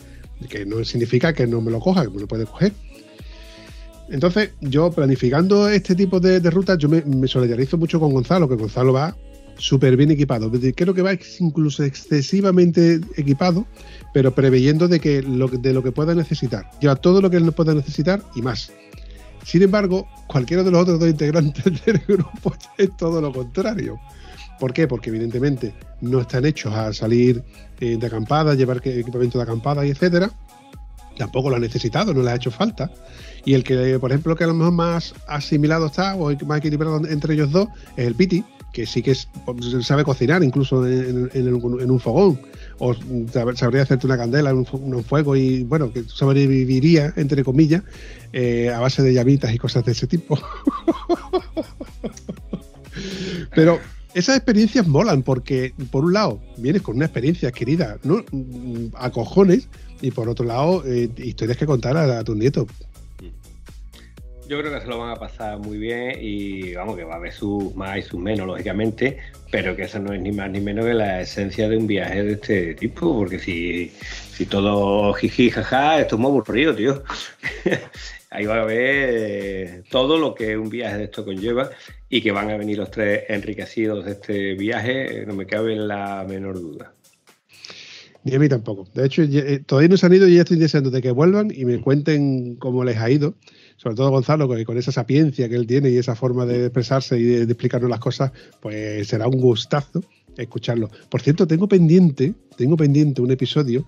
Que 0.49 0.65
no 0.65 0.85
significa 0.85 1.33
que 1.33 1.47
no 1.47 1.61
me 1.61 1.71
lo 1.73 1.81
coja, 1.81 2.05
que 2.05 2.11
me 2.11 2.21
lo 2.21 2.29
puede 2.29 2.47
coger. 2.47 2.73
Entonces, 4.11 4.51
yo 4.61 4.91
planificando 4.91 5.69
este 5.69 5.95
tipo 5.95 6.19
de, 6.21 6.41
rutas, 6.51 6.79
yo 6.79 6.89
me, 6.89 7.03
me 7.03 7.29
solidarizo 7.29 7.77
mucho 7.77 8.01
con 8.01 8.13
Gonzalo, 8.13 8.49
que 8.49 8.55
Gonzalo 8.55 8.93
va 8.93 9.15
súper 9.59 9.97
bien 9.97 10.11
equipado. 10.11 10.51
Creo 10.75 10.95
que 10.95 11.03
va 11.03 11.13
incluso 11.41 11.83
excesivamente 11.83 13.01
equipado, 13.17 13.67
pero 14.13 14.35
preveyendo 14.35 14.89
de, 14.89 15.01
que 15.01 15.23
lo, 15.23 15.49
de 15.49 15.73
lo 15.73 15.83
que 15.83 15.93
pueda 15.93 16.15
necesitar. 16.15 16.71
Lleva 16.81 16.97
todo 16.97 17.21
lo 17.21 17.31
que 17.31 17.37
él 17.37 17.53
pueda 17.53 17.75
necesitar 17.75 18.23
y 18.35 18.43
más. 18.43 18.73
Sin 19.45 19.63
embargo, 19.63 20.07
cualquiera 20.27 20.63
de 20.63 20.71
los 20.71 20.83
otros 20.83 21.01
dos 21.01 21.09
integrantes 21.09 21.65
del 21.87 21.99
grupo 22.07 22.55
es 22.77 22.97
todo 22.97 23.21
lo 23.21 23.33
contrario. 23.33 23.99
¿Por 24.59 24.73
qué? 24.73 24.89
Porque 24.89 25.11
evidentemente 25.11 25.73
no 26.01 26.21
están 26.21 26.45
hechos 26.45 26.75
a 26.75 26.93
salir 26.93 27.43
eh, 27.81 27.97
de 27.97 28.07
acampada, 28.07 28.55
llevar 28.55 28.79
equipamiento 28.85 29.39
de 29.39 29.45
acampada 29.45 29.87
y 29.87 29.91
etcétera. 29.91 30.31
Tampoco 31.17 31.51
lo 31.51 31.57
ha 31.57 31.61
necesitado, 31.61 32.13
no 32.13 32.23
le 32.23 32.31
ha 32.31 32.37
hecho 32.37 32.51
falta. 32.51 32.91
Y 33.45 33.55
el 33.55 33.65
que, 33.65 33.99
por 33.99 34.11
ejemplo, 34.11 34.37
que 34.37 34.45
a 34.45 34.49
lo 34.49 34.55
mejor 34.55 34.73
más 34.73 35.15
asimilado 35.27 35.87
está 35.87 36.15
o 36.17 36.33
más 36.45 36.59
equilibrado 36.59 37.01
entre 37.07 37.35
ellos 37.35 37.51
dos 37.53 37.69
es 37.97 38.07
el 38.07 38.15
Piti, 38.15 38.45
que 38.73 38.85
sí 38.87 39.03
que 39.03 39.13
es- 39.13 39.29
sabe 39.83 40.05
cocinar 40.05 40.43
incluso 40.45 40.87
en 40.87 41.91
un 41.91 42.01
fogón. 42.01 42.41
O 42.79 42.95
sab- 42.95 43.57
sabría 43.57 43.83
hacerte 43.83 44.07
una 44.07 44.17
candela 44.17 44.55
un 44.55 45.05
fuego 45.05 45.37
y, 45.37 45.65
bueno, 45.65 45.93
que 45.93 46.05
sobreviviría, 46.05 47.13
entre 47.17 47.43
comillas, 47.45 47.83
eh, 48.33 48.71
a 48.75 48.81
base 48.81 49.03
de 49.03 49.13
llamitas 49.15 49.53
y 49.53 49.59
cosas 49.59 49.85
de 49.85 49.93
ese 49.93 50.07
tipo. 50.07 50.39
Pero 53.55 53.79
esas 54.15 54.37
experiencias 54.37 54.87
molan 54.87 55.23
porque, 55.23 55.73
por 55.91 56.05
un 56.05 56.13
lado, 56.15 56.41
vienes 56.57 56.83
con 56.83 56.97
una 56.97 57.05
experiencia 57.07 57.49
adquirida 57.49 57.99
¿no? 58.05 58.25
Mm, 58.33 58.87
a 58.95 59.11
cojones 59.11 59.69
y, 60.01 60.11
por 60.11 60.29
otro 60.29 60.45
lado, 60.45 60.83
eh, 60.87 61.11
historias 61.19 61.59
que 61.59 61.67
contar 61.67 61.97
a, 61.97 62.19
a 62.21 62.25
tus 62.25 62.37
nietos. 62.37 62.67
Yo 64.49 64.59
creo 64.59 64.73
que 64.73 64.81
se 64.81 64.87
lo 64.87 64.99
van 64.99 65.11
a 65.11 65.17
pasar 65.17 65.59
muy 65.59 65.77
bien 65.77 66.17
y 66.23 66.73
vamos, 66.73 66.97
que 66.97 67.05
va 67.05 67.15
a 67.15 67.17
haber 67.19 67.35
sus 67.35 67.75
más 67.75 67.99
y 67.99 68.03
sus 68.03 68.19
menos, 68.19 68.47
lógicamente, 68.47 69.19
pero 69.51 69.77
que 69.77 69.83
eso 69.83 69.99
no 69.99 70.15
es 70.15 70.23
ni 70.23 70.33
más 70.33 70.51
ni 70.51 70.59
menos 70.59 70.87
que 70.87 70.95
la 70.95 71.21
esencia 71.21 71.69
de 71.69 71.77
un 71.77 71.87
viaje 71.87 72.25
de 72.25 72.33
este 72.33 72.75
tipo, 72.75 73.15
porque 73.15 73.39
si, 73.39 73.93
si 74.33 74.47
todo 74.47 75.13
jiji, 75.13 75.51
jaja, 75.51 76.01
esto 76.01 76.15
es 76.15 76.21
muy 76.23 76.31
aburrido, 76.31 76.75
tío. 76.75 77.03
Ahí 78.31 78.47
va 78.47 78.57
a 78.57 78.63
haber 78.63 79.11
eh, 79.13 79.83
todo 79.91 80.17
lo 80.17 80.35
que 80.35 80.57
un 80.57 80.71
viaje 80.71 80.97
de 80.97 81.05
esto 81.05 81.27
conlleva 81.27 81.69
y 82.09 82.23
que 82.23 82.33
van 82.33 82.51
a 82.51 82.57
venir 82.57 82.79
los 82.79 82.91
tres 82.91 83.25
enriquecidos 83.29 84.07
de 84.07 84.13
este 84.13 84.55
viaje, 84.55 85.27
no 85.27 85.35
me 85.35 85.45
cabe 85.45 85.77
la 85.77 86.25
menor 86.27 86.59
duda. 86.59 86.95
Ni 88.25 88.35
a 88.35 88.39
mí 88.39 88.49
tampoco. 88.49 88.89
De 88.95 89.05
hecho, 89.05 89.23
eh, 89.23 89.63
todavía 89.67 89.91
no 89.91 89.99
se 89.99 90.07
han 90.07 90.15
ido 90.15 90.27
y 90.27 90.37
ya 90.37 90.41
estoy 90.41 90.57
deseando 90.57 90.91
de 90.91 91.03
que 91.03 91.11
vuelvan 91.11 91.53
y 91.55 91.67
me 91.67 91.81
cuenten 91.83 92.57
cómo 92.57 92.83
les 92.83 92.97
ha 92.97 93.11
ido. 93.11 93.35
Sobre 93.89 93.97
todo 93.97 94.11
Gonzalo, 94.11 94.47
que 94.55 94.67
con 94.67 94.77
esa 94.77 94.93
sapiencia 94.93 95.49
que 95.49 95.55
él 95.55 95.67
tiene 95.67 95.89
y 95.89 95.97
esa 95.97 96.15
forma 96.15 96.45
de 96.45 96.67
expresarse 96.67 97.19
y 97.19 97.23
de, 97.23 97.47
de 97.47 97.53
explicarnos 97.53 97.89
las 97.89 98.01
cosas, 98.01 98.33
pues 98.61 99.09
será 99.09 99.27
un 99.27 99.41
gustazo 99.41 100.03
escucharlo. 100.37 100.91
Por 101.09 101.23
cierto, 101.23 101.47
tengo 101.47 101.67
pendiente, 101.69 102.35
tengo 102.59 102.77
pendiente 102.77 103.23
un 103.23 103.31
episodio 103.31 103.87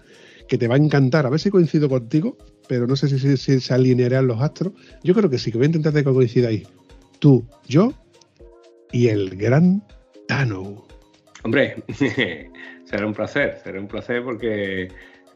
que 0.48 0.57
te 0.57 0.68
va 0.68 0.76
a 0.76 0.78
encantar. 0.78 1.26
A 1.26 1.28
ver 1.28 1.38
si 1.38 1.51
coincido 1.51 1.86
contigo, 1.90 2.38
pero 2.66 2.86
no 2.86 2.96
sé 2.96 3.09
si, 3.11 3.18
si- 3.18 3.36
si 3.36 3.61
se 3.61 3.74
alinearán 3.74 4.26
los 4.26 4.40
astros. 4.40 4.72
Yo 5.05 5.12
creo 5.14 5.28
que 5.28 5.36
sí, 5.36 5.53
que 5.53 5.59
voy 5.59 5.66
a 5.66 5.66
intentar 5.66 5.92
que 5.92 6.03
coincidáis. 6.03 6.66
Tú, 7.18 7.44
yo 7.68 7.92
y 8.92 9.09
el 9.09 9.36
gran 9.36 9.84
Tano. 10.26 10.86
Hombre, 11.44 11.82
será 12.86 13.07
un 13.07 13.12
placer, 13.12 13.59
será 13.62 13.78
un 13.78 13.86
placer 13.86 14.24
porque 14.24 14.88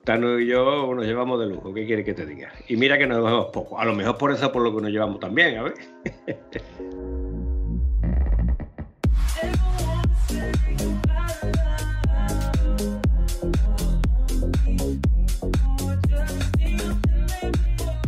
Tano 0.05 0.38
y 0.38 0.46
yo 0.46 0.94
nos 0.94 1.05
llevamos 1.07 1.40
de 1.40 1.46
lujo. 1.46 1.72
¿Qué 1.72 1.86
quiere 1.86 2.05
que 2.05 2.12
te 2.12 2.26
diga? 2.26 2.52
Y 2.68 2.76
mira 2.76 2.98
que 2.98 3.07
nos 3.07 3.24
vemos 3.24 3.46
poco. 3.46 3.78
A 3.78 3.84
lo 3.86 3.94
mejor 3.94 4.18
por 4.18 4.32
eso 4.32 4.52
por 4.52 4.62
lo 4.62 4.74
que 4.74 4.82
nos 4.82 4.90
llevamos 4.90 5.18
también, 5.18 5.57
a 5.59 5.62
ver. 5.62 5.74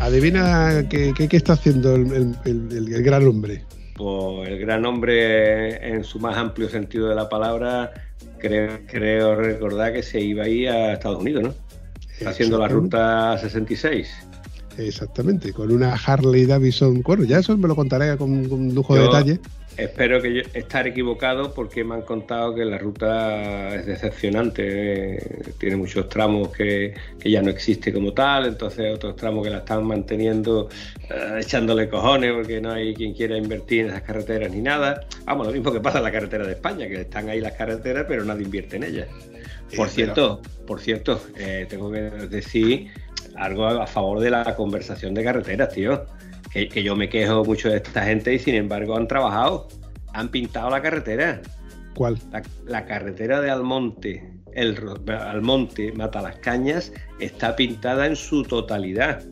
Adivina 0.00 0.84
qué, 0.88 1.12
qué- 1.16 1.28
qué 1.28 1.36
está 1.36 1.54
haciendo 1.54 1.94
el, 1.96 2.12
el- 2.12 2.34
el- 2.44 2.68
el- 2.76 2.94
el 2.94 3.02
gran 3.02 3.26
hombre. 3.26 3.62
Pues 3.96 4.48
el 4.50 4.58
gran 4.60 4.84
hombre 4.84 5.88
en 5.88 6.04
su 6.04 6.18
más 6.20 6.36
amplio 6.36 6.68
sentido 6.68 7.08
de 7.08 7.14
la 7.14 7.28
palabra, 7.28 7.92
creo, 8.38 8.78
creo 8.86 9.34
recordar 9.36 9.94
que 9.94 10.02
se 10.02 10.20
iba 10.20 10.44
a 10.44 10.48
ir 10.48 10.68
a 10.68 10.92
Estados 10.92 11.18
Unidos, 11.20 11.42
¿no? 11.42 11.54
Haciendo 12.24 12.58
la 12.58 12.68
ruta 12.68 13.36
66. 13.38 14.08
Exactamente, 14.78 15.52
con 15.52 15.70
una 15.72 15.94
Harley 15.94 16.46
Davidson. 16.46 17.02
Bueno, 17.02 17.24
ya 17.24 17.38
eso 17.38 17.56
me 17.56 17.68
lo 17.68 17.74
contaré 17.74 18.16
con, 18.16 18.48
con 18.48 18.74
lujo 18.74 18.94
de 18.94 19.02
detalle. 19.02 19.40
Espero 19.76 20.22
que 20.22 20.34
yo 20.34 20.40
estar 20.54 20.86
equivocado 20.86 21.52
porque 21.52 21.84
me 21.84 21.96
han 21.96 22.02
contado 22.02 22.54
que 22.54 22.64
la 22.64 22.78
ruta 22.78 23.74
es 23.74 23.84
decepcionante. 23.84 25.16
eh, 25.16 25.52
Tiene 25.58 25.76
muchos 25.76 26.08
tramos 26.08 26.48
que, 26.48 26.94
que 27.20 27.30
ya 27.30 27.42
no 27.42 27.50
existe 27.50 27.92
como 27.92 28.12
tal, 28.14 28.46
entonces 28.46 28.94
otros 28.94 29.16
tramos 29.16 29.44
que 29.44 29.50
la 29.50 29.58
están 29.58 29.84
manteniendo 29.84 30.70
eh, 31.10 31.40
echándole 31.40 31.90
cojones 31.90 32.32
porque 32.32 32.58
no 32.58 32.72
hay 32.72 32.94
quien 32.94 33.12
quiera 33.12 33.36
invertir 33.36 33.82
en 33.82 33.86
esas 33.88 34.02
carreteras 34.02 34.50
ni 34.50 34.62
nada. 34.62 35.06
Vamos, 35.26 35.46
lo 35.46 35.52
mismo 35.52 35.70
que 35.70 35.80
pasa 35.80 35.98
en 35.98 36.04
la 36.04 36.12
carretera 36.12 36.46
de 36.46 36.52
España, 36.52 36.88
que 36.88 37.02
están 37.02 37.28
ahí 37.28 37.40
las 37.40 37.52
carreteras 37.52 38.06
pero 38.08 38.24
nadie 38.24 38.44
invierte 38.44 38.76
en 38.76 38.84
ellas. 38.84 39.08
Por 39.74 39.88
cierto, 39.88 40.42
por 40.66 40.80
cierto, 40.80 41.20
eh, 41.36 41.66
tengo 41.68 41.90
que 41.90 42.00
decir 42.00 42.90
algo 43.34 43.66
a 43.66 43.86
favor 43.86 44.20
de 44.20 44.30
la 44.30 44.54
conversación 44.54 45.14
de 45.14 45.24
carreteras, 45.24 45.72
tío. 45.72 46.04
Que, 46.52 46.68
que 46.68 46.82
yo 46.82 46.96
me 46.96 47.08
quejo 47.08 47.44
mucho 47.44 47.68
de 47.68 47.78
esta 47.78 48.04
gente 48.04 48.32
y 48.32 48.38
sin 48.38 48.54
embargo 48.54 48.96
han 48.96 49.08
trabajado, 49.08 49.68
han 50.14 50.28
pintado 50.30 50.70
la 50.70 50.80
carretera. 50.80 51.42
¿Cuál? 51.94 52.18
La, 52.32 52.42
la 52.66 52.84
carretera 52.86 53.40
de 53.40 53.50
Almonte, 53.50 54.32
el 54.54 54.78
Almonte, 55.08 55.92
Mata 55.92 56.22
las 56.22 56.36
Cañas, 56.36 56.92
está 57.20 57.56
pintada 57.56 58.06
en 58.06 58.16
su 58.16 58.42
totalidad. 58.42 59.22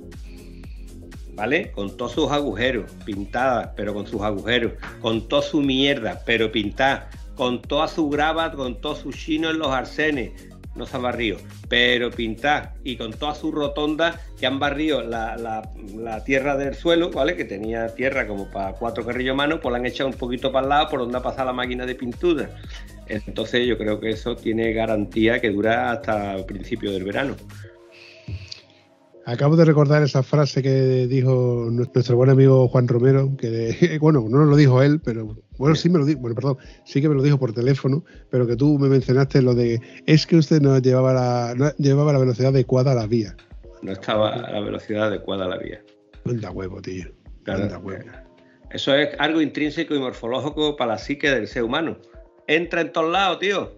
¿Vale? 1.34 1.72
Con 1.72 1.96
todos 1.96 2.12
sus 2.12 2.30
agujeros, 2.30 2.92
pintada, 3.04 3.74
pero 3.74 3.92
con 3.92 4.06
sus 4.06 4.22
agujeros, 4.22 4.74
con 5.00 5.26
toda 5.26 5.42
su 5.42 5.60
mierda, 5.60 6.22
pero 6.24 6.52
pintada, 6.52 7.10
con 7.34 7.62
toda 7.62 7.88
su 7.88 8.08
grava, 8.08 8.52
con 8.52 8.80
todo 8.80 8.94
su 8.94 9.12
chino 9.12 9.50
en 9.50 9.58
los 9.58 9.68
arsenes, 9.68 10.32
no 10.76 10.86
se 10.86 10.96
han 10.96 11.02
barrido, 11.02 11.38
pero 11.68 12.10
pintada 12.10 12.74
y 12.82 12.96
con 12.96 13.12
toda 13.12 13.34
su 13.36 13.52
rotonda 13.52 14.20
que 14.38 14.46
han 14.46 14.58
barrido 14.58 15.02
la, 15.02 15.36
la- 15.36 15.70
la 15.96 16.24
tierra 16.24 16.56
del 16.56 16.74
suelo, 16.74 17.10
¿vale? 17.10 17.36
Que 17.36 17.44
tenía 17.44 17.94
tierra 17.94 18.26
como 18.26 18.50
para 18.50 18.72
cuatro 18.72 19.04
carrillos 19.04 19.36
manos, 19.36 19.60
pues 19.62 19.70
la 19.72 19.78
han 19.78 19.86
echado 19.86 20.10
un 20.10 20.16
poquito 20.16 20.50
para 20.50 20.64
el 20.64 20.70
lado 20.70 20.88
por 20.88 20.98
donde 21.00 21.16
ha 21.18 21.22
pasado 21.22 21.46
la 21.46 21.52
máquina 21.52 21.86
de 21.86 21.94
pintura. 21.94 22.50
Entonces 23.06 23.66
yo 23.66 23.78
creo 23.78 24.00
que 24.00 24.10
eso 24.10 24.34
tiene 24.34 24.72
garantía 24.72 25.40
que 25.40 25.50
dura 25.50 25.92
hasta 25.92 26.34
el 26.34 26.44
principio 26.44 26.90
del 26.90 27.04
verano. 27.04 27.36
Acabo 29.26 29.56
de 29.56 29.64
recordar 29.64 30.02
esa 30.02 30.22
frase 30.22 30.62
que 30.62 31.06
dijo 31.06 31.68
nuestro 31.70 32.16
buen 32.16 32.28
amigo 32.28 32.68
Juan 32.68 32.86
Romero, 32.86 33.34
que 33.38 33.98
bueno, 34.00 34.26
no 34.28 34.38
nos 34.40 34.48
lo 34.48 34.56
dijo 34.56 34.82
él, 34.82 35.00
pero 35.02 35.36
bueno, 35.56 35.74
sí 35.74 35.88
me 35.88 35.98
lo 35.98 36.04
dijo, 36.04 36.20
bueno, 36.20 36.34
perdón, 36.34 36.58
sí 36.84 37.00
que 37.00 37.08
me 37.08 37.14
lo 37.14 37.22
dijo 37.22 37.38
por 37.38 37.54
teléfono, 37.54 38.04
pero 38.30 38.46
que 38.46 38.54
tú 38.54 38.78
me 38.78 38.88
mencionaste 38.88 39.40
lo 39.40 39.54
de 39.54 39.80
es 40.06 40.26
que 40.26 40.36
usted 40.36 40.60
no 40.60 40.78
llevaba 40.78 41.14
la, 41.14 41.54
no 41.56 41.70
llevaba 41.78 42.12
la 42.12 42.18
velocidad 42.18 42.50
adecuada 42.50 42.92
a 42.92 42.94
la 42.94 43.06
vía. 43.06 43.34
No 43.80 43.92
estaba 43.92 44.30
a 44.30 44.50
la 44.52 44.60
velocidad 44.60 45.04
adecuada 45.04 45.46
a 45.46 45.48
la 45.48 45.58
vía. 45.58 45.82
Anda 46.26 46.50
huevo, 46.50 46.82
tío. 46.82 47.06
Anda 47.46 47.78
huevo. 47.78 48.04
Eso 48.70 48.94
es 48.94 49.10
algo 49.18 49.40
intrínseco 49.40 49.94
y 49.94 50.00
morfológico 50.00 50.76
para 50.76 50.92
la 50.92 50.98
psique 50.98 51.30
del 51.30 51.46
ser 51.46 51.62
humano. 51.62 51.96
Entra 52.46 52.82
en 52.82 52.92
todos 52.92 53.10
lados, 53.10 53.38
tío. 53.38 53.72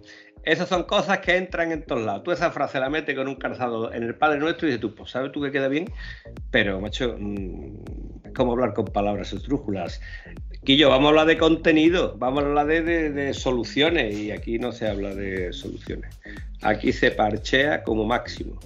Esas 0.47 0.69
son 0.69 0.83
cosas 0.83 1.19
que 1.19 1.35
entran 1.35 1.73
en 1.73 1.83
todos 1.83 2.03
lados. 2.05 2.23
Tú 2.23 2.31
esa 2.31 2.51
frase 2.51 2.79
la 2.79 2.89
metes 2.89 3.13
con 3.15 3.27
un 3.27 3.35
calzado 3.35 3.93
en 3.93 4.01
el 4.03 4.15
Padre 4.15 4.39
Nuestro 4.39 4.65
y 4.67 4.71
dices 4.71 4.79
tú, 4.81 4.95
pues 4.95 5.11
sabes 5.11 5.31
tú 5.33 5.41
que 5.41 5.51
queda 5.51 5.67
bien, 5.67 5.91
pero 6.51 6.79
macho, 6.79 7.17
mm, 7.19 8.25
es 8.27 8.33
como 8.33 8.53
hablar 8.53 8.73
con 8.73 8.85
palabras 8.85 9.33
estrújulas. 9.33 9.99
Quillo, 10.63 10.89
vamos 10.89 11.07
a 11.07 11.09
hablar 11.09 11.27
de 11.27 11.37
contenido, 11.37 12.15
vamos 12.17 12.43
a 12.43 12.47
hablar 12.47 12.65
de, 12.67 12.81
de- 12.81 13.09
de 13.11 13.33
soluciones 13.33 14.15
y 14.17 14.31
aquí 14.31 14.57
no 14.57 14.71
se 14.71 14.87
habla 14.87 15.13
de 15.13 15.51
soluciones. 15.51 16.17
Aquí 16.61 16.93
se 16.93 17.11
parchea 17.11 17.83
como 17.83 18.05
máximo. 18.05 18.57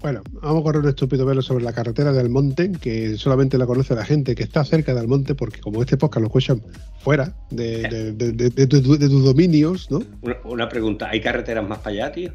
Bueno, 0.00 0.22
vamos 0.42 0.60
a 0.60 0.62
correr 0.64 0.82
un 0.82 0.88
estúpido 0.88 1.24
velo 1.26 1.42
sobre 1.42 1.64
la 1.64 1.72
carretera 1.72 2.12
del 2.12 2.28
monte, 2.28 2.70
que 2.72 3.16
solamente 3.16 3.58
la 3.58 3.66
conoce 3.66 3.94
la 3.94 4.04
gente 4.04 4.34
que 4.34 4.42
está 4.42 4.64
cerca 4.64 4.94
del 4.94 5.08
monte, 5.08 5.34
porque 5.34 5.60
como 5.60 5.80
este 5.82 5.96
podcast 5.96 6.20
lo 6.20 6.26
escuchan 6.26 6.62
fuera 7.00 7.34
de, 7.50 7.82
de- 7.88 8.12
de- 8.12 8.32
de- 8.32 8.50
de 8.50 8.66
tu- 8.66 8.98
de 8.98 9.08
tus 9.08 9.24
dominios, 9.24 9.90
¿no? 9.90 10.02
Una, 10.22 10.36
una 10.44 10.68
pregunta, 10.68 11.08
¿hay 11.08 11.20
carreteras 11.20 11.66
más 11.68 11.78
para 11.78 11.90
allá, 11.90 12.12
tío? 12.12 12.32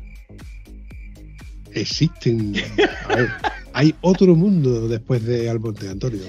Existen. 1.74 2.54
A 3.08 3.16
ver, 3.16 3.30
hay 3.74 3.96
otro 4.02 4.36
mundo 4.36 4.88
después 4.88 5.24
de 5.26 5.50
Almonte, 5.50 5.88
Antonio. 5.88 6.22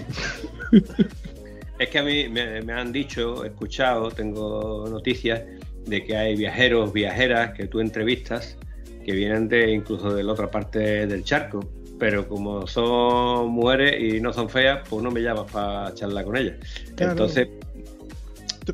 Es 1.79 1.89
que 1.89 1.99
a 1.99 2.03
mí 2.05 2.29
me, 2.29 2.63
me 2.63 2.73
han 2.73 2.93
dicho, 2.93 3.45
he 3.45 3.49
escuchado, 3.49 4.11
tengo 4.11 4.87
noticias 4.89 5.43
de 5.87 6.05
que 6.05 6.17
hay 6.17 6.37
viajeros, 6.37 6.93
viajeras 6.93 7.55
que 7.55 7.67
tú 7.67 7.81
entrevistas 7.81 8.57
que 9.05 9.13
vienen 9.13 9.49
de 9.49 9.73
incluso 9.73 10.13
de 10.15 10.23
la 10.23 10.33
otra 10.33 10.51
parte 10.51 11.07
del 11.07 11.25
charco, 11.25 11.69
pero 11.99 12.29
como 12.29 12.67
son 12.67 13.51
mujeres 13.51 14.01
y 14.01 14.21
no 14.21 14.33
son 14.33 14.49
feas, 14.49 14.87
pues 14.89 15.03
no 15.03 15.11
me 15.11 15.21
llamas 15.21 15.51
para 15.51 15.95
charlar 15.95 16.25
con 16.25 16.37
ellas. 16.37 16.57
Claro. 16.97 17.13
Entonces, 17.13 17.49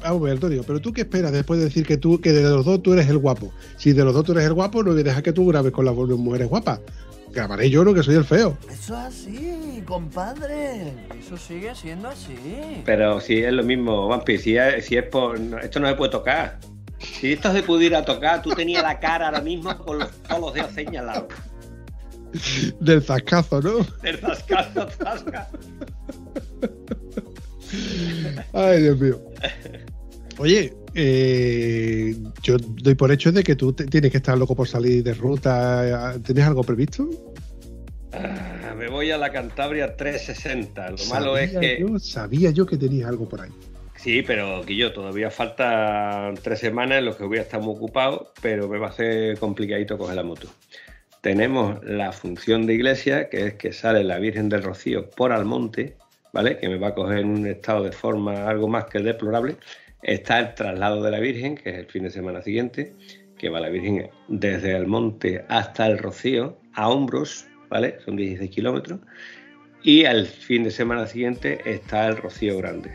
Vamos 0.01 0.21
a 0.21 0.25
ver, 0.25 0.33
Antonio, 0.35 0.63
pero 0.67 0.81
tú 0.81 0.93
qué 0.93 1.03
esperas 1.03 1.33
después 1.33 1.59
de 1.59 1.67
decir 1.67 1.87
que 1.87 1.97
tú, 1.97 2.21
que 2.21 2.33
de 2.33 2.43
los 2.43 2.65
dos 2.65 2.83
tú 2.83 2.93
eres 2.93 3.09
el 3.09 3.19
guapo. 3.19 3.53
Si 3.79 3.93
de 3.93 4.05
los 4.05 4.13
dos 4.13 4.25
tú 4.25 4.33
eres 4.33 4.45
el 4.45 4.53
guapo, 4.53 4.83
no 4.83 4.93
voy 4.93 5.01
a 5.01 5.05
dejar 5.05 5.23
que 5.23 5.33
tú 5.33 5.47
grabes 5.47 5.73
con 5.73 5.85
las 5.85 5.95
mujeres 5.95 6.49
guapas. 6.49 6.81
Grabaré 7.33 7.71
yo, 7.71 7.85
no 7.85 7.95
que 7.95 8.03
soy 8.03 8.17
el 8.17 8.25
feo. 8.25 8.57
Eso 8.71 8.95
es 8.95 9.01
así, 9.01 9.83
compadre. 9.87 10.93
Eso 11.19 11.37
sigue 11.37 11.75
siendo 11.75 12.09
así. 12.09 12.37
pero 12.85 13.21
si 13.21 13.39
es 13.43 13.53
lo 13.53 13.63
mismo, 13.63 14.09
Vampi, 14.09 14.39
si 14.39 14.57
es, 14.57 14.85
si 14.87 14.97
es 14.97 15.05
por. 15.05 15.39
esto 15.63 15.81
no 15.81 15.89
se 15.89 15.95
puede 15.95 16.11
tocar. 16.11 16.59
Si 17.01 17.33
esto 17.33 17.53
se 17.53 17.63
pudiera 17.63 18.05
tocar, 18.05 18.43
tú 18.43 18.51
tenías 18.51 18.83
la 18.83 18.99
cara 18.99 19.27
ahora 19.27 19.41
mismo 19.41 19.77
con 19.79 19.99
los, 20.01 20.11
todos 20.23 20.41
los 20.41 20.55
dedos 20.55 20.73
señalados. 20.73 21.27
Del 22.81 23.03
zascazo, 23.03 23.63
¿no? 23.63 23.79
Del 24.03 24.19
zascazo, 24.19 24.89
zasca. 24.91 25.49
Ay, 28.53 28.83
Dios 28.83 28.99
mío. 29.01 29.21
Oye, 30.39 30.75
eh, 30.95 32.17
yo 32.43 32.57
doy 32.59 32.95
por 32.95 33.11
hecho 33.13 33.33
de 33.33 33.43
que 33.43 33.57
tú 33.57 33.73
te- 33.73 33.87
tienes 33.87 34.11
que 34.11 34.19
estar 34.19 34.37
loco 34.39 34.55
por 34.55 34.69
salir 34.69 35.03
de 35.03 35.15
ruta. 35.15 36.15
¿Tienes 36.25 36.45
algo 36.45 36.63
previsto? 36.63 37.09
Ah, 38.13 38.75
Me 38.77 38.89
voy 38.89 39.11
a 39.11 39.19
la 39.19 39.33
Cantabria 39.33 39.97
360. 39.97 40.91
Lo 40.91 41.05
malo 41.07 41.37
es 41.37 41.51
que. 41.59 41.79
yo- 41.81 41.99
sabía 41.99 42.51
yo 42.51 42.65
que 42.67 42.77
tenías 42.77 43.09
algo 43.09 43.29
por 43.29 43.41
ahí. 43.41 43.51
Sí, 44.09 44.23
pero 44.23 44.65
Guillo, 44.65 44.95
todavía 44.95 45.31
faltan 45.31 46.35
tres 46.43 46.61
semanas 46.61 47.01
en 47.01 47.05
las 47.05 47.17
que 47.17 47.25
voy 47.25 47.37
a 47.37 47.43
estar 47.43 47.61
muy 47.61 47.75
ocupado, 47.75 48.33
pero 48.41 48.67
me 48.67 48.79
va 48.79 48.89
a 48.89 48.93
ser 48.93 49.39
complicadito 49.39 49.99
coger 49.99 50.17
la 50.17 50.23
moto. 50.23 50.49
Tenemos 51.21 51.85
la 51.85 52.11
función 52.13 52.67
de 52.67 52.73
iglesia, 52.73 53.29
que 53.29 53.49
es 53.49 53.55
que 53.57 53.71
sale 53.71 54.03
la 54.05 54.19
Virgen 54.19 54.49
del 54.49 54.63
Rocío 54.63 55.11
por 55.11 55.31
Almonte, 55.31 55.99
¿vale? 56.33 56.57
Que 56.57 56.71
me 56.71 56.79
va 56.79 56.89
a 56.89 56.95
coger 56.95 57.19
en 57.19 57.29
un 57.29 57.47
estado 57.47 57.85
de 57.85 57.93
forma 57.93 58.49
algo 58.49 58.67
más 58.67 58.87
que 58.87 59.01
deplorable. 59.01 59.57
Está 60.01 60.39
el 60.39 60.55
traslado 60.55 61.03
de 61.03 61.11
la 61.11 61.21
Virgen, 61.21 61.57
que 61.57 61.69
es 61.69 61.77
el 61.77 61.87
fin 61.87 62.05
de 62.05 62.11
semana 62.11 62.41
siguiente, 62.41 62.95
que 63.37 63.51
va 63.51 63.61
la 63.61 63.69
Virgen 63.69 64.09
desde 64.29 64.75
Almonte 64.75 65.45
hasta 65.51 65.87
el 65.87 65.99
Rocío, 65.99 66.59
a 66.73 66.89
hombros, 66.89 67.47
¿vale? 67.69 67.99
Son 68.07 68.17
16 68.17 68.51
kilómetros. 68.51 69.01
Y 69.83 70.07
al 70.07 70.27
fin 70.27 70.65
de 70.65 70.71
semana 70.71 71.07
siguiente 71.07 71.61
está 71.67 72.07
el 72.09 72.17
Rocío 72.17 72.57
Grande. 72.57 72.95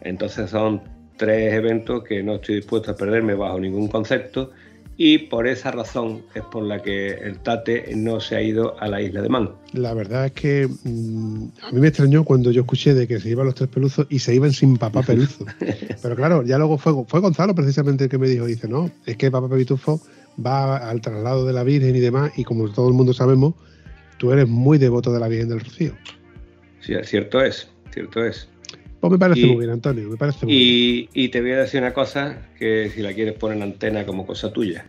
Entonces 0.00 0.50
son 0.50 0.82
tres 1.16 1.52
eventos 1.52 2.04
que 2.04 2.22
no 2.22 2.36
estoy 2.36 2.56
dispuesto 2.56 2.92
a 2.92 2.96
perderme 2.96 3.34
bajo 3.34 3.58
ningún 3.58 3.88
concepto 3.88 4.52
y 5.00 5.18
por 5.18 5.46
esa 5.46 5.70
razón 5.70 6.22
es 6.34 6.42
por 6.42 6.64
la 6.64 6.82
que 6.82 7.10
el 7.10 7.38
Tate 7.38 7.92
no 7.94 8.18
se 8.18 8.34
ha 8.34 8.42
ido 8.42 8.78
a 8.80 8.88
la 8.88 9.00
isla 9.00 9.22
de 9.22 9.28
Man. 9.28 9.50
La 9.72 9.94
verdad 9.94 10.26
es 10.26 10.32
que 10.32 10.66
mm, 10.66 11.44
a 11.62 11.70
mí 11.70 11.80
me 11.80 11.86
extrañó 11.86 12.24
cuando 12.24 12.50
yo 12.50 12.62
escuché 12.62 12.94
de 12.94 13.06
que 13.06 13.20
se 13.20 13.28
iban 13.30 13.46
los 13.46 13.54
tres 13.54 13.68
peluzos 13.68 14.08
y 14.10 14.18
se 14.18 14.34
iban 14.34 14.52
sin 14.52 14.76
papá 14.76 15.02
peluzo. 15.02 15.46
Pero 16.02 16.16
claro, 16.16 16.42
ya 16.42 16.58
luego 16.58 16.78
fue, 16.78 16.92
fue 17.06 17.20
Gonzalo 17.20 17.54
precisamente 17.54 18.04
el 18.04 18.10
que 18.10 18.18
me 18.18 18.26
dijo, 18.26 18.46
dice, 18.46 18.66
no, 18.66 18.90
es 19.06 19.16
que 19.16 19.30
papá 19.30 19.48
Pitufo 19.48 20.00
va 20.44 20.78
al 20.78 21.00
traslado 21.00 21.46
de 21.46 21.52
la 21.52 21.62
Virgen 21.62 21.94
y 21.94 22.00
demás, 22.00 22.32
y 22.36 22.42
como 22.42 22.68
todo 22.72 22.88
el 22.88 22.94
mundo 22.94 23.12
sabemos, 23.12 23.54
tú 24.16 24.32
eres 24.32 24.48
muy 24.48 24.78
devoto 24.78 25.12
de 25.12 25.20
la 25.20 25.28
Virgen 25.28 25.48
del 25.48 25.60
Rocío. 25.60 25.92
Sí, 26.80 26.94
cierto 27.04 27.40
es, 27.40 27.70
cierto 27.92 28.24
es. 28.24 28.48
Pues 29.00 29.10
me 29.12 29.18
parece 29.18 29.40
Y- 29.40 29.46
muy 29.46 29.58
bien, 29.58 29.70
Antonio, 29.70 30.08
me 30.08 30.16
parece 30.16 30.44
muy 30.44 30.54
bien. 30.54 30.66
Y, 30.68 31.08
y 31.12 31.28
te 31.28 31.40
voy 31.40 31.52
a 31.52 31.58
decir 31.58 31.80
una 31.80 31.94
cosa 31.94 32.48
que 32.58 32.90
si 32.94 33.00
la 33.00 33.12
quieres 33.12 33.34
poner 33.34 33.58
en 33.58 33.62
antena 33.64 34.04
como 34.04 34.26
cosa 34.26 34.52
tuya. 34.52 34.86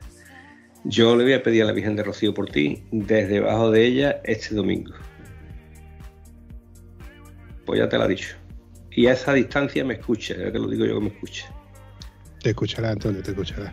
Yo 0.85 1.15
le 1.15 1.23
voy 1.23 1.33
a 1.33 1.43
pedir 1.43 1.63
a 1.63 1.65
la 1.65 1.73
Virgen 1.73 1.95
de 1.95 2.03
Rocío 2.03 2.33
por 2.33 2.49
ti 2.49 2.83
desde 2.91 3.35
debajo 3.35 3.69
de 3.69 3.85
ella 3.85 4.21
este 4.23 4.55
domingo. 4.55 4.93
Pues 7.65 7.79
ya 7.79 7.89
te 7.89 7.97
lo 7.97 8.05
he 8.05 8.09
dicho. 8.09 8.35
Y 8.91 9.07
a 9.07 9.13
esa 9.13 9.33
distancia 9.33 9.83
me 9.85 9.95
escucha, 9.95 10.35
ya 10.35 10.51
te 10.51 10.57
lo 10.57 10.67
digo 10.67 10.85
yo 10.85 10.95
que 10.95 11.01
me 11.01 11.09
escucha. 11.09 11.53
Te 12.41 12.49
escuchará, 12.49 12.91
Antonio, 12.91 13.21
te 13.21 13.31
escuchará. 13.31 13.71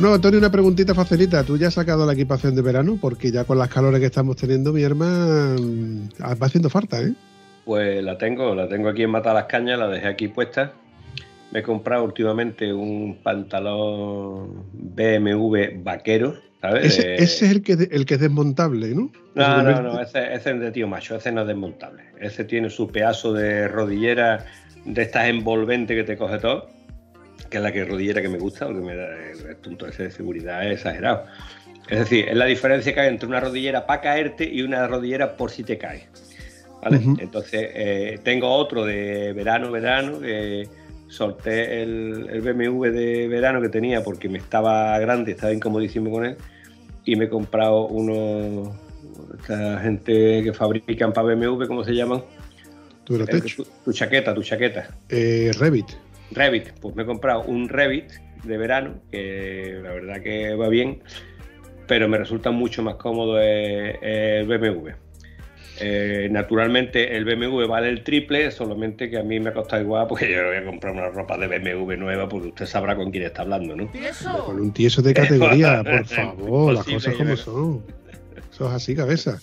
Bueno, 0.00 0.14
Antonio, 0.14 0.38
una 0.38 0.52
preguntita 0.52 0.94
facilita. 0.94 1.42
¿Tú 1.42 1.56
ya 1.56 1.66
has 1.66 1.74
sacado 1.74 2.06
la 2.06 2.12
equipación 2.12 2.54
de 2.54 2.62
verano? 2.62 2.96
Porque 3.00 3.32
ya 3.32 3.42
con 3.42 3.58
las 3.58 3.68
calores 3.68 3.98
que 3.98 4.06
estamos 4.06 4.36
teniendo, 4.36 4.72
mi 4.72 4.82
hermana, 4.82 5.56
mm, 5.60 6.08
va 6.40 6.46
haciendo 6.46 6.70
falta, 6.70 7.00
¿eh? 7.02 7.14
Pues 7.64 8.00
la 8.04 8.16
tengo, 8.16 8.54
la 8.54 8.68
tengo 8.68 8.90
aquí 8.90 9.02
en 9.02 9.10
Mata 9.10 9.34
las 9.34 9.46
Cañas, 9.46 9.76
la 9.76 9.88
dejé 9.88 10.06
aquí 10.06 10.28
puesta. 10.28 10.72
Me 11.50 11.60
he 11.60 11.62
comprado 11.64 12.04
últimamente 12.04 12.72
un 12.72 13.18
pantalón 13.24 14.62
BMW 14.72 15.82
vaquero, 15.82 16.36
¿sabes? 16.60 16.96
Ese, 16.96 17.16
es 17.16 17.42
el 17.42 17.62
que, 17.64 17.74
de- 17.74 17.88
el 17.90 18.06
que 18.06 18.14
es 18.14 18.20
desmontable, 18.20 18.94
¿no? 18.94 19.10
No, 19.34 19.62
no, 19.64 19.82
no, 19.82 20.00
ese, 20.00 20.32
ese 20.32 20.52
es 20.52 20.60
de 20.60 20.70
tío 20.70 20.86
macho, 20.86 21.16
ese 21.16 21.32
no 21.32 21.40
es 21.40 21.48
desmontable. 21.48 22.04
Ese 22.20 22.44
tiene 22.44 22.70
su 22.70 22.86
pedazo 22.86 23.32
de 23.32 23.66
rodillera 23.66 24.46
de 24.84 25.02
estas 25.02 25.26
envolventes 25.28 25.96
que 25.96 26.04
te 26.04 26.16
coge 26.16 26.38
todo, 26.38 26.68
que 27.48 27.56
es 27.58 27.62
la 27.62 27.72
que 27.72 27.84
rodillera 27.84 28.22
que 28.22 28.28
me 28.28 28.38
gusta, 28.38 28.66
porque 28.66 28.80
me 28.80 28.94
da 28.94 29.08
el 29.48 29.56
punto 29.56 29.86
ese 29.86 30.04
de 30.04 30.10
seguridad 30.10 30.66
es 30.66 30.74
exagerado. 30.78 31.24
Es 31.88 32.00
decir, 32.00 32.28
es 32.28 32.36
la 32.36 32.44
diferencia 32.44 32.92
que 32.92 33.00
hay 33.00 33.08
entre 33.08 33.28
una 33.28 33.40
rodillera 33.40 33.86
para 33.86 34.00
caerte 34.02 34.44
y 34.44 34.62
una 34.62 34.86
rodillera 34.86 35.36
por 35.36 35.50
si 35.50 35.64
te 35.64 35.78
caes. 35.78 36.06
¿Vale? 36.82 37.00
Entonces, 37.18 37.70
eh, 37.74 38.20
tengo 38.22 38.48
otro 38.50 38.84
de 38.84 39.32
verano, 39.32 39.70
verano, 39.72 40.20
que 40.20 40.68
solté 41.08 41.82
el, 41.82 42.28
el 42.30 42.40
BMW 42.40 42.84
de 42.90 43.26
verano 43.26 43.60
que 43.60 43.68
tenía 43.68 44.02
porque 44.04 44.28
me 44.28 44.38
estaba 44.38 44.98
grande, 44.98 45.32
estaba 45.32 45.52
incomodísimo 45.52 46.10
con 46.10 46.26
él, 46.26 46.36
y 47.04 47.16
me 47.16 47.24
he 47.24 47.28
comprado 47.28 47.86
uno, 47.86 48.76
esta 49.40 49.80
gente 49.80 50.42
que 50.44 50.52
fabrican 50.52 51.12
para 51.12 51.34
BMW, 51.34 51.66
¿cómo 51.66 51.82
se 51.82 51.94
llaman? 51.94 52.22
Techo. 53.04 53.64
tu, 53.64 53.70
tu 53.86 53.92
chaqueta, 53.92 54.34
tu 54.34 54.42
chaqueta. 54.42 54.88
Eh, 55.08 55.50
Revit. 55.58 55.86
Revit, 56.30 56.72
pues 56.80 56.94
me 56.94 57.02
he 57.02 57.06
comprado 57.06 57.42
un 57.42 57.68
Revit 57.68 58.10
de 58.44 58.56
verano, 58.56 58.94
que 59.10 59.80
la 59.82 59.92
verdad 59.92 60.22
que 60.22 60.54
va 60.54 60.68
bien, 60.68 61.02
pero 61.86 62.08
me 62.08 62.18
resulta 62.18 62.50
mucho 62.50 62.82
más 62.82 62.96
cómodo 62.96 63.40
el, 63.40 64.46
BMW. 64.46 64.90
Eh, 65.80 66.28
naturalmente 66.30 67.16
el 67.16 67.24
BMW 67.24 67.66
vale 67.68 67.88
el 67.88 68.02
triple, 68.02 68.50
solamente 68.50 69.08
que 69.08 69.16
a 69.16 69.22
mí 69.22 69.38
me 69.38 69.50
ha 69.50 69.52
costado 69.52 69.80
igual 69.80 70.08
porque 70.08 70.28
yo 70.28 70.42
no 70.42 70.48
voy 70.48 70.56
a 70.56 70.64
comprar 70.64 70.92
una 70.92 71.08
ropa 71.08 71.38
de 71.38 71.46
BMW 71.46 71.92
nueva 71.96 72.28
porque 72.28 72.48
usted 72.48 72.66
sabrá 72.66 72.96
con 72.96 73.12
quién 73.12 73.22
está 73.22 73.42
hablando, 73.42 73.76
¿no? 73.76 73.88
Con 74.44 74.60
un 74.60 74.72
tieso 74.72 75.02
de 75.02 75.14
categoría, 75.14 75.84
por 75.84 76.04
favor, 76.06 76.74
las 76.74 76.84
cosas 76.84 77.14
como 77.14 77.36
son. 77.36 77.84
Eso 78.52 78.66
es 78.66 78.74
así, 78.74 78.96
cabeza. 78.96 79.40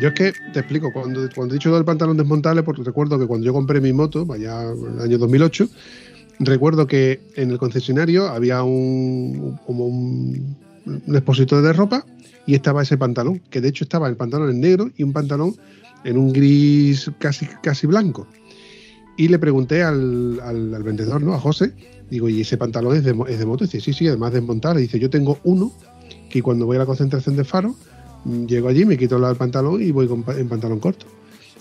Yo 0.00 0.08
es 0.08 0.14
que 0.14 0.32
te 0.52 0.60
explico, 0.60 0.92
cuando, 0.92 1.28
cuando 1.34 1.54
he 1.54 1.58
dicho 1.58 1.74
del 1.74 1.84
pantalón 1.84 2.16
desmontable, 2.16 2.62
porque 2.62 2.82
recuerdo 2.82 3.18
que 3.18 3.26
cuando 3.26 3.44
yo 3.44 3.52
compré 3.52 3.80
mi 3.82 3.92
moto, 3.92 4.24
vaya 4.24 4.62
en 4.62 4.94
el 4.94 5.00
año 5.02 5.18
2008, 5.18 5.68
recuerdo 6.38 6.86
que 6.86 7.20
en 7.36 7.50
el 7.50 7.58
concesionario 7.58 8.26
había 8.28 8.62
un 8.62 9.58
como 9.66 9.86
un, 9.86 10.56
expositor 11.08 11.62
de 11.62 11.74
ropa 11.74 12.06
y 12.46 12.54
estaba 12.54 12.82
ese 12.82 12.96
pantalón, 12.96 13.42
que 13.50 13.60
de 13.60 13.68
hecho 13.68 13.84
estaba 13.84 14.08
el 14.08 14.16
pantalón 14.16 14.48
en 14.50 14.60
negro 14.60 14.90
y 14.96 15.02
un 15.02 15.12
pantalón 15.12 15.54
en 16.04 16.16
un 16.16 16.32
gris 16.32 17.10
casi, 17.18 17.46
casi 17.62 17.86
blanco. 17.86 18.26
Y 19.18 19.28
le 19.28 19.38
pregunté 19.38 19.82
al, 19.82 20.40
al- 20.40 20.82
vendedor, 20.82 21.22
¿no? 21.22 21.34
A 21.34 21.38
José, 21.38 21.74
digo, 22.08 22.30
¿y 22.30 22.40
ese 22.40 22.56
pantalón 22.56 22.96
es 22.96 23.04
de, 23.04 23.14
es 23.28 23.38
de 23.38 23.44
moto? 23.44 23.64
Y 23.64 23.66
dice, 23.66 23.80
sí, 23.80 23.92
sí, 23.92 24.08
además 24.08 24.32
desmontable. 24.32 24.80
Dice, 24.80 24.98
yo 24.98 25.10
tengo 25.10 25.38
uno 25.44 25.72
que 26.30 26.42
cuando 26.42 26.64
voy 26.64 26.76
a 26.76 26.80
la 26.80 26.86
concentración 26.86 27.36
de 27.36 27.44
Faro, 27.44 27.76
llego 28.24 28.68
allí, 28.68 28.84
me 28.84 28.96
quito 28.98 29.16
el 29.16 29.36
pantalón 29.36 29.82
y 29.82 29.90
voy 29.90 30.08
en 30.36 30.48
pantalón 30.48 30.80
corto. 30.80 31.06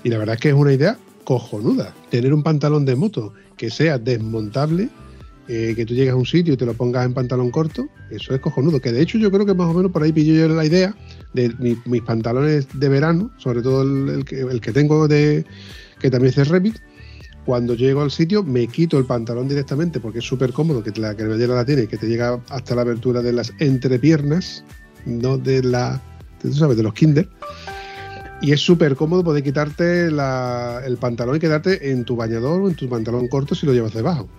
Y 0.04 0.10
la 0.10 0.18
verdad 0.18 0.36
es 0.36 0.42
que 0.42 0.50
es 0.50 0.56
una 0.56 0.74
idea 0.74 0.98
cojonuda. 1.24 1.94
Tener 2.10 2.34
un 2.34 2.44
pantalón 2.44 2.86
de 2.86 2.96
moto 2.96 3.34
que 3.58 3.70
sea 3.70 3.98
desmontable, 3.98 4.90
eh, 5.48 5.74
que 5.76 5.86
tú 5.86 5.94
llegues 5.94 6.14
a 6.14 6.16
un 6.16 6.26
sitio 6.26 6.54
y 6.54 6.58
te 6.58 6.66
lo 6.66 6.74
pongas 6.74 7.06
en 7.06 7.14
pantalón 7.14 7.50
corto, 7.52 7.88
eso 8.10 8.34
es 8.34 8.40
cojonudo. 8.42 8.80
Que 8.80 8.92
de 8.92 9.02
hecho 9.02 9.18
yo 9.18 9.32
creo 9.32 9.46
que 9.46 9.54
más 9.54 9.68
o 9.68 9.74
menos 9.74 9.92
por 9.92 10.04
ahí 10.04 10.12
pillo 10.12 10.34
yo 10.34 10.48
la 10.54 10.66
idea 10.66 10.96
de 11.34 11.54
mi- 11.60 11.78
mis 11.86 12.02
pantalones 12.02 12.68
de 12.74 12.90
verano, 12.90 13.32
sobre 13.38 13.62
todo 13.62 13.82
el, 13.82 14.26
que, 14.26 14.42
el 14.42 14.62
que 14.62 14.72
tengo 14.72 15.08
de 15.08 15.46
que 16.00 16.10
también 16.10 16.34
es 16.38 16.48
Revit. 16.48 16.78
Cuando 17.46 17.74
llego 17.74 18.02
al 18.02 18.12
sitio 18.12 18.44
me 18.44 18.68
quito 18.68 19.00
el 19.00 19.06
pantalón 19.06 19.48
directamente 19.48 20.00
porque 20.00 20.20
es 20.20 20.26
súper 20.26 20.54
cómodo, 20.54 20.84
que 20.84 20.92
la 21.00 21.16
cremallera 21.16 21.56
la 21.56 21.66
tiene, 21.66 21.88
que 21.88 21.98
te 21.98 22.08
llega 22.08 22.40
hasta 22.50 22.76
la 22.76 22.82
abertura 22.82 23.22
de 23.24 23.34
las 23.34 23.52
entrepiernas, 23.60 24.64
no 25.06 25.38
de 25.40 25.64
la, 25.64 26.00
tú 26.42 26.54
sabes, 26.54 26.78
de 26.78 26.84
los 26.84 26.94
kinder. 26.94 27.28
Y 28.42 28.54
es 28.54 28.62
súper 28.62 28.96
cómodo 28.96 29.24
poder 29.24 29.44
quitarte 29.44 30.10
la- 30.12 30.82
el 30.86 30.98
pantalón 30.98 31.36
y 31.36 31.40
quedarte 31.40 31.92
en 31.92 32.06
tu 32.06 32.16
bañador 32.16 32.62
o 32.62 32.70
en 32.70 32.76
tu 32.76 32.88
pantalón 32.88 33.28
corto 33.28 33.54
si 33.54 33.66
lo 33.66 33.74
llevas 33.74 33.94
debajo. 33.94 34.30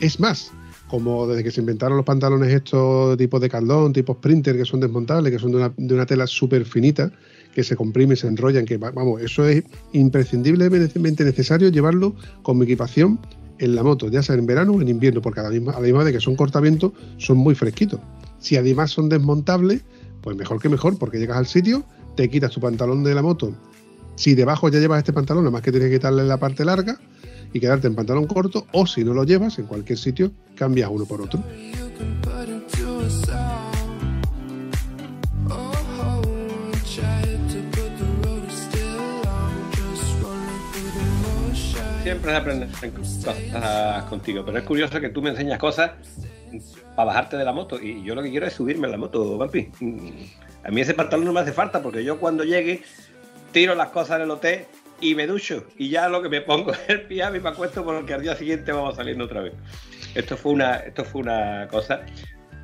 Es 0.00 0.20
más, 0.20 0.52
como 0.88 1.26
desde 1.26 1.42
que 1.42 1.50
se 1.50 1.60
inventaron 1.60 1.96
los 1.96 2.06
pantalones 2.06 2.50
estos 2.52 3.16
tipos 3.16 3.40
de 3.40 3.48
caldón, 3.48 3.92
tipos 3.92 4.16
printer, 4.18 4.56
que 4.56 4.64
son 4.64 4.78
desmontables, 4.78 5.32
que 5.32 5.38
son 5.38 5.50
de 5.50 5.56
una, 5.56 5.72
de 5.76 5.94
una 5.94 6.06
tela 6.06 6.26
súper 6.26 6.64
finita, 6.64 7.10
que 7.52 7.64
se 7.64 7.74
comprime, 7.76 8.14
se 8.14 8.28
enrollan, 8.28 8.64
que 8.64 8.76
va- 8.78 8.92
vamos, 8.92 9.20
eso 9.20 9.44
es 9.46 9.64
imprescindiblemente 9.92 11.24
necesario 11.24 11.68
llevarlo 11.68 12.14
con 12.42 12.58
mi 12.58 12.64
equipación 12.64 13.18
en 13.58 13.74
la 13.74 13.82
moto, 13.82 14.08
ya 14.08 14.22
sea 14.22 14.36
en 14.36 14.46
verano 14.46 14.72
o 14.72 14.80
en 14.82 14.88
invierno, 14.88 15.20
porque 15.20 15.40
a 15.40 15.44
la 15.44 15.50
misma, 15.50 15.72
a 15.72 15.80
la 15.80 15.86
misma 15.86 16.04
de 16.04 16.12
que 16.12 16.20
son 16.20 16.36
cortavientos, 16.36 16.92
son 17.18 17.38
muy 17.38 17.54
fresquitos. 17.54 18.00
Si 18.38 18.56
además 18.56 18.90
son 18.90 19.08
desmontables, 19.08 19.82
pues 20.22 20.36
mejor 20.36 20.60
que 20.60 20.68
mejor, 20.68 20.98
porque 20.98 21.18
llegas 21.18 21.36
al 21.36 21.46
sitio, 21.46 21.84
te 22.16 22.30
quitas 22.30 22.52
tu 22.52 22.60
pantalón 22.60 23.02
de 23.04 23.14
la 23.14 23.22
moto. 23.22 23.52
Si 24.14 24.34
debajo 24.34 24.68
ya 24.68 24.78
llevas 24.78 24.98
este 24.98 25.12
pantalón, 25.12 25.44
nada 25.44 25.52
más 25.52 25.62
que 25.62 25.72
tienes 25.72 25.90
que 25.90 25.96
quitarle 25.96 26.24
la 26.24 26.38
parte 26.38 26.64
larga 26.64 26.98
y 27.52 27.60
quedarte 27.60 27.86
en 27.88 27.94
pantalón 27.94 28.26
corto, 28.26 28.66
o 28.72 28.86
si 28.86 29.04
no 29.04 29.12
lo 29.14 29.24
llevas, 29.24 29.58
en 29.58 29.66
cualquier 29.66 29.98
sitio, 29.98 30.30
cambias 30.54 30.88
uno 30.90 31.04
por 31.04 31.20
otro. 31.20 31.42
Siempre 42.02 42.30
se 42.30 42.36
aprenden 42.36 42.70
cosas 42.92 44.04
contigo, 44.04 44.44
pero 44.44 44.58
es 44.58 44.64
curioso 44.64 45.00
que 45.00 45.08
tú 45.08 45.22
me 45.22 45.30
enseñas 45.30 45.58
cosas 45.58 45.92
para 46.94 47.06
bajarte 47.06 47.36
de 47.36 47.44
la 47.44 47.52
moto 47.52 47.80
y 47.80 48.02
yo 48.02 48.14
lo 48.14 48.22
que 48.22 48.30
quiero 48.30 48.46
es 48.46 48.52
subirme 48.52 48.86
a 48.86 48.90
la 48.90 48.96
moto, 48.96 49.38
Vampi. 49.38 49.70
A 50.64 50.70
mí 50.70 50.80
ese 50.80 50.94
pantalón 50.94 51.26
no 51.26 51.32
me 51.32 51.40
hace 51.40 51.52
falta 51.52 51.82
porque 51.82 52.04
yo 52.04 52.18
cuando 52.18 52.44
llegue 52.44 52.82
tiro 53.52 53.74
las 53.74 53.88
cosas 53.88 54.16
en 54.16 54.22
el 54.22 54.30
hotel 54.30 54.66
y 55.00 55.14
me 55.14 55.26
ducho 55.26 55.64
y 55.76 55.88
ya 55.88 56.08
lo 56.08 56.22
que 56.22 56.28
me 56.28 56.40
pongo 56.40 56.72
es 56.72 56.80
el 56.88 57.02
pijama 57.02 57.36
y 57.36 57.40
me 57.40 57.50
acuesto 57.50 57.84
porque 57.84 58.14
al 58.14 58.22
día 58.22 58.36
siguiente 58.36 58.72
vamos 58.72 58.96
saliendo 58.96 59.24
otra 59.24 59.42
vez. 59.42 59.52
Esto 60.14 60.36
fue 60.36 60.52
una, 60.52 60.76
esto 60.76 61.04
fue 61.04 61.22
una 61.22 61.68
cosa 61.70 62.02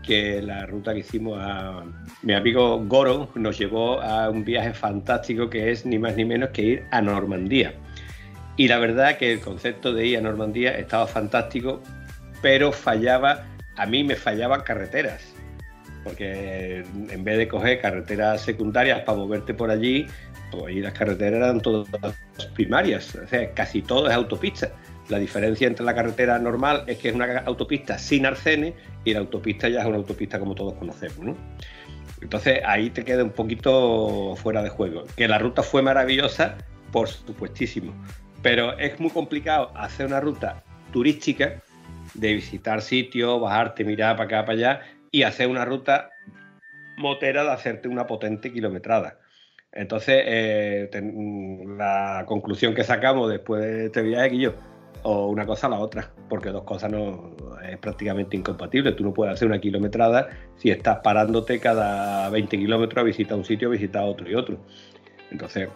que 0.09 0.41
la 0.41 0.65
ruta 0.65 0.95
que 0.95 1.01
hicimos 1.01 1.39
a 1.39 1.85
mi 2.23 2.33
amigo 2.33 2.83
Goro 2.87 3.29
nos 3.35 3.59
llevó 3.59 4.01
a 4.01 4.31
un 4.31 4.43
viaje 4.43 4.73
fantástico 4.73 5.51
que 5.51 5.71
es 5.71 5.85
ni 5.85 5.99
más 5.99 6.17
ni 6.17 6.25
menos 6.25 6.51
que 6.51 6.63
ir 6.63 6.85
a 6.91 7.03
Normandía. 7.03 7.75
Y 8.57 8.69
la 8.69 8.79
verdad 8.79 9.19
que 9.19 9.33
el 9.35 9.41
concepto 9.41 9.93
de 9.93 10.07
ir 10.07 10.19
a 10.19 10.21
Normandía 10.23 10.77
estaba 10.79 11.07
fantástico, 11.07 11.83
pero 12.41 12.73
fallaba, 12.73 13.45
a 13.79 13.87
mí 13.87 14.05
me 14.05 14.17
fallaban 14.17 14.61
carreteras. 14.63 15.35
porque 16.05 16.85
en 17.11 17.25
vez 17.25 17.37
de 17.37 17.49
coger 17.49 17.81
carreteras 17.81 18.41
secundarias 18.41 19.01
para 19.01 19.19
moverte 19.19 19.53
por 19.53 19.71
allí, 19.71 20.07
pues 20.51 20.77
las 20.77 20.93
carreteras 20.95 21.39
eran 21.39 21.61
todas 21.61 21.87
primarias, 22.55 23.15
o 23.15 23.27
sea, 23.27 23.53
casi 23.53 23.83
todo 23.83 24.09
es 24.09 24.15
autopista. 24.15 24.71
La 25.09 25.19
diferencia 25.19 25.67
entre 25.67 25.85
la 25.85 25.95
carretera 25.95 26.39
normal 26.39 26.85
es 26.87 26.99
que 26.99 27.09
es 27.09 27.15
una 27.15 27.39
autopista 27.41 27.99
sin 27.99 28.27
arcenes 28.27 28.75
y 29.05 29.13
la 29.13 29.21
autopista 29.21 29.69
ya 29.69 29.81
es 29.81 29.87
una 29.87 29.97
autopista 29.97 30.39
como 30.39 30.55
todos 30.55 30.75
conocemos, 30.75 31.19
¿no? 31.19 31.37
Entonces 32.23 32.61
ahí 32.65 32.91
te 32.91 33.05
queda 33.05 33.25
un 33.25 33.31
poquito 33.31 34.35
fuera 34.37 34.63
de 34.63 34.71
juego. 34.71 35.05
Que 35.17 35.29
la 35.29 35.39
ruta 35.39 35.63
fue 35.63 35.83
maravillosa, 35.83 36.57
por 36.93 37.09
supuestísimo, 37.09 37.93
pero 38.43 38.79
es 38.79 38.99
muy 39.01 39.11
complicado 39.11 39.73
hacer 39.77 40.07
una 40.07 40.21
ruta 40.21 40.63
turística 40.93 41.63
de 42.15 42.35
visitar 42.35 42.83
sitios, 42.83 43.41
bajarte, 43.41 43.85
mirar 43.85 44.17
para 44.17 44.27
acá, 44.27 44.45
para 44.45 44.59
allá 44.59 44.81
y 45.11 45.23
hacer 45.23 45.49
una 45.49 45.65
ruta 45.65 46.11
motera 46.97 47.45
de 47.45 47.51
hacerte 47.51 47.89
una 47.89 48.07
potente 48.07 48.53
kilometrada. 48.53 49.19
Entonces, 49.73 50.23
eh, 50.27 50.91
la 51.77 52.25
conclusión 52.27 52.75
que 52.75 52.85
sacamos 52.85 53.31
después 53.31 53.63
de 53.63 53.87
este 53.87 54.03
viaje, 54.03 54.31
que 54.31 54.39
yo, 54.39 54.55
o 55.03 55.29
una 55.29 55.47
cosa 55.47 55.69
o 55.69 55.71
la 55.71 55.79
otra, 55.79 56.11
porque 56.29 56.51
dos 56.51 56.65
cosas 56.65 56.91
no 56.91 57.37
es 57.63 57.79
prácticamente 57.79 58.37
incompatible. 58.37 58.93
Tú 58.93 59.05
no 59.05 59.13
puedes 59.13 59.35
hacer 59.35 59.47
una 59.47 59.61
kilometrada 59.61 60.29
si 60.57 60.71
estás 60.71 60.99
parándote 61.01 61.61
cada 61.61 62.29
20 62.31 62.59
kilómetros 62.59 63.03
a 63.03 63.05
visitar 63.05 63.37
un 63.37 63.45
sitio, 63.45 63.69
a 63.69 63.73
visitar 63.73 64.03
otro 64.03 64.29
y 64.29 64.35
otro. 64.35 64.59
Entonces, 65.31 65.69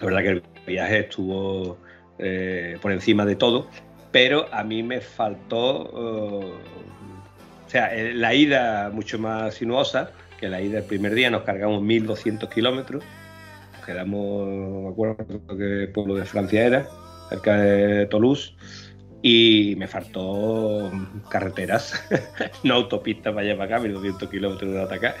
la 0.00 0.06
verdad 0.06 0.22
que 0.22 0.28
el 0.28 0.42
viaje 0.66 1.00
estuvo 1.00 1.78
eh, 2.18 2.78
por 2.80 2.92
encima 2.92 3.24
de 3.24 3.36
todo, 3.36 3.68
pero 4.12 4.46
a 4.52 4.64
mí 4.64 4.82
me 4.82 5.00
faltó, 5.00 5.90
eh, 6.42 6.52
o 7.66 7.70
sea, 7.70 7.94
eh, 7.94 8.14
la 8.14 8.34
ida 8.34 8.90
mucho 8.92 9.18
más 9.18 9.54
sinuosa, 9.54 10.10
que 10.38 10.48
la 10.48 10.60
ida 10.60 10.78
el 10.78 10.84
primer 10.84 11.14
día 11.14 11.30
nos 11.30 11.42
cargamos 11.42 11.82
1200 11.82 12.48
kilómetros, 12.50 13.04
quedamos, 13.84 14.48
no 14.48 14.80
me 14.82 14.88
acuerdo 14.90 15.16
qué 15.56 15.90
pueblo 15.92 16.14
de 16.14 16.24
Francia 16.24 16.64
era, 16.64 16.88
cerca 17.28 17.56
de 17.56 18.06
Toulouse, 18.06 18.54
y 19.22 19.74
me 19.76 19.86
faltó 19.86 20.90
carreteras, 21.28 22.02
no 22.64 22.74
autopistas 22.74 23.34
para 23.34 23.46
allá 23.46 23.56
para 23.56 23.76
acá, 23.76 23.86
1200 23.86 24.30
kilómetros 24.30 24.72
de 24.72 24.94
acá. 24.94 25.14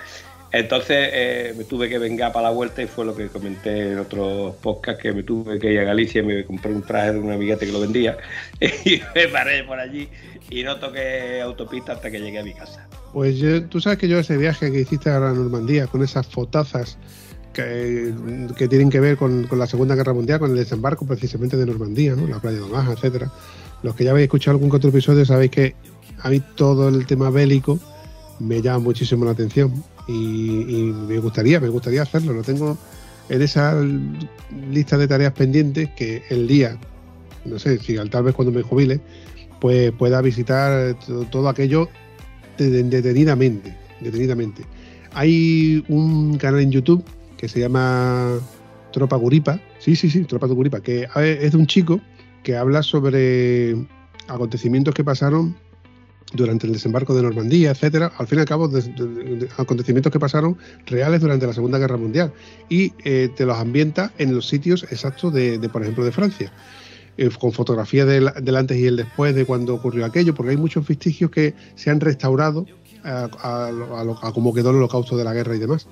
Entonces 0.52 1.08
eh, 1.12 1.54
me 1.56 1.64
tuve 1.64 1.88
que 1.88 1.98
vengar 1.98 2.32
para 2.32 2.48
la 2.48 2.50
vuelta 2.54 2.82
y 2.82 2.86
fue 2.86 3.04
lo 3.04 3.14
que 3.14 3.28
comenté 3.28 3.92
en 3.92 3.98
otros 4.00 4.56
podcasts 4.56 5.00
que 5.00 5.12
me 5.12 5.22
tuve 5.22 5.58
que 5.60 5.72
ir 5.72 5.78
a 5.80 5.84
Galicia 5.84 6.22
y 6.22 6.24
me 6.24 6.44
compré 6.44 6.72
un 6.72 6.82
traje 6.82 7.12
de 7.12 7.18
un 7.20 7.30
amiguete 7.30 7.66
que 7.66 7.72
lo 7.72 7.80
vendía 7.80 8.16
y 8.60 9.00
me 9.14 9.28
paré 9.28 9.62
por 9.62 9.78
allí 9.78 10.08
y 10.50 10.64
no 10.64 10.76
toqué 10.80 11.40
autopista 11.40 11.92
hasta 11.92 12.10
que 12.10 12.18
llegué 12.18 12.40
a 12.40 12.42
mi 12.44 12.52
casa. 12.54 12.88
Pues 13.12 13.38
yo- 13.38 13.64
tú 13.66 13.80
sabes 13.80 13.98
que 13.98 14.08
yo 14.08 14.18
ese 14.18 14.36
viaje 14.36 14.72
que 14.72 14.80
hiciste 14.80 15.08
a 15.10 15.20
la 15.20 15.32
Normandía 15.32 15.86
con 15.86 16.02
esas 16.02 16.26
fotazas 16.26 16.98
que, 17.52 18.12
tienen 18.68 18.90
que 18.90 19.00
ver 19.00 19.16
con, 19.16 19.46
con 19.46 19.58
la 19.58 19.66
Segunda 19.66 19.94
Guerra 19.94 20.12
Mundial, 20.14 20.38
con 20.40 20.50
el 20.50 20.56
desembarco 20.56 21.06
precisamente 21.06 21.56
de 21.56 21.66
Normandía, 21.66 22.14
¿no? 22.16 22.26
la 22.26 22.38
playa 22.40 22.56
de 22.58 22.62
Omaha, 22.62 22.92
etcétera. 22.92 23.30
Los 23.82 23.94
que 23.94 24.04
ya 24.04 24.10
habéis 24.10 24.24
escuchado 24.24 24.56
algún 24.56 24.74
otro 24.74 24.90
episodio 24.90 25.24
sabéis 25.24 25.50
que 25.50 25.74
a 26.22 26.28
mí 26.30 26.40
todo 26.56 26.88
el 26.88 27.06
tema 27.06 27.30
bélico 27.30 27.78
me 28.38 28.60
llama 28.62 28.78
muchísimo 28.80 29.24
la 29.24 29.32
atención 29.32 29.72
y, 30.10 30.92
me 31.08 31.18
gustaría, 31.18 31.60
me 31.60 31.68
gustaría 31.68 32.02
hacerlo. 32.02 32.32
Lo 32.32 32.42
tengo 32.42 32.76
en 33.28 33.42
esa 33.42 33.76
lista 34.70 34.96
de 34.98 35.06
tareas 35.08 35.32
pendientes 35.32 35.88
que 35.96 36.22
el 36.30 36.46
día, 36.48 36.76
no 37.44 37.58
sé, 37.58 37.78
si 37.78 37.96
al- 37.96 38.10
tal 38.10 38.24
vez 38.24 38.34
cuando 38.34 38.52
me 38.52 38.62
jubile, 38.62 39.00
pues 39.60 39.92
pueda 39.92 40.20
visitar 40.20 40.98
to- 41.06 41.24
todo 41.24 41.48
aquello 41.48 41.88
de- 42.58 42.70
de- 42.70 42.82
detenidamente, 42.82 43.76
detenidamente. 44.00 44.62
Hay 45.12 45.84
un 45.88 46.36
canal 46.38 46.60
en 46.60 46.70
YouTube 46.72 47.04
que 47.36 47.48
se 47.48 47.60
llama 47.60 48.38
Tropa 48.92 49.16
Guripa, 49.16 49.60
sí, 49.78 49.96
sí, 49.96 50.10
sí, 50.10 50.24
Tropa 50.24 50.46
Guripa, 50.46 50.80
que 50.80 51.06
es 51.40 51.52
de 51.52 51.56
un 51.58 51.66
chico 51.66 52.00
que 52.42 52.56
habla 52.56 52.82
sobre 52.82 53.76
acontecimientos 54.28 54.94
que 54.94 55.04
pasaron 55.04 55.56
durante 56.32 56.66
el 56.66 56.72
desembarco 56.72 57.14
de 57.14 57.22
Normandía, 57.22 57.70
etcétera, 57.72 58.12
al 58.16 58.26
fin 58.26 58.38
y 58.38 58.40
al 58.42 58.46
cabo 58.46 58.68
de- 58.68 59.48
acontecimientos 59.56 60.12
que 60.12 60.20
pasaron 60.20 60.56
reales 60.86 61.20
durante 61.20 61.46
la 61.46 61.52
Segunda 61.52 61.78
Guerra 61.78 61.96
Mundial 61.96 62.32
y 62.68 62.92
eh, 63.04 63.28
te 63.36 63.44
los 63.46 63.56
ambienta 63.58 64.12
en 64.18 64.34
los 64.34 64.46
sitios 64.48 64.84
exactos 64.90 65.32
de, 65.34 65.58
por 65.72 65.82
ejemplo, 65.82 66.04
de 66.04 66.12
Francia 66.12 66.52
eh, 67.16 67.28
con 67.38 67.52
fotografías 67.52 68.06
del, 68.06 68.56
antes 68.56 68.78
y 68.78 68.86
el 68.86 68.96
después 68.96 69.34
de 69.34 69.44
cuando 69.44 69.74
ocurrió 69.74 70.04
aquello, 70.06 70.34
porque 70.34 70.50
hay 70.52 70.56
muchos 70.56 70.86
vestigios 70.86 71.30
que 71.30 71.54
se 71.74 71.90
han 71.90 72.00
restaurado 72.00 72.64
a, 73.02 73.24
a 73.66 73.72
lo- 73.72 73.96
a 73.98 74.04
lo- 74.04 74.24
a 74.24 74.32
cómo 74.32 74.54
quedó 74.54 74.70
el 74.70 74.76
holocausto 74.76 75.16
de 75.16 75.24
la 75.24 75.34
guerra 75.34 75.56
y 75.56 75.58
demás. 75.58 75.88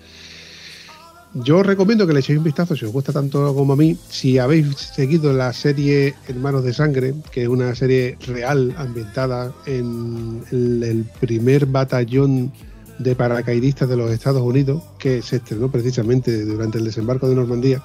Yo 1.34 1.58
os 1.58 1.66
recomiendo 1.66 2.06
que 2.06 2.14
le 2.14 2.20
echéis 2.20 2.38
un 2.38 2.44
vistazo 2.44 2.74
si 2.74 2.86
os 2.86 2.92
gusta 2.92 3.12
tanto 3.12 3.54
como 3.54 3.74
a 3.74 3.76
mí. 3.76 3.96
Si 4.08 4.38
habéis 4.38 4.76
seguido 4.76 5.32
la 5.32 5.52
serie 5.52 6.14
Hermanos 6.26 6.64
de 6.64 6.72
Sangre, 6.72 7.14
que 7.30 7.42
es 7.42 7.48
una 7.48 7.74
serie 7.74 8.16
real 8.26 8.74
ambientada 8.78 9.52
en 9.66 10.42
el, 10.50 11.04
primer 11.20 11.66
batallón 11.66 12.50
de 12.98 13.14
paracaidistas 13.14 13.88
de 13.88 13.96
los 13.96 14.10
Estados 14.10 14.42
Unidos, 14.42 14.82
que 14.98 15.20
se 15.20 15.36
estrenó 15.36 15.70
precisamente 15.70 16.44
durante 16.44 16.78
el 16.78 16.84
desembarco 16.84 17.28
de 17.28 17.34
Normandía, 17.34 17.82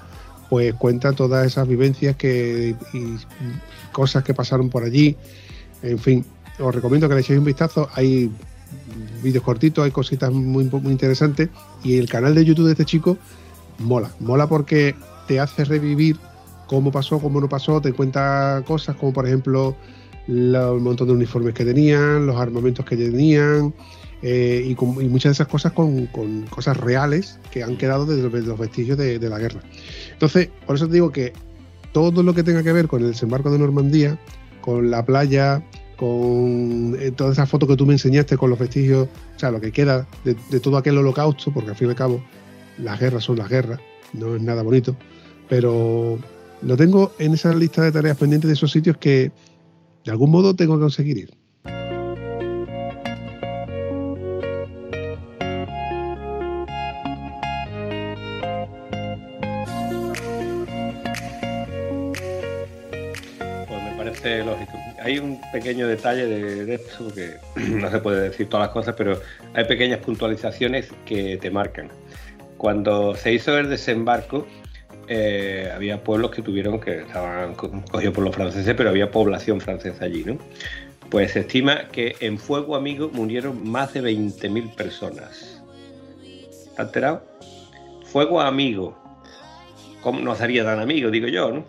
pues 0.50 0.74
cuenta 0.76 1.12
todas 1.12 1.46
esas 1.46 1.68
vivencias 1.68 2.16
que, 2.16 2.76
y 2.94 3.18
cosas 3.92 4.24
que 4.24 4.34
pasaron 4.34 4.70
por 4.70 4.84
allí. 4.84 5.18
En 5.82 6.00
fin, 6.00 6.26
os 6.60 6.74
recomiendo 6.74 7.10
que 7.10 7.16
le 7.16 7.22
echéis 7.22 7.40
un 7.40 7.46
vistazo. 7.46 7.90
Hay 7.94 8.32
vídeos 9.22 9.44
cortitos, 9.44 9.84
hay 9.86 9.92
cositas 9.92 10.32
muy, 10.32 10.66
muy 10.66 10.92
interesantes. 10.92 11.50
Y 11.84 11.98
el 11.98 12.10
canal 12.10 12.36
de 12.36 12.46
YouTube 12.46 12.66
de 12.66 12.72
este 12.72 12.86
chico 12.86 13.18
mola. 13.80 14.12
Mola 14.20 14.48
porque 14.48 14.96
te 15.28 15.40
hace 15.40 15.66
revivir 15.66 16.18
cómo 16.68 16.92
pasó, 16.92 17.20
cómo 17.20 17.40
no 17.42 17.50
pasó, 17.50 17.82
te 17.82 17.94
cuenta 17.94 18.64
cosas 18.66 18.96
como 18.96 19.14
por 19.14 19.28
ejemplo 19.28 19.76
el 20.28 20.80
montón 20.80 21.08
de 21.08 21.14
uniformes 21.14 21.54
que 21.54 21.66
tenían, 21.66 22.26
los 22.26 22.38
armamentos 22.38 22.86
que 22.86 22.96
tenían. 22.96 23.74
eh, 24.24 24.64
y, 24.66 24.72
y 24.72 25.10
muchas 25.10 25.32
de 25.32 25.34
esas 25.34 25.48
cosas 25.48 25.74
con, 25.74 26.08
con 26.08 26.44
cosas 26.44 26.78
reales 26.78 27.40
que 27.52 27.62
han 27.62 27.76
quedado 27.76 28.06
de 28.06 28.24
los, 28.24 28.32
de 28.32 28.42
los 28.42 28.58
vestigios 28.58 28.98
de, 28.98 29.20
de 29.20 29.30
la 29.30 29.38
guerra. 29.38 29.60
Entonces, 30.14 30.50
por 30.66 30.78
eso 30.78 30.88
te 30.88 30.94
digo 30.94 31.12
que 31.12 31.34
todo 31.92 32.24
lo 32.24 32.34
que 32.34 32.42
tenga 32.42 32.64
que 32.64 32.72
ver 32.72 32.88
con 32.88 33.02
el 33.02 33.10
desembarco 33.10 33.52
de 33.52 33.60
Normandía, 33.60 34.18
con 34.62 34.90
la 34.90 35.06
playa, 35.06 35.62
con 35.96 36.96
eh, 37.00 37.12
toda 37.12 37.32
esa 37.32 37.46
foto 37.46 37.68
que 37.68 37.76
tú 37.76 37.86
me 37.86 37.94
enseñaste 37.94 38.38
con 38.38 38.50
los 38.50 38.60
vestigios, 38.60 39.08
o 39.36 39.40
sea, 39.40 39.52
lo 39.52 39.62
que 39.62 39.72
queda 39.72 40.08
de, 40.24 40.36
de 40.50 40.60
todo 40.60 40.78
aquel 40.78 40.98
holocausto, 40.98 41.52
porque 41.54 41.72
al 41.72 41.76
fin 41.76 41.88
y 41.88 41.92
al 41.92 41.96
cabo 41.96 42.24
las 42.78 43.00
guerras 43.00 43.24
son 43.24 43.38
las 43.38 43.50
guerras, 43.50 43.80
no 44.14 44.36
es 44.36 44.42
nada 44.42 44.64
bonito, 44.64 44.96
pero 45.50 46.18
lo 46.62 46.78
tengo 46.78 47.14
en 47.20 47.34
esa 47.34 47.54
lista 47.54 47.84
de 47.84 47.92
tareas 47.92 48.18
pendientes 48.18 48.48
de 48.48 48.54
esos 48.54 48.72
sitios 48.72 48.98
que 48.98 49.32
de 50.06 50.12
algún 50.12 50.32
modo 50.32 50.56
tengo 50.56 50.76
que 50.76 50.82
conseguir 50.82 51.18
ir. 51.18 51.43
Un 65.20 65.40
pequeño 65.52 65.88
detalle 65.88 66.26
de, 66.26 66.76
esto, 66.76 67.08
que 67.14 67.36
no 67.62 67.90
se 67.90 68.00
puede 68.00 68.30
decir 68.30 68.48
todas 68.50 68.68
las 68.68 68.74
cosas, 68.74 68.96
pero 68.98 69.20
hay 69.54 69.66
pequeñas 69.66 70.00
puntualizaciones 70.00 70.90
que 71.06 71.38
te 71.38 71.50
marcan. 71.52 71.90
Cuando 72.58 73.16
se 73.16 73.34
hizo 73.34 73.58
el 73.58 73.70
desembarco, 73.70 74.48
eh, 75.08 75.70
había 75.76 76.02
pueblos 76.04 76.32
que 76.32 76.42
tuvieron 76.42 76.80
que 76.80 77.02
estaban 77.02 77.56
co- 77.56 77.72
cogidos 77.92 78.14
por 78.14 78.24
los 78.24 78.36
franceses, 78.36 78.74
pero 78.76 78.90
había 78.90 79.12
población 79.12 79.60
francesa 79.60 80.06
allí, 80.06 80.24
¿no? 80.24 80.38
Pues 81.10 81.34
se 81.34 81.42
estima 81.42 81.90
que 81.90 82.16
en 82.22 82.38
Fuego 82.40 82.76
Amigo 82.76 83.10
murieron 83.12 83.70
más 83.70 83.94
de 83.94 84.02
20.000 84.02 84.74
personas. 84.76 85.62
¿Está 86.70 86.84
enterado? 86.84 87.26
Fuego 88.06 88.40
Amigo. 88.42 88.98
¿Cómo 90.02 90.22
no 90.22 90.36
sería 90.36 90.64
tan 90.64 90.80
amigo, 90.80 91.12
digo 91.12 91.28
yo, 91.28 91.52
no? 91.52 91.64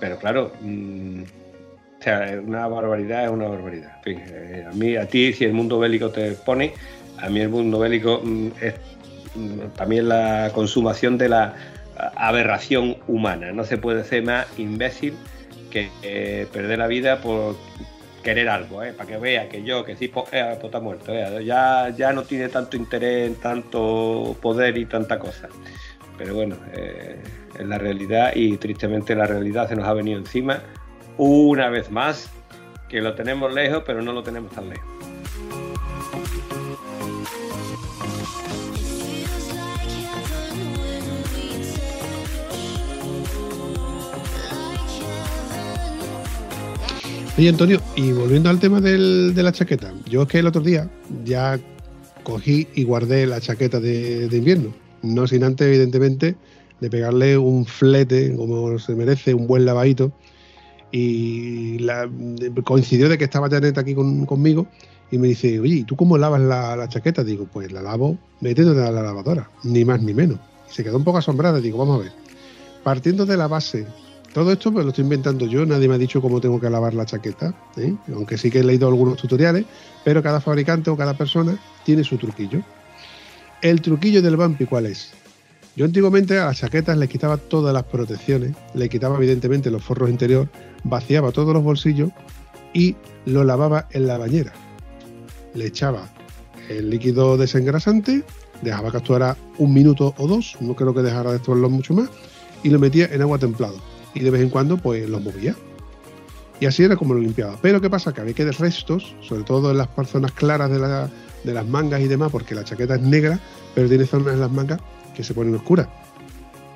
Pero 0.00 0.18
claro, 0.18 0.52
mm, 0.60 1.22
o 2.04 2.06
sea, 2.06 2.38
una 2.38 2.68
barbaridad 2.68 3.24
es 3.24 3.30
una 3.30 3.48
barbaridad. 3.48 3.96
Eh, 4.04 4.66
a 4.70 4.74
mí, 4.74 4.94
a 4.94 5.06
ti, 5.06 5.32
si 5.32 5.46
el 5.46 5.54
mundo 5.54 5.78
bélico 5.78 6.10
te 6.10 6.32
pone, 6.32 6.74
a 7.16 7.30
mí 7.30 7.40
el 7.40 7.48
mundo 7.48 7.78
bélico 7.78 8.20
mm, 8.22 8.48
es 8.60 8.74
mm, 9.34 9.58
también 9.74 10.10
la 10.10 10.50
consumación 10.54 11.16
de 11.16 11.30
la 11.30 11.54
aberración 12.14 12.98
humana. 13.08 13.52
No 13.52 13.64
se 13.64 13.78
puede 13.78 14.04
ser 14.04 14.22
más 14.22 14.46
imbécil 14.58 15.14
que 15.70 15.88
eh, 16.02 16.46
perder 16.52 16.78
la 16.78 16.88
vida 16.88 17.22
por 17.22 17.56
querer 18.22 18.50
algo, 18.50 18.82
¿eh? 18.82 18.92
para 18.92 19.08
que 19.08 19.16
vea 19.16 19.48
que 19.48 19.62
yo, 19.62 19.82
que 19.86 19.96
sí, 19.96 20.08
pues, 20.08 20.26
pues 20.28 20.62
está 20.62 20.80
muerto, 20.80 21.14
ya, 21.40 21.88
ya 21.88 22.12
no 22.12 22.24
tiene 22.24 22.50
tanto 22.50 22.76
interés, 22.76 23.40
tanto 23.40 24.36
poder 24.42 24.76
y 24.76 24.84
tanta 24.84 25.18
cosa. 25.18 25.48
Pero 26.18 26.34
bueno, 26.34 26.56
es 26.74 27.66
la 27.66 27.78
realidad 27.78 28.32
y 28.34 28.58
tristemente 28.58 29.14
la 29.14 29.26
realidad 29.26 29.70
se 29.70 29.76
nos 29.76 29.86
ha 29.86 29.94
venido 29.94 30.18
encima 30.18 30.62
una 31.18 31.68
vez 31.68 31.90
más, 31.90 32.30
que 32.88 33.00
lo 33.00 33.14
tenemos 33.14 33.52
lejos, 33.52 33.82
pero 33.86 34.02
no 34.02 34.12
lo 34.12 34.22
tenemos 34.22 34.52
tan 34.52 34.68
lejos. 34.68 34.94
Oye, 47.36 47.48
Antonio, 47.48 47.80
y 47.96 48.12
volviendo 48.12 48.48
al 48.48 48.60
tema 48.60 48.80
del, 48.80 49.34
de 49.34 49.42
la 49.42 49.50
chaqueta, 49.50 49.92
yo 50.08 50.22
es 50.22 50.28
que 50.28 50.38
el 50.38 50.46
otro 50.46 50.62
día 50.62 50.88
ya 51.24 51.58
cogí 52.22 52.68
y 52.76 52.84
guardé 52.84 53.26
la 53.26 53.40
chaqueta 53.40 53.80
de, 53.80 54.28
de 54.28 54.36
invierno, 54.36 54.72
no 55.02 55.26
sin 55.26 55.42
antes, 55.42 55.66
evidentemente, 55.66 56.36
de 56.80 56.90
pegarle 56.90 57.36
un 57.36 57.66
flete 57.66 58.36
como 58.36 58.78
se 58.78 58.94
merece, 58.94 59.34
un 59.34 59.48
buen 59.48 59.64
lavadito, 59.64 60.12
y 60.96 61.78
la- 61.80 62.08
coincidió 62.62 63.08
de 63.08 63.18
que 63.18 63.24
estaba 63.24 63.50
Janet 63.50 63.76
aquí 63.78 63.96
con- 63.96 64.26
conmigo 64.26 64.68
y 65.10 65.18
me 65.18 65.26
dice, 65.26 65.58
oye, 65.58 65.78
¿y 65.78 65.82
tú 65.82 65.96
cómo 65.96 66.16
lavas 66.16 66.40
la, 66.40 66.88
chaqueta? 66.88 67.24
Digo, 67.24 67.48
pues 67.52 67.72
la 67.72 67.82
lavo 67.82 68.16
metiéndola 68.40 68.86
a 68.86 68.92
la 68.92 69.02
lavadora, 69.02 69.50
ni 69.64 69.84
más 69.84 70.00
ni 70.00 70.14
menos. 70.14 70.38
Y 70.70 70.72
se 70.72 70.84
quedó 70.84 70.96
un 70.96 71.02
poco 71.02 71.18
asombrada, 71.18 71.60
digo, 71.60 71.78
vamos 71.78 71.98
a 71.98 72.02
ver. 72.04 72.12
Partiendo 72.84 73.26
de 73.26 73.36
la 73.36 73.48
base, 73.48 73.88
todo 74.32 74.52
esto 74.52 74.70
pues 74.70 74.84
lo 74.84 74.90
estoy 74.90 75.02
inventando 75.02 75.46
yo, 75.46 75.66
nadie 75.66 75.88
me 75.88 75.96
ha 75.96 75.98
dicho 75.98 76.22
cómo 76.22 76.40
tengo 76.40 76.60
que 76.60 76.70
lavar 76.70 76.94
la 76.94 77.06
chaqueta, 77.06 77.52
¿eh? 77.76 77.96
aunque 78.14 78.38
sí 78.38 78.48
que 78.48 78.60
he 78.60 78.64
leído 78.64 78.86
algunos 78.86 79.16
tutoriales, 79.16 79.64
pero 80.04 80.22
cada 80.22 80.40
fabricante 80.40 80.90
o 80.90 80.96
cada 80.96 81.14
persona 81.14 81.58
tiene 81.84 82.04
su 82.04 82.18
truquillo. 82.18 82.60
El 83.60 83.80
truquillo 83.80 84.22
del 84.22 84.36
Bumpy, 84.36 84.66
¿cuál 84.66 84.86
es? 84.86 85.12
Yo 85.76 85.84
antiguamente 85.84 86.38
a 86.38 86.46
las 86.46 86.58
chaquetas 86.58 86.96
le 86.96 87.08
quitaba 87.08 87.36
todas 87.36 87.74
las 87.74 87.82
protecciones, 87.84 88.54
le 88.74 88.88
quitaba 88.88 89.16
evidentemente 89.16 89.70
los 89.70 89.82
forros 89.82 90.08
interior, 90.08 90.48
vaciaba 90.84 91.32
todos 91.32 91.52
los 91.52 91.64
bolsillos 91.64 92.10
y 92.72 92.94
lo 93.26 93.42
lavaba 93.42 93.88
en 93.90 94.06
la 94.06 94.18
bañera. 94.18 94.52
Le 95.54 95.66
echaba 95.66 96.08
el 96.68 96.90
líquido 96.90 97.36
desengrasante, 97.36 98.22
dejaba 98.62 98.92
que 98.92 98.98
actuara 98.98 99.36
un 99.58 99.74
minuto 99.74 100.14
o 100.16 100.28
dos, 100.28 100.56
no 100.60 100.76
creo 100.76 100.94
que 100.94 101.02
dejara 101.02 101.30
de 101.30 101.36
actuarlo 101.36 101.68
mucho 101.68 101.92
más, 101.92 102.08
y 102.62 102.70
lo 102.70 102.78
metía 102.78 103.06
en 103.06 103.22
agua 103.22 103.38
templada. 103.38 103.74
Y 104.14 104.20
de 104.20 104.30
vez 104.30 104.42
en 104.42 104.50
cuando 104.50 104.76
pues 104.76 105.08
los 105.08 105.22
movía. 105.22 105.56
Y 106.60 106.66
así 106.66 106.84
era 106.84 106.94
como 106.96 107.14
lo 107.14 107.20
limpiaba. 107.20 107.58
Pero 107.60 107.80
¿qué 107.80 107.90
pasa? 107.90 108.12
Que 108.14 108.20
había 108.20 108.32
que 108.32 108.44
de 108.44 108.52
restos, 108.52 109.14
sobre 109.22 109.42
todo 109.42 109.72
en 109.72 109.78
las 109.78 109.88
zonas 110.06 110.30
claras 110.32 110.70
de, 110.70 110.78
la- 110.78 111.10
de 111.42 111.52
las 111.52 111.66
mangas 111.66 112.00
y 112.00 112.06
demás, 112.06 112.30
porque 112.30 112.54
la 112.54 112.62
chaqueta 112.62 112.94
es 112.94 113.02
negra, 113.02 113.40
pero 113.74 113.88
tiene 113.88 114.06
zonas 114.06 114.34
en 114.34 114.40
las 114.40 114.52
mangas 114.52 114.80
que 115.14 115.24
se 115.24 115.34
ponen 115.34 115.54
oscuras. 115.54 115.88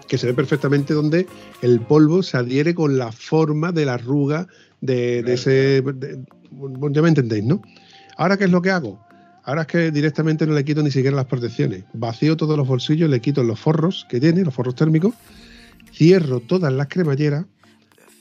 Que 0.06 0.16
se 0.18 0.26
ve 0.28 0.34
perfectamente 0.34 0.94
donde 0.94 1.26
el 1.60 1.80
polvo 1.80 2.22
se 2.22 2.36
adhiere 2.38 2.74
con 2.74 2.96
la 2.96 3.12
forma 3.12 3.72
de 3.72 3.84
la 3.84 3.94
arruga 3.94 4.46
de, 4.80 5.18
ese. 5.34 5.82
de- 5.82 6.24
ya 6.92 7.02
me 7.02 7.08
entendéis, 7.08 7.44
¿no? 7.44 7.60
Ahora, 8.16 8.36
¿qué 8.38 8.44
es 8.44 8.50
lo 8.50 8.62
que 8.62 8.70
hago? 8.70 8.98
Ahora 9.44 9.62
es 9.62 9.66
que 9.66 9.90
directamente 9.90 10.46
no 10.46 10.54
le 10.54 10.64
quito 10.64 10.82
ni 10.82 10.90
siquiera 10.90 11.16
las 11.16 11.26
protecciones. 11.26 11.84
Vacío 11.94 12.36
todos 12.36 12.56
los 12.56 12.66
bolsillos, 12.66 13.08
le 13.10 13.20
quito 13.20 13.42
los 13.42 13.58
forros 13.60 14.06
que 14.08 14.20
tiene, 14.20 14.44
los 14.44 14.54
forros 14.54 14.74
térmicos, 14.74 15.14
cierro 15.92 16.40
todas 16.40 16.72
las 16.72 16.88
cremalleras, 16.88 17.44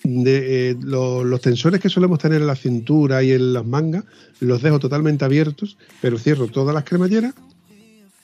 eh, 0.04 0.76
lo- 0.82 1.24
los 1.24 1.42
tensores 1.42 1.82
que 1.82 1.90
solemos 1.90 2.20
tener 2.20 2.42
en 2.42 2.48
la 2.48 2.56
cintura 2.56 3.24
y 3.24 3.32
en 3.32 3.54
las 3.54 3.66
mangas, 3.66 4.04
los 4.40 4.62
dejo 4.62 4.80
totalmente 4.80 5.26
abiertos, 5.26 5.78
pero 6.02 6.18
cierro 6.18 6.48
todas 6.48 6.74
las 6.74 6.84
cremalleras, 6.86 7.34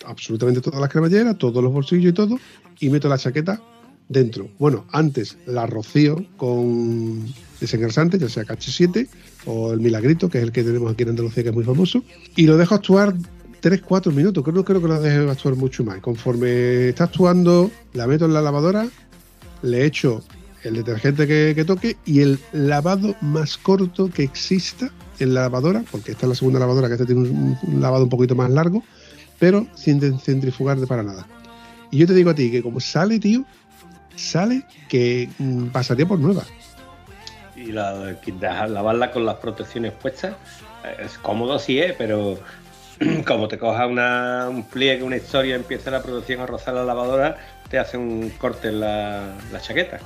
absolutamente 0.05 0.61
todas 0.61 0.79
las 0.79 0.89
cremalleras, 0.89 1.37
todos 1.37 1.63
los 1.63 1.71
bolsillos 1.71 2.11
y 2.11 2.13
todo, 2.13 2.39
y 2.79 2.89
meto 2.89 3.09
la 3.09 3.17
chaqueta 3.17 3.61
dentro. 4.09 4.49
Bueno, 4.59 4.85
antes 4.91 5.37
la 5.45 5.65
rocío 5.65 6.25
con 6.37 7.25
desengrasante, 7.59 8.19
ya 8.19 8.29
sea 8.29 8.43
KH7 8.43 9.07
o 9.45 9.73
el 9.73 9.79
Milagrito, 9.79 10.29
que 10.29 10.39
es 10.39 10.43
el 10.43 10.51
que 10.51 10.63
tenemos 10.63 10.91
aquí 10.91 11.03
en 11.03 11.09
Andalucía, 11.09 11.43
que 11.43 11.49
es 11.49 11.55
muy 11.55 11.63
famoso, 11.63 12.03
y 12.35 12.45
lo 12.45 12.57
dejo 12.57 12.75
actuar 12.75 13.13
3-4 13.61 14.11
minutos, 14.11 14.43
creo, 14.43 14.65
creo 14.65 14.81
que 14.81 14.87
lo 14.87 14.99
deje 14.99 15.29
actuar 15.29 15.55
mucho 15.55 15.83
más. 15.83 15.99
Conforme 15.99 16.89
está 16.89 17.05
actuando, 17.05 17.71
la 17.93 18.07
meto 18.07 18.25
en 18.25 18.33
la 18.33 18.41
lavadora, 18.41 18.87
le 19.61 19.85
echo 19.85 20.21
el 20.63 20.75
detergente 20.75 21.27
que, 21.27 21.53
que 21.55 21.65
toque 21.65 21.97
y 22.05 22.21
el 22.21 22.39
lavado 22.51 23.15
más 23.21 23.57
corto 23.57 24.09
que 24.09 24.23
exista 24.23 24.91
en 25.19 25.33
la 25.33 25.41
lavadora, 25.41 25.83
porque 25.91 26.11
esta 26.11 26.25
es 26.25 26.29
la 26.29 26.35
segunda 26.35 26.59
lavadora 26.59 26.87
que 26.87 26.93
este 26.95 27.05
tiene 27.05 27.21
un 27.21 27.57
lavado 27.79 28.03
un 28.03 28.09
poquito 28.09 28.35
más 28.35 28.49
largo, 28.49 28.83
pero 29.43 29.67
sin 29.75 29.99
de- 29.99 30.17
centrifugar 30.19 30.79
de 30.79 30.87
para 30.87 31.03
nada. 31.03 31.27
Y 31.91 31.97
yo 31.97 32.07
te 32.07 32.13
digo 32.13 32.29
a 32.29 32.33
ti 32.33 32.49
que 32.49 32.63
como 32.63 32.79
sale, 32.79 33.19
tío, 33.19 33.43
sale 34.15 34.63
que 34.87 35.27
mm, 35.37 35.65
pasaría 35.65 36.05
por 36.05 36.17
nueva. 36.17 36.43
Y 37.57 37.73
la, 37.73 38.15
lavarla 38.69 39.11
con 39.11 39.25
las 39.25 39.35
protecciones 39.35 39.91
puestas 39.91 40.31
eh, 40.85 41.03
es 41.05 41.17
cómodo, 41.17 41.59
sí 41.59 41.77
es, 41.77 41.91
pero 41.97 42.39
como 43.27 43.49
te 43.49 43.57
coja 43.57 43.85
una, 43.85 44.47
un 44.49 44.63
pliegue, 44.63 45.03
una 45.03 45.17
historia, 45.17 45.55
empieza 45.57 45.91
la 45.91 46.01
producción 46.01 46.39
a 46.39 46.45
rozar 46.45 46.73
la 46.75 46.85
lavadora, 46.85 47.35
te 47.69 47.77
hace 47.77 47.97
un 47.97 48.29
corte 48.37 48.69
en 48.69 48.79
la, 48.79 49.35
la 49.51 49.59
chaqueta. 49.59 49.99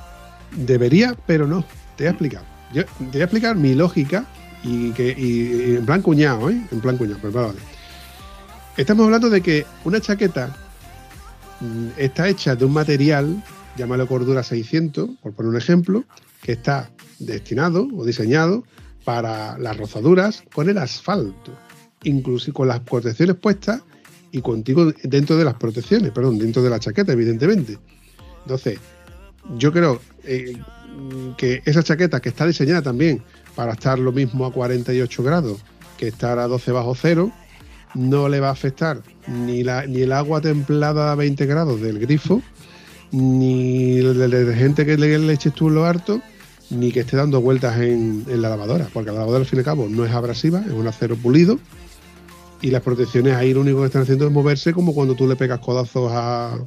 Debería, 0.50 1.14
pero 1.26 1.46
no. 1.46 1.64
Te 1.96 2.02
voy 2.02 2.06
a 2.08 2.10
explicar. 2.10 2.42
Yo 2.74 2.84
te 2.84 3.04
voy 3.12 3.20
a 3.20 3.24
explicar 3.24 3.54
mi 3.54 3.76
lógica 3.76 4.24
y 4.64 4.90
que 4.94 5.14
y- 5.16 5.70
y 5.72 5.76
en 5.76 5.86
plan 5.86 6.02
cuñado, 6.02 6.50
¿eh? 6.50 6.60
En 6.72 6.80
plan 6.80 6.96
cuñado, 6.96 7.20
pero 7.22 7.32
vale. 7.32 7.60
Estamos 8.78 9.06
hablando 9.06 9.28
de 9.28 9.40
que 9.40 9.66
una 9.84 10.00
chaqueta 10.00 10.56
mm, 11.60 11.88
está 11.96 12.28
hecha 12.28 12.54
de 12.54 12.64
un 12.64 12.72
material, 12.72 13.42
llámalo 13.76 14.06
cordura 14.06 14.44
600, 14.44 15.10
por 15.20 15.32
poner 15.32 15.50
un 15.50 15.56
ejemplo, 15.56 16.04
que 16.40 16.52
está 16.52 16.88
destinado 17.18 17.88
o 17.96 18.04
diseñado 18.04 18.62
para 19.04 19.58
las 19.58 19.76
rozaduras 19.76 20.44
con 20.54 20.68
el 20.68 20.78
asfalto, 20.78 21.58
inclusive 22.04 22.54
con 22.54 22.68
las 22.68 22.78
protecciones 22.78 23.34
puestas 23.34 23.82
y 24.30 24.42
contigo 24.42 24.92
dentro 25.02 25.36
de 25.36 25.44
las 25.44 25.54
protecciones, 25.54 26.12
perdón, 26.12 26.38
dentro 26.38 26.62
de 26.62 26.70
la 26.70 26.78
chaqueta, 26.78 27.12
evidentemente. 27.12 27.80
Entonces, 28.42 28.78
yo 29.56 29.72
creo 29.72 30.00
eh, 30.22 30.56
que 31.36 31.62
esa 31.64 31.82
chaqueta 31.82 32.20
que 32.20 32.28
está 32.28 32.46
diseñada 32.46 32.82
también 32.82 33.24
para 33.56 33.72
estar 33.72 33.98
lo 33.98 34.12
mismo 34.12 34.46
a 34.46 34.52
48 34.52 35.22
grados 35.24 35.58
que 35.96 36.06
estar 36.06 36.38
a 36.38 36.46
12 36.46 36.70
bajo 36.70 36.94
cero, 36.94 37.32
no 37.94 38.28
le 38.28 38.40
va 38.40 38.48
a 38.48 38.52
afectar 38.52 39.02
ni, 39.26 39.62
la, 39.62 39.86
ni 39.86 40.02
el 40.02 40.12
agua 40.12 40.40
templada 40.40 41.12
a 41.12 41.14
20 41.14 41.46
grados 41.46 41.80
del 41.80 41.98
grifo, 41.98 42.42
ni 43.10 43.98
el 43.98 44.18
detergente 44.18 44.84
que 44.84 44.96
le, 44.96 45.18
le 45.18 45.32
eches 45.32 45.54
tú 45.54 45.68
en 45.68 45.74
lo 45.74 45.84
harto, 45.84 46.20
ni 46.70 46.92
que 46.92 47.00
esté 47.00 47.16
dando 47.16 47.40
vueltas 47.40 47.78
en, 47.80 48.24
la 48.28 48.48
lavadora, 48.48 48.88
porque 48.92 49.10
la 49.10 49.20
lavadora 49.20 49.40
al 49.40 49.46
fin 49.46 49.58
y 49.58 49.60
al 49.60 49.64
cabo 49.64 49.88
no 49.88 50.04
es 50.04 50.12
abrasiva, 50.12 50.62
es 50.66 50.72
un 50.72 50.86
acero 50.86 51.16
pulido, 51.16 51.58
y 52.60 52.70
las 52.70 52.82
protecciones 52.82 53.34
ahí 53.34 53.54
lo 53.54 53.60
único 53.60 53.80
que 53.80 53.86
están 53.86 54.02
haciendo 54.02 54.26
es 54.26 54.32
moverse 54.32 54.72
como 54.72 54.94
cuando 54.94 55.14
tú 55.14 55.26
le 55.28 55.36
pegas 55.36 55.60
codazos 55.60 56.10
a, 56.12 56.58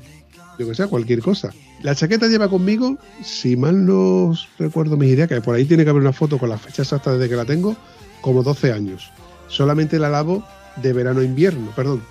yo 0.58 0.68
que 0.68 0.76
sé, 0.76 0.84
a 0.84 0.88
cualquier 0.88 1.20
cosa. 1.20 1.54
La 1.84 1.96
chaqueta 1.96 2.28
lleva 2.28 2.50
conmigo, 2.50 2.98
si 3.24 3.56
mal 3.56 3.86
no 3.86 4.34
recuerdo 4.58 4.98
mis 4.98 5.10
ideas, 5.10 5.28
que 5.28 5.42
por 5.42 5.56
ahí 5.56 5.66
tiene 5.66 5.84
que 5.84 5.90
haber 5.90 6.02
una 6.02 6.14
foto 6.14 6.38
con 6.38 6.50
la 6.50 6.58
fecha 6.58 6.84
exacta 6.84 7.14
desde 7.14 7.30
que 7.30 7.36
la 7.36 7.46
tengo, 7.46 7.76
como 8.22 8.44
12 8.44 8.72
años. 8.72 9.12
Solamente 9.48 10.00
la 10.00 10.10
lavo 10.10 10.46
de 10.78 10.94
verano 10.94 11.20
a 11.22 11.24
invierno, 11.24 11.72
perdón, 11.76 12.04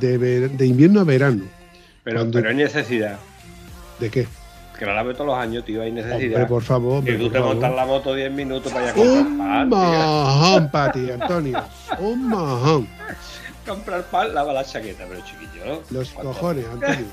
de, 0.00 0.18
ver- 0.18 0.50
de 0.50 0.66
invierno 0.66 1.00
a 1.00 1.04
verano. 1.04 1.44
Pero, 2.04 2.18
Cuando- 2.20 2.38
pero 2.38 2.50
hay 2.50 2.56
necesidad. 2.56 3.18
¿De 4.00 4.10
qué? 4.10 4.26
Que 4.78 4.84
la 4.84 4.92
lave 4.94 5.14
todos 5.14 5.26
los 5.28 5.38
años, 5.38 5.64
tío, 5.64 5.80
hay 5.82 5.90
necesidad. 5.90 6.20
Hombre, 6.42 6.46
por 6.46 6.62
favor, 6.62 7.02
que 7.02 7.14
tú 7.14 7.30
te 7.30 7.40
montas 7.40 7.74
la 7.74 7.86
moto 7.86 8.14
10 8.14 8.30
minutos 8.30 8.70
para 8.72 8.84
ir 8.84 8.90
a 8.90 8.94
comprar 8.94 9.16
Un 9.26 9.38
pan, 9.38 9.70
tío. 9.70 9.78
mojón 9.78 10.70
para 10.72 10.92
ti, 10.92 11.10
Antonio. 11.10 11.64
Un 11.98 12.28
mojón. 12.28 12.88
Comprar 13.66 14.02
pan, 14.04 14.34
lava 14.34 14.52
la 14.52 14.64
chaqueta, 14.64 15.04
pero 15.08 15.20
chiquillo. 15.24 15.82
Los 15.90 16.10
¿cuánto? 16.10 16.32
cojones, 16.32 16.66
Antonio. 16.70 17.06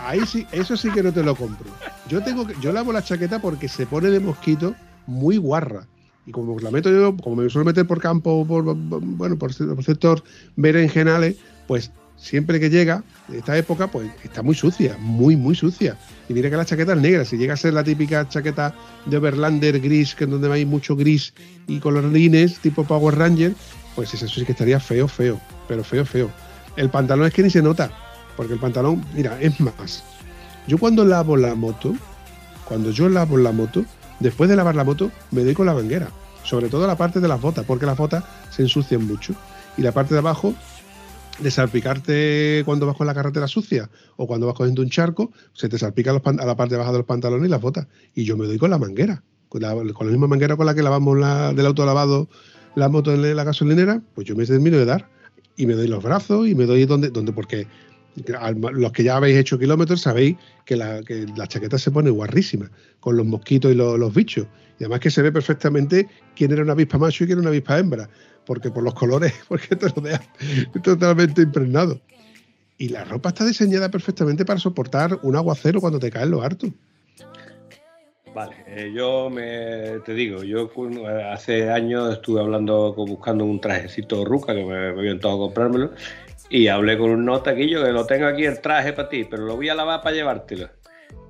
Ahí 0.00 0.20
sí, 0.26 0.46
eso 0.52 0.76
sí 0.76 0.90
que 0.90 1.02
no 1.02 1.12
te 1.12 1.22
lo 1.22 1.34
compro. 1.36 1.70
Yo 2.08 2.22
tengo 2.22 2.46
que, 2.46 2.54
yo 2.60 2.72
lavo 2.72 2.92
la 2.92 3.02
chaqueta 3.02 3.38
porque 3.38 3.68
se 3.68 3.86
pone 3.86 4.08
de 4.10 4.20
mosquito 4.20 4.74
muy 5.06 5.36
guarra. 5.36 5.84
Y 6.28 6.30
como 6.30 6.60
la 6.60 6.70
meto 6.70 6.90
yo, 6.90 7.16
como 7.16 7.36
me 7.36 7.48
suelo 7.48 7.64
meter 7.64 7.86
por 7.86 8.02
campo, 8.02 8.46
por, 8.46 8.62
bueno, 8.74 9.38
por, 9.38 9.50
por 9.56 9.82
sector 9.82 10.22
berenjenales, 10.56 11.36
pues 11.66 11.90
siempre 12.18 12.60
que 12.60 12.68
llega 12.68 13.02
esta 13.32 13.56
época, 13.56 13.86
pues 13.86 14.10
está 14.22 14.42
muy 14.42 14.54
sucia, 14.54 14.98
muy, 15.00 15.36
muy 15.36 15.54
sucia. 15.54 15.96
Y 16.28 16.34
mira 16.34 16.50
que 16.50 16.56
la 16.56 16.66
chaqueta 16.66 16.92
es 16.92 17.00
negra. 17.00 17.24
Si 17.24 17.38
llega 17.38 17.54
a 17.54 17.56
ser 17.56 17.72
la 17.72 17.82
típica 17.82 18.28
chaqueta 18.28 18.74
de 19.06 19.16
Overlander 19.16 19.80
gris, 19.80 20.14
que 20.14 20.24
es 20.24 20.30
donde 20.30 20.52
hay 20.52 20.66
mucho 20.66 20.96
gris 20.96 21.32
y 21.66 21.78
colorines, 21.78 22.58
tipo 22.58 22.84
Power 22.84 23.16
Ranger, 23.16 23.54
pues 23.96 24.12
eso 24.12 24.28
sí 24.28 24.44
que 24.44 24.52
estaría 24.52 24.78
feo, 24.80 25.08
feo. 25.08 25.40
Pero 25.66 25.82
feo, 25.82 26.04
feo. 26.04 26.30
El 26.76 26.90
pantalón 26.90 27.26
es 27.28 27.32
que 27.32 27.42
ni 27.42 27.48
se 27.48 27.62
nota. 27.62 27.90
Porque 28.36 28.52
el 28.52 28.60
pantalón, 28.60 29.02
mira, 29.14 29.40
es 29.40 29.58
más. 29.60 30.04
Yo 30.66 30.76
cuando 30.76 31.06
lavo 31.06 31.38
la 31.38 31.54
moto, 31.54 31.94
cuando 32.66 32.90
yo 32.90 33.08
lavo 33.08 33.38
la 33.38 33.50
moto, 33.50 33.86
después 34.20 34.48
de 34.50 34.56
lavar 34.56 34.74
la 34.74 34.84
moto, 34.84 35.10
me 35.30 35.44
doy 35.44 35.54
con 35.54 35.66
la 35.66 35.74
manguera. 35.74 36.10
Sobre 36.44 36.68
todo 36.68 36.86
la 36.86 36.96
parte 36.96 37.20
de 37.20 37.28
las 37.28 37.40
botas, 37.40 37.64
porque 37.66 37.86
las 37.86 37.96
botas 37.96 38.24
se 38.50 38.62
ensucian 38.62 39.06
mucho. 39.06 39.34
Y 39.76 39.82
la 39.82 39.92
parte 39.92 40.14
de 40.14 40.20
abajo, 40.20 40.54
de 41.38 41.50
salpicarte 41.50 42.62
cuando 42.64 42.86
vas 42.86 42.96
con 42.96 43.06
la 43.06 43.14
carretera 43.14 43.46
sucia 43.46 43.90
o 44.16 44.26
cuando 44.26 44.46
vas 44.46 44.56
cogiendo 44.56 44.82
un 44.82 44.90
charco, 44.90 45.30
se 45.52 45.68
te 45.68 45.78
salpica 45.78 46.10
a 46.10 46.14
la 46.46 46.56
parte 46.56 46.70
de 46.70 46.76
abajo 46.76 46.92
de 46.92 46.98
los 46.98 47.06
pantalones 47.06 47.46
y 47.46 47.50
las 47.50 47.60
botas. 47.60 47.86
Y 48.14 48.24
yo 48.24 48.36
me 48.36 48.46
doy 48.46 48.58
con 48.58 48.70
la 48.70 48.78
manguera. 48.78 49.22
Con 49.48 49.62
la, 49.62 49.74
con 49.74 50.06
la 50.06 50.10
misma 50.10 50.26
manguera 50.26 50.56
con 50.56 50.66
la 50.66 50.74
que 50.74 50.82
lavamos 50.82 51.16
la, 51.18 51.54
del 51.54 51.64
autolavado 51.64 52.28
la 52.74 52.88
moto 52.88 53.12
en 53.12 53.36
la 53.36 53.44
gasolinera, 53.44 54.02
pues 54.14 54.26
yo 54.26 54.36
me 54.36 54.46
termino 54.46 54.78
de 54.78 54.84
dar. 54.84 55.08
Y 55.56 55.66
me 55.66 55.74
doy 55.74 55.88
los 55.88 56.02
brazos 56.02 56.46
y 56.46 56.54
me 56.54 56.66
doy 56.66 56.86
donde, 56.86 57.10
porque 57.32 57.66
Los 58.72 58.92
que 58.92 59.04
ya 59.04 59.16
habéis 59.16 59.36
hecho 59.36 59.58
kilómetros 59.58 60.00
sabéis 60.00 60.36
que 60.64 60.76
la, 60.76 61.02
que 61.02 61.26
la 61.36 61.46
chaqueta 61.46 61.78
se 61.78 61.90
pone 61.90 62.10
guarrísima, 62.10 62.70
con 63.00 63.16
los 63.16 63.26
mosquitos 63.26 63.72
y 63.72 63.74
los, 63.74 64.14
bichos. 64.14 64.46
Y 64.78 64.84
además 64.84 65.00
que 65.00 65.10
se 65.10 65.22
ve 65.22 65.32
perfectamente 65.32 66.08
quién 66.36 66.52
era 66.52 66.62
una 66.62 66.72
avispa 66.72 66.98
macho 66.98 67.24
y 67.24 67.26
quién 67.26 67.38
era 67.38 67.42
una 67.42 67.50
avispa 67.50 67.78
hembra, 67.78 68.08
porque 68.44 68.70
por 68.70 68.82
los 68.82 68.94
colores, 68.94 69.32
porque 69.48 69.76
te 69.76 69.86
lo 69.88 70.80
totalmente 70.82 71.42
impregnado. 71.42 72.00
Y 72.78 72.90
la 72.90 73.04
ropa 73.04 73.30
está 73.30 73.44
diseñada 73.44 73.90
perfectamente 73.90 74.44
para 74.44 74.60
soportar 74.60 75.18
un 75.22 75.34
aguacero 75.34 75.80
cuando 75.80 75.98
te 75.98 76.10
caen 76.10 76.30
los 76.30 76.44
hartos. 76.44 76.70
Vale, 78.34 78.54
eh, 78.68 78.92
yo 78.94 79.30
me, 79.30 79.98
te 80.04 80.14
digo, 80.14 80.44
yo 80.44 80.72
cu- 80.72 80.88
eh, 81.06 81.24
hace 81.24 81.70
años 81.70 82.12
estuve 82.12 82.40
hablando, 82.40 82.94
buscando 82.94 83.44
un 83.44 83.60
trajecito 83.60 84.24
ruca 84.24 84.54
que 84.54 84.64
me, 84.64 84.92
me 84.92 85.00
habían 85.00 85.18
tocado 85.18 85.38
comprármelo 85.40 85.90
y 86.50 86.68
hablé 86.68 86.96
con 86.96 87.10
un 87.10 87.24
notaquillo 87.24 87.84
que 87.84 87.92
lo 87.92 88.06
tengo 88.06 88.26
aquí 88.26 88.44
el 88.44 88.60
traje 88.60 88.92
para 88.92 89.08
ti, 89.08 89.24
pero 89.24 89.44
lo 89.44 89.56
voy 89.56 89.68
a 89.68 89.74
lavar 89.74 90.00
para 90.02 90.14
llevártelo. 90.14 90.68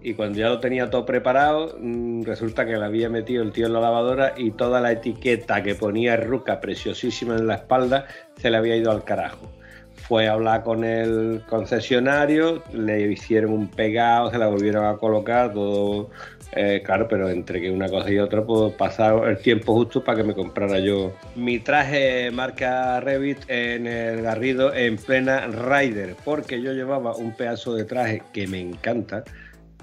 Y 0.01 0.15
cuando 0.15 0.39
ya 0.39 0.49
lo 0.49 0.61
tenía 0.61 0.91
todo 0.91 1.05
preparado, 1.05 1.77
mm, 1.79 2.23
resulta 2.23 2.65
que 2.65 2.77
le 2.77 2.85
había 2.85 3.09
metido 3.09 3.43
el 3.43 3.53
tío 3.53 3.67
en 3.67 3.73
la 3.73 3.81
lavadora 3.81 4.35
y 4.37 4.53
toda 4.53 4.81
la 4.81 4.93
etiqueta 4.93 5.63
que 5.63 5.75
ponía 5.75 6.17
ruca 6.17 6.61
preciosísima 6.61 7.37
en 7.37 7.49
la 7.49 7.57
espalda 7.57 8.07
se 8.37 8.51
le 8.51 8.57
había 8.57 8.77
ido 8.77 8.93
al 8.93 9.03
carajo. 9.03 9.51
Fue 9.95 10.29
a 10.29 10.33
hablar 10.33 10.63
con 10.63 10.85
el 10.85 11.43
concesionario, 11.49 12.63
le 12.73 13.11
hicieron 13.11 13.53
un 13.53 13.69
pegado, 13.69 14.31
se 14.31 14.39
la 14.39 14.47
volvieron 14.47 14.87
a 14.87 14.97
colocar, 14.97 15.53
todo 15.53 16.11
eh, 16.53 16.83
claro, 16.85 17.07
pero 17.09 17.29
entre 17.29 17.61
que 17.61 17.71
una 17.71 17.89
cosa 17.89 18.11
y 18.11 18.19
otra, 18.19 18.45
pues 18.45 18.73
pasar 18.75 19.29
el 19.29 19.39
tiempo 19.39 19.75
justo 19.75 20.03
para 20.03 20.19
que 20.19 20.25
me 20.25 20.35
comprara 20.35 20.79
yo 20.79 21.13
mi 21.37 21.59
traje 21.59 22.31
marca 22.31 23.01
Revit 23.01 23.39
en 23.49 23.87
el 23.87 24.23
Garrido 24.23 24.75
en 24.75 24.97
plena 24.97 25.47
Rider, 25.47 26.15
porque 26.25 26.63
yo 26.63 26.73
llevaba 26.73 27.15
un 27.15 27.33
pedazo 27.33 27.75
de 27.75 27.85
traje 27.85 28.23
que 28.33 28.47
me 28.47 28.61
encanta, 28.61 29.25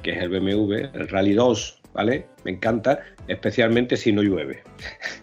que 0.01 0.11
es 0.11 0.17
el 0.17 0.29
BMW, 0.29 0.89
el 0.93 1.07
Rally 1.07 1.33
2, 1.33 1.81
¿vale? 1.93 2.25
Me 2.43 2.51
encanta, 2.51 2.99
especialmente 3.27 3.95
si 3.95 4.11
no 4.11 4.23
llueve. 4.23 4.63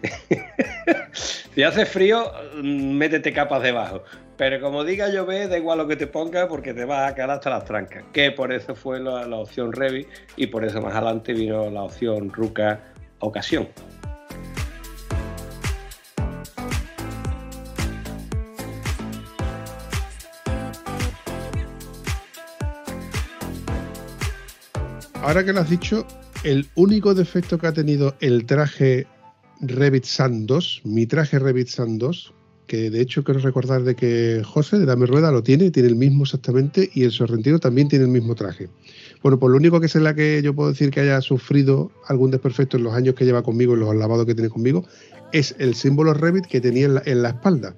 si 1.11 1.61
hace 1.63 1.85
frío, 1.85 2.31
mm, 2.61 2.91
métete 2.93 3.33
capas 3.33 3.63
debajo. 3.63 4.03
Pero 4.35 4.59
como 4.59 4.83
diga 4.83 5.09
llover, 5.09 5.47
da 5.47 5.57
igual 5.57 5.77
lo 5.77 5.87
que 5.87 5.95
te 5.95 6.07
ponga 6.07 6.47
porque 6.47 6.73
te 6.73 6.85
vas 6.85 7.11
a 7.11 7.15
caer 7.15 7.29
hasta 7.29 7.51
las 7.51 7.65
trancas. 7.65 8.03
Que 8.11 8.31
por 8.31 8.51
eso 8.51 8.73
fue 8.73 8.99
la, 8.99 9.27
opción 9.35 9.71
Revit 9.71 10.07
y 10.35 10.47
por 10.47 10.65
eso 10.65 10.81
más 10.81 10.95
adelante 10.95 11.33
vino 11.33 11.69
la 11.69 11.83
opción 11.83 12.31
Ruca 12.31 12.79
Ocasión. 13.19 13.67
Ahora 25.21 25.45
que 25.45 25.53
lo 25.53 25.61
has 25.61 25.69
dicho, 25.69 26.05
el 26.43 26.67
único 26.75 27.13
defecto 27.13 27.57
que 27.57 27.67
ha 27.67 27.71
tenido 27.71 28.15
el 28.19 28.45
traje 28.45 29.07
Revit 29.61 30.03
Sun 30.03 30.45
2, 30.47 30.81
mi 30.83 31.05
traje 31.05 31.39
Revit 31.39 31.69
Sun 31.69 31.97
2, 31.97 32.33
que 32.67 32.89
de 32.89 33.01
hecho 33.01 33.23
quiero 33.23 33.39
recordar 33.39 33.83
de 33.83 33.95
que 33.95 34.41
José 34.45 34.79
de 34.79 34.85
Dame 34.85 35.05
Rueda 35.05 35.31
lo 35.31 35.43
tiene, 35.43 35.71
tiene 35.71 35.89
el 35.89 35.95
mismo 35.95 36.23
exactamente, 36.23 36.89
y 36.93 37.03
el 37.03 37.11
Sorrentino 37.11 37.59
también 37.59 37.87
tiene 37.87 38.05
el 38.05 38.11
mismo 38.11 38.35
traje. 38.35 38.69
Bueno, 39.21 39.39
pues 39.39 39.51
lo 39.51 39.57
único 39.57 39.79
que 39.79 39.85
es 39.85 39.95
la 39.95 40.13
que 40.13 40.41
yo 40.43 40.53
puedo 40.53 40.69
decir 40.69 40.91
que 40.91 41.01
haya 41.01 41.21
sufrido 41.21 41.91
algún 42.07 42.31
desperfecto 42.31 42.77
en 42.77 42.83
los 42.83 42.93
años 42.93 43.15
que 43.15 43.25
lleva 43.25 43.43
conmigo, 43.43 43.73
en 43.73 43.81
los 43.81 43.95
lavados 43.95 44.25
que 44.25 44.35
tiene 44.35 44.49
conmigo, 44.49 44.85
es 45.31 45.55
el 45.59 45.75
símbolo 45.75 46.13
Revit 46.13 46.45
que 46.45 46.61
tenía 46.61 46.85
en 47.05 47.21
la, 47.21 47.29
espalda. 47.29 47.75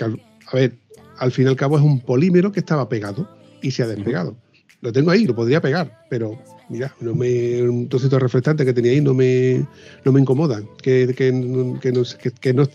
A 0.00 0.56
ver, 0.56 0.74
al 1.18 1.32
fin 1.32 1.46
y 1.46 1.48
al 1.48 1.56
cabo 1.56 1.76
es 1.76 1.84
un 1.84 2.00
polímero 2.00 2.52
que 2.52 2.60
estaba 2.60 2.88
pegado 2.88 3.28
y 3.60 3.70
se 3.70 3.82
ha 3.82 3.86
despegado. 3.86 4.36
Lo 4.80 4.92
tengo 4.92 5.10
ahí, 5.10 5.26
lo 5.26 5.34
podría 5.34 5.60
pegar, 5.60 6.06
pero 6.08 6.38
mira, 6.68 6.94
no 7.00 7.14
me, 7.14 7.62
un 7.62 7.88
trocito 7.88 8.16
de 8.16 8.20
reflectante 8.20 8.64
que 8.64 8.72
tenía 8.72 8.92
ahí 8.92 9.00
no 9.00 9.12
me, 9.12 9.66
no 10.04 10.12
me 10.12 10.20
incomoda 10.20 10.62
que, 10.80 11.12
que, 11.16 11.78
que 11.80 11.92
no, 11.92 12.04
que, 12.22 12.30
que 12.30 12.54
no, 12.54 12.68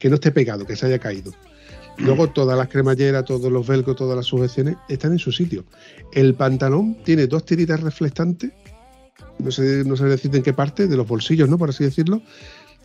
que 0.00 0.08
no 0.08 0.16
esté 0.16 0.32
pegado, 0.32 0.66
que 0.66 0.74
se 0.74 0.86
haya 0.86 0.98
caído. 0.98 1.32
Luego 1.98 2.30
todas 2.30 2.56
las 2.56 2.68
cremalleras, 2.68 3.24
todos 3.26 3.52
los 3.52 3.66
velcros, 3.66 3.94
todas 3.94 4.16
las 4.16 4.26
sujeciones 4.26 4.76
están 4.88 5.12
en 5.12 5.18
su 5.18 5.30
sitio. 5.30 5.64
El 6.12 6.34
pantalón 6.34 6.96
tiene 7.04 7.26
dos 7.26 7.44
tiritas 7.44 7.80
reflectantes, 7.80 8.50
no 9.38 9.50
sé, 9.50 9.84
no 9.84 9.96
sé 9.96 10.04
decirte 10.06 10.38
en 10.38 10.42
qué 10.42 10.54
parte, 10.54 10.86
de 10.86 10.96
los 10.96 11.06
bolsillos, 11.06 11.48
¿no? 11.48 11.58
Por 11.58 11.68
así 11.68 11.84
decirlo. 11.84 12.22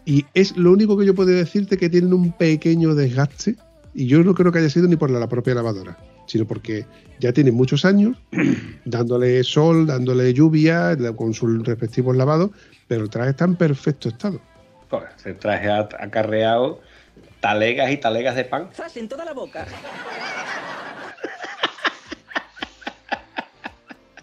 Y 0.05 0.25
es 0.33 0.55
lo 0.57 0.71
único 0.71 0.97
que 0.97 1.05
yo 1.05 1.15
puedo 1.15 1.29
decirte 1.29 1.77
que 1.77 1.89
tienen 1.89 2.13
un 2.13 2.33
pequeño 2.33 2.93
desgaste. 2.93 3.55
Y 3.93 4.07
yo 4.07 4.21
no 4.23 4.35
creo 4.35 4.51
que 4.51 4.59
haya 4.59 4.69
sido 4.69 4.87
ni 4.87 4.97
por 4.97 5.09
la, 5.09 5.19
la 5.19 5.29
propia 5.29 5.55
lavadora, 5.55 5.97
sino 6.27 6.45
porque 6.45 6.85
ya 7.21 7.31
tiene 7.31 7.53
muchos 7.53 7.85
años 7.85 8.17
dándole 8.85 9.41
sol, 9.45 9.87
dándole 9.87 10.33
lluvia, 10.33 10.97
con 11.15 11.33
sus 11.33 11.65
respectivos 11.65 12.17
lavados, 12.17 12.51
pero 12.89 13.03
el 13.03 13.09
traje 13.09 13.29
está 13.29 13.45
en 13.45 13.55
perfecto 13.55 14.09
estado. 14.09 14.41
Pues, 14.89 15.03
se 15.15 15.33
traje 15.33 15.69
acarreado 15.71 16.81
talegas 17.45 17.91
y 17.91 17.97
talegas 17.97 18.35
de 18.35 18.43
pan. 18.45 18.69
¡Zas 18.73 18.97
en 18.97 19.07
toda 19.07 19.23
la 19.23 19.31
boca! 19.33 19.67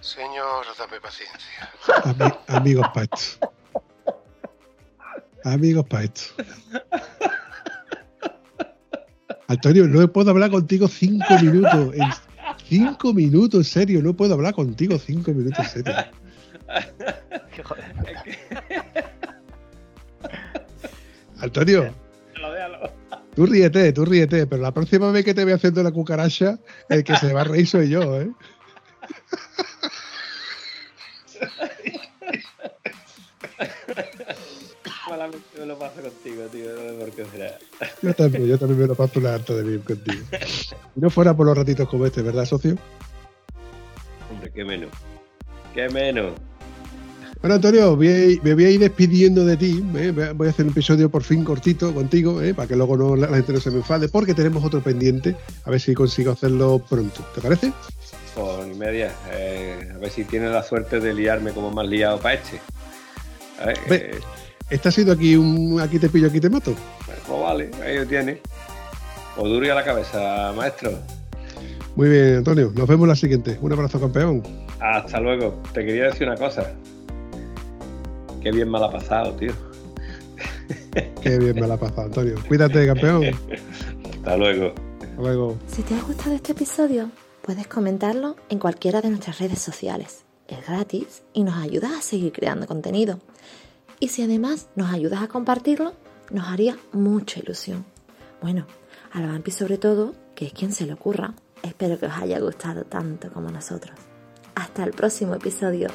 Señor, 0.00 0.66
dame 0.76 1.00
paciencia. 1.00 1.70
Ami- 2.02 2.36
amigos 2.48 2.86
para 2.92 3.04
esto. 3.04 3.52
Amigos 5.44 5.86
para 5.88 6.02
esto. 6.04 6.22
Antonio, 9.46 9.86
no 9.86 10.08
puedo 10.12 10.30
hablar 10.32 10.50
contigo 10.50 10.88
cinco 10.88 11.32
minutos. 11.40 11.94
En 11.94 12.10
cinco 12.66 13.12
minutos, 13.12 13.60
en 13.60 13.64
serio, 13.64 14.02
no 14.02 14.14
puedo 14.14 14.34
hablar 14.34 14.54
contigo 14.54 14.98
cinco 14.98 15.30
minutos, 15.30 15.60
en 15.76 15.84
serio. 15.84 15.94
Antonio, 21.40 21.94
Déjalo, 22.34 22.52
déjalo. 22.52 23.01
Tú 23.34 23.46
ríete, 23.46 23.92
tú 23.92 24.04
ríete, 24.04 24.46
pero 24.46 24.62
la 24.62 24.72
próxima 24.72 25.10
vez 25.10 25.24
que 25.24 25.34
te 25.34 25.44
vea 25.44 25.56
haciendo 25.56 25.82
la 25.82 25.90
cucaracha, 25.90 26.58
el 26.88 27.04
que 27.04 27.16
se 27.16 27.32
va 27.32 27.42
a 27.42 27.44
reír 27.44 27.66
soy 27.66 27.88
yo, 27.88 28.20
¿eh? 28.20 28.30
Malamente 35.08 35.58
me 35.58 35.66
lo 35.66 35.78
paso 35.78 36.00
contigo, 36.00 36.44
tío. 36.46 36.70
No 36.74 36.98
por 36.98 37.10
qué 37.10 37.24
será. 37.26 37.58
Yo 38.00 38.14
también, 38.14 38.46
yo 38.46 38.58
también 38.58 38.80
me 38.80 38.86
lo 38.86 38.94
paso 38.94 39.20
una 39.20 39.34
harta 39.34 39.54
de 39.54 39.62
bien 39.62 39.80
contigo. 39.80 40.24
Si 40.94 41.00
no 41.00 41.10
fuera 41.10 41.36
por 41.36 41.46
los 41.46 41.56
ratitos 41.56 41.88
como 41.88 42.06
este, 42.06 42.22
¿verdad, 42.22 42.44
socio? 42.46 42.76
Hombre, 44.30 44.50
qué 44.54 44.64
menos. 44.64 44.90
Qué 45.74 45.88
menos. 45.90 46.32
Bueno, 47.42 47.56
Antonio, 47.56 47.96
voy 47.96 48.06
a 48.08 48.24
ir- 48.26 48.42
me 48.42 48.54
voy 48.54 48.64
a 48.66 48.70
ir 48.70 48.78
despidiendo 48.80 49.44
de 49.44 49.56
ti. 49.56 49.84
¿eh? 49.96 50.32
Voy 50.34 50.46
a 50.46 50.50
hacer 50.50 50.64
un 50.64 50.70
episodio 50.70 51.10
por 51.10 51.24
fin 51.24 51.42
cortito 51.42 51.92
contigo, 51.92 52.40
¿eh? 52.40 52.54
para 52.54 52.68
que 52.68 52.76
luego 52.76 52.96
no, 52.96 53.16
la 53.16 53.26
gente 53.28 53.52
no 53.52 53.58
se 53.60 53.70
me 53.72 53.78
enfade, 53.78 54.08
porque 54.08 54.32
tenemos 54.32 54.64
otro 54.64 54.80
pendiente. 54.80 55.34
A 55.64 55.70
ver 55.70 55.80
si 55.80 55.92
consigo 55.92 56.30
hacerlo 56.32 56.80
pronto. 56.88 57.26
¿Te 57.34 57.40
parece? 57.40 57.72
Con 58.36 58.70
y 58.72 58.74
media. 58.76 59.12
eh, 59.32 59.90
a 59.92 59.98
ver 59.98 60.10
si 60.10 60.24
tiene 60.24 60.48
la 60.50 60.62
suerte 60.62 61.00
de 61.00 61.12
liarme 61.14 61.50
como 61.50 61.72
más 61.72 61.86
liado 61.88 62.18
para 62.20 62.34
este. 62.36 62.60
A 63.60 63.66
ver, 63.66 63.78
Ve. 63.88 64.78
ha 64.84 64.90
sido 64.92 65.12
aquí 65.12 65.34
un 65.36 65.80
aquí 65.80 65.98
te 65.98 66.08
pillo, 66.08 66.28
aquí 66.28 66.38
te 66.40 66.48
mato. 66.48 66.74
pues 67.06 67.40
vale, 67.42 67.70
ahí 67.84 67.96
lo 67.98 68.06
tiene. 68.06 68.40
O 69.36 69.48
duro 69.48 69.66
y 69.66 69.68
a 69.68 69.74
la 69.74 69.84
cabeza, 69.84 70.52
maestro. 70.56 70.92
Muy 71.96 72.08
bien, 72.08 72.36
Antonio. 72.36 72.72
Nos 72.74 72.86
vemos 72.88 73.08
la 73.08 73.16
siguiente. 73.16 73.58
Un 73.60 73.72
abrazo, 73.72 73.98
campeón. 74.00 74.42
Hasta 74.78 75.18
luego. 75.20 75.60
Te 75.74 75.84
quería 75.84 76.04
decir 76.04 76.26
una 76.28 76.36
cosa. 76.36 76.72
Qué 78.42 78.50
bien 78.50 78.70
me 78.70 78.80
la 78.80 78.86
ha 78.86 78.90
pasado, 78.90 79.32
tío. 79.34 79.52
Qué 81.22 81.38
bien 81.38 81.54
me 81.54 81.66
la 81.66 81.74
ha 81.74 81.78
pasado, 81.78 82.02
Antonio. 82.02 82.34
Cuídate, 82.48 82.86
campeón. 82.86 83.24
Hasta 84.16 84.36
luego. 84.36 84.74
Hasta 85.00 85.22
luego. 85.22 85.58
Si 85.68 85.82
te 85.82 85.94
ha 85.94 86.02
gustado 86.02 86.34
este 86.34 86.52
episodio, 86.52 87.10
puedes 87.42 87.68
comentarlo 87.68 88.36
en 88.48 88.58
cualquiera 88.58 89.00
de 89.00 89.10
nuestras 89.10 89.38
redes 89.38 89.60
sociales. 89.60 90.24
Es 90.48 90.66
gratis 90.66 91.22
y 91.32 91.44
nos 91.44 91.56
ayudas 91.56 91.92
a 91.92 92.02
seguir 92.02 92.32
creando 92.32 92.66
contenido. 92.66 93.20
Y 94.00 94.08
si 94.08 94.22
además 94.22 94.68
nos 94.74 94.92
ayudas 94.92 95.22
a 95.22 95.28
compartirlo, 95.28 95.92
nos 96.30 96.48
haría 96.48 96.76
mucha 96.92 97.38
ilusión. 97.38 97.84
Bueno, 98.40 98.66
a 99.12 99.20
la 99.20 99.28
Vampi 99.28 99.52
sobre 99.52 99.78
todo, 99.78 100.14
que 100.34 100.46
es 100.46 100.52
quien 100.52 100.72
se 100.72 100.84
le 100.86 100.94
ocurra, 100.94 101.34
espero 101.62 101.96
que 101.98 102.06
os 102.06 102.12
haya 102.14 102.40
gustado 102.40 102.84
tanto 102.84 103.30
como 103.30 103.52
nosotros. 103.52 103.96
Hasta 104.56 104.82
el 104.82 104.90
próximo 104.90 105.34
episodio. 105.36 105.88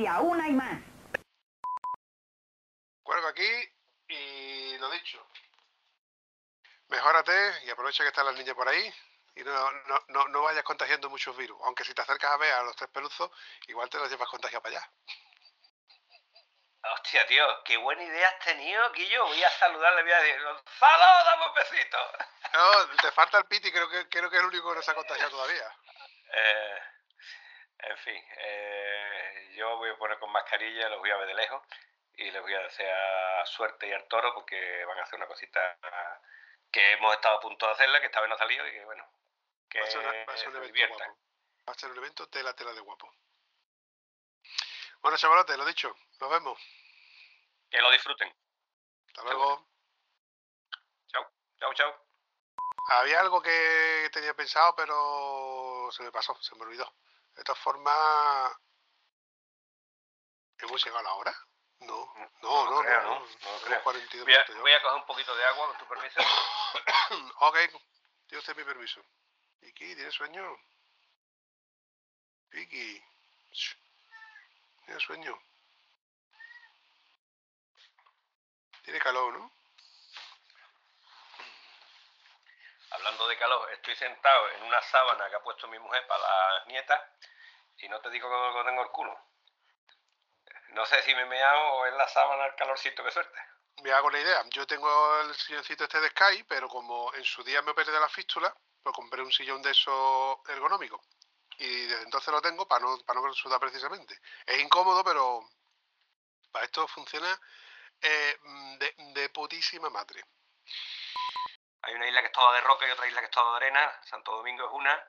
Todavía, 0.00 0.20
una 0.20 0.48
y 0.48 0.52
más. 0.52 0.80
Cuelgo 3.02 3.28
aquí 3.28 3.68
y 4.08 4.78
lo 4.78 4.90
dicho. 4.90 5.26
Mejórate 6.88 7.64
y 7.64 7.70
aprovecha 7.70 8.02
que 8.02 8.08
están 8.08 8.26
las 8.26 8.34
niñas 8.34 8.54
por 8.54 8.68
ahí 8.68 8.92
y 9.36 9.42
no, 9.44 9.72
no, 9.72 10.04
no, 10.08 10.28
no 10.28 10.42
vayas 10.42 10.64
contagiando 10.64 11.08
muchos 11.08 11.36
virus. 11.36 11.58
Aunque 11.64 11.84
si 11.84 11.94
te 11.94 12.02
acercas 12.02 12.30
a 12.32 12.36
ver 12.36 12.52
a 12.52 12.62
los 12.62 12.76
tres 12.76 12.90
peluzos, 12.90 13.30
igual 13.68 13.88
te 13.88 13.98
los 13.98 14.10
llevas 14.10 14.28
contagiados 14.28 14.62
para 14.62 14.78
allá. 14.78 14.90
Hostia, 16.82 17.26
tío, 17.26 17.44
qué 17.64 17.76
buena 17.76 18.02
idea 18.02 18.28
has 18.28 18.38
tenido, 18.38 18.90
Guillo. 18.92 19.26
Voy 19.26 19.42
a 19.42 19.50
saludarle, 19.50 20.02
voy 20.02 20.12
a 20.12 20.20
decir, 20.22 20.42
¡Gonzalo, 20.42 21.24
dame 21.24 21.46
un 21.46 21.54
besito! 21.54 21.98
No, 22.54 22.96
te 22.96 23.12
falta 23.12 23.38
el 23.38 23.44
piti, 23.44 23.70
creo 23.70 23.88
que, 23.88 24.08
creo 24.08 24.30
que 24.30 24.36
es 24.36 24.42
el 24.42 24.48
único 24.48 24.70
que 24.70 24.76
no 24.76 24.82
se 24.82 24.90
ha 24.90 24.94
contagiado 24.94 25.30
todavía. 25.30 25.76
Eh, 26.32 26.80
en 27.82 27.98
fin, 27.98 28.24
eh, 28.38 29.52
yo 29.56 29.76
voy 29.76 29.90
a 29.90 29.96
poner 29.96 30.18
con 30.18 30.30
mascarilla, 30.32 30.88
los 30.88 30.98
voy 31.00 31.10
a 31.10 31.16
ver 31.16 31.26
de 31.28 31.34
lejos 31.34 31.62
y 32.14 32.30
les 32.30 32.42
voy 32.42 32.54
a 32.54 32.60
desear 32.60 33.46
suerte 33.46 33.88
y 33.88 33.92
al 33.92 34.06
toro 34.08 34.34
porque 34.34 34.84
van 34.84 34.98
a 34.98 35.02
hacer 35.02 35.16
una 35.18 35.26
cosita 35.26 35.78
que 36.70 36.92
hemos 36.92 37.14
estado 37.14 37.38
a 37.38 37.40
punto 37.40 37.66
de 37.66 37.72
hacerla, 37.72 38.00
que 38.00 38.06
esta 38.06 38.20
vez 38.20 38.28
no 38.28 38.34
ha 38.34 38.38
salido 38.38 38.66
y 38.66 38.72
que 38.72 38.84
bueno, 38.84 39.04
que 39.68 39.80
Va 39.80 39.86
a 39.86 39.90
ser, 39.90 40.00
una- 40.00 40.24
va 40.24 40.32
a 40.32 40.36
ser 40.36 40.48
un 40.48 40.56
evento 40.56 40.88
guapo. 40.88 41.18
Va 41.68 41.72
a 41.72 41.74
ser 41.74 41.90
un 41.90 41.98
evento 41.98 42.28
tela 42.28 42.54
tela 42.54 42.72
de 42.72 42.80
guapo. 42.80 43.12
Bueno, 45.00 45.16
chavalotes, 45.16 45.56
lo 45.56 45.64
dicho. 45.64 45.96
Nos 46.20 46.30
vemos. 46.30 46.60
Que 47.70 47.80
lo 47.80 47.90
disfruten. 47.90 48.34
Hasta 49.08 49.22
luego. 49.22 49.66
Chao, 51.08 51.30
chao, 51.58 51.74
chao. 51.74 52.06
Había 52.88 53.20
algo 53.20 53.40
que 53.40 54.10
tenía 54.12 54.34
pensado, 54.34 54.74
pero 54.74 55.88
se 55.92 56.02
me 56.02 56.10
pasó, 56.12 56.34
se 56.42 56.54
me 56.56 56.62
olvidó. 56.62 56.92
De 57.40 57.44
todas 57.44 57.62
formas, 57.62 58.52
¿hemos 60.58 60.84
llegado 60.84 60.98
a 60.98 61.02
la 61.04 61.14
hora? 61.14 61.34
No, 61.78 62.14
no, 62.42 62.64
no, 62.66 62.70
no. 62.70 62.80
creo, 62.82 63.00
no, 63.00 63.08
¿no? 63.14 63.20
No 63.20 63.26
Tenemos 63.30 63.62
creo. 63.64 63.82
42 63.82 64.24
Voy 64.26 64.34
a, 64.34 64.36
minutos 64.36 64.54
ya. 64.56 64.60
voy 64.60 64.72
a 64.72 64.82
coger 64.82 64.96
un 65.00 65.06
poquito 65.06 65.34
de 65.34 65.44
agua, 65.46 65.68
con 65.68 65.78
tu 65.78 65.86
permiso. 65.88 66.20
ok, 67.40 67.56
tiene 68.26 68.40
usted 68.40 68.56
mi 68.56 68.64
permiso. 68.64 69.00
Vicky, 69.62 69.94
¿tiene 69.94 70.10
sueño? 70.10 70.54
Vicky, 72.50 73.02
shh, 73.52 73.74
¿tiene 74.84 75.00
sueño? 75.00 75.42
Tiene 78.82 78.98
calor, 79.00 79.32
¿no? 79.32 79.50
Hablando 82.90 83.26
de 83.28 83.38
calor, 83.38 83.72
estoy 83.72 83.96
sentado 83.96 84.50
en 84.50 84.64
una 84.64 84.82
sábana 84.82 85.30
que 85.30 85.36
ha 85.36 85.42
puesto 85.42 85.66
mi 85.68 85.78
mujer 85.78 86.06
para 86.06 86.58
las 86.58 86.66
nietas 86.66 87.00
y 87.82 87.88
no 87.88 88.00
te 88.00 88.10
digo 88.10 88.28
que 88.28 88.64
tengo 88.64 88.82
el 88.82 88.90
culo. 88.90 89.18
No 90.70 90.86
sé 90.86 91.02
si 91.02 91.14
me 91.14 91.22
he 91.22 91.26
meado 91.26 91.72
o 91.74 91.86
es 91.86 91.94
la 91.94 92.08
sábana 92.08 92.46
el 92.46 92.54
calorcito 92.54 93.02
que 93.02 93.10
suelta. 93.10 93.46
Me 93.82 93.92
hago 93.92 94.10
la 94.10 94.20
idea. 94.20 94.44
Yo 94.50 94.66
tengo 94.66 95.20
el 95.22 95.34
silloncito 95.34 95.84
este 95.84 96.00
de 96.00 96.10
Sky, 96.10 96.44
pero 96.44 96.68
como 96.68 97.12
en 97.14 97.24
su 97.24 97.42
día 97.42 97.62
me 97.62 97.72
operé 97.72 97.90
de 97.90 98.00
la 98.00 98.08
fístula, 98.08 98.54
pues 98.82 98.94
compré 98.94 99.22
un 99.22 99.32
sillón 99.32 99.62
de 99.62 99.70
esos 99.70 100.38
ergonómicos. 100.48 101.00
Y 101.58 101.86
desde 101.86 102.04
entonces 102.04 102.32
lo 102.32 102.40
tengo 102.40 102.66
para 102.66 102.84
no, 102.84 102.98
para 103.04 103.20
no 103.20 103.32
sudar 103.34 103.58
precisamente. 103.58 104.20
Es 104.46 104.58
incómodo, 104.60 105.02
pero 105.02 105.42
para 106.52 106.64
esto 106.64 106.86
funciona 106.88 107.38
eh, 108.00 108.38
de, 108.78 108.94
de 109.14 109.28
putísima 109.30 109.90
madre. 109.90 110.24
Hay 111.82 111.94
una 111.94 112.06
isla 112.06 112.20
que 112.20 112.26
es 112.26 112.32
toda 112.32 112.54
de 112.54 112.60
roca 112.60 112.86
y 112.86 112.90
otra 112.90 113.06
isla 113.06 113.20
que 113.20 113.26
es 113.26 113.30
toda 113.30 113.58
de 113.58 113.66
arena. 113.66 114.00
Santo 114.04 114.32
Domingo 114.32 114.66
es 114.66 114.72
una. 114.72 115.04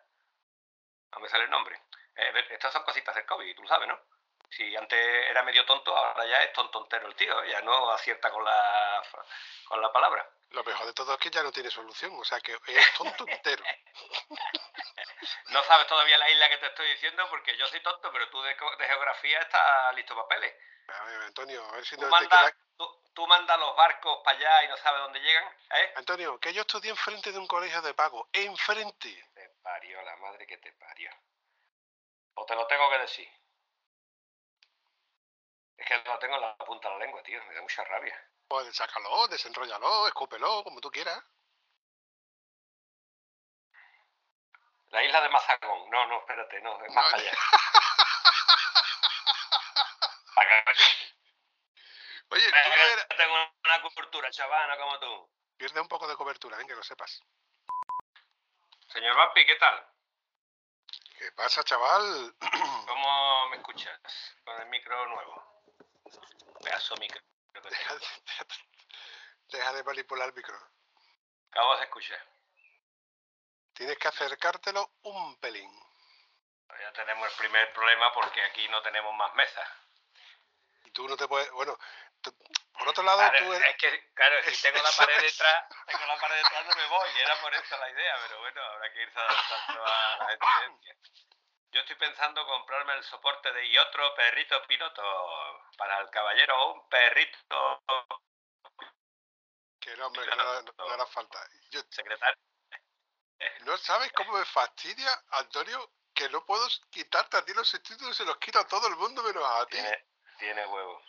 No 1.11 1.19
me 1.19 1.29
sale 1.29 1.43
el 1.43 1.49
nombre. 1.49 1.81
Eh, 2.15 2.45
estas 2.49 2.73
son 2.73 2.83
cositas 2.83 3.15
del 3.15 3.25
COVID, 3.25 3.55
tú 3.55 3.63
lo 3.63 3.67
sabes, 3.67 3.87
¿no? 3.87 3.99
Si 4.49 4.75
antes 4.75 4.99
era 5.29 5.43
medio 5.43 5.65
tonto, 5.65 5.95
ahora 5.95 6.25
ya 6.25 6.43
es 6.43 6.51
tontontero 6.51 7.07
el 7.07 7.15
tío, 7.15 7.41
¿eh? 7.43 7.51
ya 7.51 7.61
no 7.61 7.89
acierta 7.91 8.29
con 8.29 8.43
la, 8.43 9.01
con 9.65 9.81
la 9.81 9.91
palabra. 9.93 10.29
Lo 10.49 10.63
mejor 10.65 10.85
de 10.85 10.93
todo 10.93 11.13
es 11.13 11.19
que 11.19 11.29
ya 11.29 11.41
no 11.41 11.51
tiene 11.53 11.69
solución, 11.69 12.11
o 12.19 12.25
sea 12.25 12.41
que 12.41 12.57
es 12.67 12.93
tonto 12.97 13.25
entero. 13.27 13.63
No 15.49 15.61
sabes 15.63 15.87
todavía 15.87 16.17
la 16.17 16.29
isla 16.29 16.49
que 16.49 16.57
te 16.57 16.67
estoy 16.67 16.87
diciendo 16.93 17.27
porque 17.29 17.55
yo 17.57 17.67
soy 17.67 17.81
tonto, 17.81 18.11
pero 18.11 18.29
tú 18.29 18.41
de, 18.41 18.55
geografía 18.55 19.39
estás 19.39 19.93
listo 19.95 20.15
papeles. 20.15 20.55
A 20.87 21.03
ver, 21.03 21.21
Antonio, 21.21 21.63
a 21.63 21.71
ver 21.73 21.85
si 21.85 21.95
no 21.95 22.03
te 22.03 22.09
mandas, 22.09 22.51
queda... 22.51 22.57
tú, 22.77 23.01
tú 23.13 23.27
mandas 23.27 23.59
los 23.59 23.75
barcos 23.75 24.19
para 24.23 24.37
allá 24.37 24.63
y 24.63 24.67
no 24.69 24.77
sabes 24.77 25.01
dónde 25.01 25.19
llegan, 25.19 25.45
¿eh? 25.75 25.93
Antonio, 25.97 26.39
que 26.39 26.53
yo 26.53 26.61
estudié 26.61 26.89
enfrente 26.89 27.31
de 27.31 27.37
un 27.37 27.47
colegio 27.47 27.81
de 27.81 27.93
pago. 27.93 28.27
Enfrente. 28.33 29.23
Te 29.33 29.49
parió 29.61 30.01
la 30.01 30.15
madre 30.17 30.47
que 30.47 30.57
te 30.57 30.71
parió. 30.73 31.11
O 32.35 32.45
te 32.45 32.55
lo 32.55 32.65
tengo 32.67 32.89
que 32.89 32.97
decir. 32.99 33.29
Es 35.77 35.87
que 35.87 35.97
lo 35.97 36.19
tengo 36.19 36.35
en 36.35 36.41
la 36.41 36.55
punta 36.57 36.89
de 36.89 36.95
la 36.95 37.05
lengua, 37.05 37.21
tío. 37.23 37.43
Me 37.45 37.53
da 37.55 37.61
mucha 37.61 37.83
rabia. 37.83 38.15
Pues 38.47 38.75
sácalo, 38.75 39.27
desenróllalo, 39.27 40.07
escúpelo, 40.07 40.63
como 40.63 40.81
tú 40.81 40.91
quieras. 40.91 41.23
La 44.89 45.03
isla 45.03 45.21
de 45.21 45.29
Mazagón. 45.29 45.89
No, 45.89 46.05
no, 46.07 46.19
espérate, 46.19 46.61
no, 46.61 46.83
es 46.83 46.93
más 46.93 47.11
No. 47.11 47.17
allá. 47.17 47.31
Oye, 52.29 52.49
tú 52.49 52.57
eres... 52.71 53.07
Yo 53.09 53.17
tengo 53.17 53.33
una 53.65 53.81
cultura, 53.95 54.29
chaval, 54.31 54.69
no 54.69 54.77
como 54.77 54.99
tú. 54.99 55.29
Pierde 55.57 55.81
un 55.81 55.87
poco 55.87 56.07
de 56.07 56.15
cobertura, 56.15 56.59
¿eh? 56.59 56.65
que 56.65 56.75
lo 56.75 56.83
sepas. 56.83 57.21
Señor 58.87 59.15
Vampi, 59.15 59.45
¿qué 59.45 59.55
tal? 59.55 59.90
¿Qué 61.21 61.31
pasa, 61.33 61.63
chaval? 61.63 62.35
¿Cómo 62.87 63.49
me 63.49 63.57
escuchas? 63.57 64.01
Con 64.43 64.59
el 64.59 64.67
micro 64.69 65.05
nuevo. 65.05 65.61
Pedazo 66.63 66.95
de 66.95 67.01
micro. 67.01 67.21
Deja 67.53 67.93
de, 67.95 68.01
deja 69.49 69.73
de 69.73 69.83
manipular 69.83 70.29
el 70.29 70.33
micro. 70.33 70.57
¿Cómo 71.53 71.77
se 71.77 71.83
escucha? 71.83 72.15
Tienes 73.71 73.99
que 73.99 74.07
acercártelo 74.07 74.93
un 75.03 75.39
pelín. 75.39 75.71
Ya 76.79 76.91
tenemos 76.93 77.29
el 77.29 77.37
primer 77.37 77.71
problema 77.71 78.11
porque 78.13 78.41
aquí 78.45 78.67
no 78.69 78.81
tenemos 78.81 79.13
más 79.13 79.31
mesas. 79.35 79.69
Y 80.85 80.89
tú 80.89 81.07
no 81.07 81.15
te 81.15 81.27
puedes... 81.27 81.51
Bueno, 81.51 81.77
por 82.81 82.89
otro 82.89 83.03
lado, 83.03 83.19
Claro, 83.19 83.37
tú 83.45 83.53
eres... 83.53 83.69
es 83.69 83.77
que, 83.77 84.13
claro, 84.15 84.35
si 84.43 84.59
tengo 84.63 84.81
la 84.81 84.91
pared 84.91 85.21
detrás, 85.21 85.65
tengo 85.85 86.05
la 86.07 86.19
pared 86.19 86.35
detrás, 86.37 86.65
no 86.65 86.75
me 86.75 86.87
voy. 86.87 87.09
Era 87.19 87.39
por 87.41 87.53
eso 87.53 87.77
la 87.77 87.89
idea, 87.91 88.15
pero 88.27 88.39
bueno, 88.39 88.61
habrá 88.63 88.91
que 88.91 89.01
irse 89.03 89.19
adaptando 89.19 89.85
a 89.85 90.17
las 90.17 90.29
exigencias. 90.33 90.97
Yo 91.73 91.79
estoy 91.81 91.95
pensando 91.97 92.43
comprarme 92.47 92.93
el 92.95 93.03
soporte 93.03 93.51
de 93.53 93.65
y 93.67 93.77
otro 93.77 94.15
perrito 94.15 94.65
piloto 94.65 95.61
para 95.77 95.99
el 95.99 96.09
caballero, 96.09 96.73
un 96.73 96.89
perrito 96.89 97.83
Que 99.79 99.95
no, 99.97 100.07
hombre, 100.07 100.27
que 100.27 100.35
no, 100.35 100.61
no- 100.63 100.73
no 100.75 100.89
hará 100.89 101.05
falta. 101.05 101.39
Yo, 101.69 101.81
secretario. 101.89 102.37
¿No 103.61 103.77
sabes 103.77 104.11
cómo 104.13 104.33
me 104.33 104.45
fastidia, 104.45 105.23
Antonio, 105.29 105.91
que 106.15 106.27
no 106.29 106.43
puedo 106.45 106.67
quitarte 106.89 107.37
a 107.37 107.45
ti 107.45 107.53
los 107.53 107.71
títulos, 107.83 108.17
se 108.17 108.25
los 108.25 108.37
quito 108.37 108.57
a 108.59 108.67
todo 108.67 108.87
el 108.87 108.95
mundo 108.95 109.21
menos 109.21 109.43
a 109.45 109.65
ti? 109.67 109.73
Tiene, 109.77 110.05
tiene 110.39 110.65
huevo. 110.65 111.01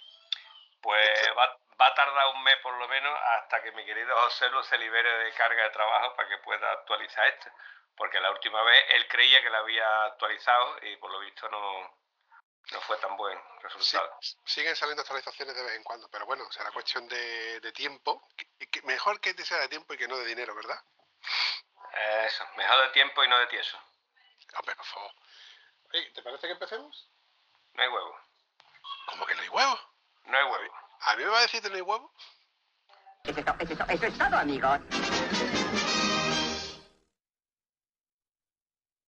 Pues 0.80 1.30
va, 1.38 1.56
va 1.82 1.88
a 1.88 1.94
tardar 1.94 2.26
un 2.28 2.42
mes 2.44 2.56
por 2.58 2.74
lo 2.74 2.86
menos 2.88 3.18
hasta 3.38 3.60
que 3.62 3.72
mi 3.72 3.84
querido 3.84 4.16
José 4.16 4.48
Lu 4.50 4.62
se 4.62 4.78
libere 4.78 5.10
de 5.24 5.32
carga 5.34 5.64
de 5.64 5.70
trabajo 5.70 6.14
para 6.14 6.28
que 6.28 6.38
pueda 6.38 6.70
actualizar 6.72 7.26
esto. 7.26 7.50
Porque 7.96 8.20
la 8.20 8.30
última 8.30 8.62
vez 8.62 8.84
él 8.90 9.06
creía 9.08 9.42
que 9.42 9.50
la 9.50 9.58
había 9.58 10.04
actualizado 10.06 10.78
y 10.82 10.96
por 10.96 11.10
lo 11.10 11.18
visto 11.18 11.48
no, 11.48 11.98
no 12.70 12.80
fue 12.82 12.96
tan 12.98 13.16
buen 13.16 13.36
Sí, 13.38 13.58
resultado. 13.62 14.18
siguen 14.44 14.76
saliendo 14.76 15.02
actualizaciones 15.02 15.54
de 15.56 15.62
vez 15.62 15.74
en 15.76 15.82
cuando, 15.84 16.08
pero 16.08 16.24
bueno, 16.26 16.50
será 16.52 16.70
cuestión 16.70 17.06
de, 17.08 17.60
de 17.60 17.72
tiempo. 17.72 18.28
Que- 18.36 18.68
que 18.70 18.82
mejor 18.82 19.20
que 19.20 19.34
te 19.34 19.44
sea 19.44 19.58
de 19.58 19.68
tiempo 19.68 19.92
y 19.94 19.98
que 19.98 20.08
no 20.08 20.16
de 20.16 20.24
dinero, 20.24 20.54
¿verdad? 20.54 20.80
Eso, 22.24 22.46
mejor 22.56 22.80
de 22.82 22.88
tiempo 22.90 23.22
y 23.24 23.28
no 23.28 23.38
de 23.38 23.46
tieso. 23.48 23.78
Hombre, 24.58 24.74
por 24.76 24.86
favor. 24.86 25.12
Oye, 25.92 26.10
¿te 26.12 26.22
parece 26.22 26.46
que 26.46 26.52
empecemos? 26.54 27.08
No 27.74 27.82
hay 27.82 27.88
huevo. 27.88 28.18
¿Cómo 29.06 29.26
que 29.26 29.34
no 29.34 29.42
hay 29.42 29.48
huevo? 29.48 29.80
No 30.24 30.38
hay 30.38 30.44
huevo. 30.44 30.74
¿A 31.04 31.16
mí 31.16 31.24
me 31.24 31.30
va 31.30 31.38
a 31.38 31.42
decir 31.42 31.60
que 31.60 31.68
no 31.68 31.74
hay 31.74 31.80
huevo? 31.80 32.12
Eso, 33.24 33.40
eso, 33.40 33.84
eso 33.88 34.06
es 34.06 34.18
todo, 34.18 34.36
amigos. 34.36 34.80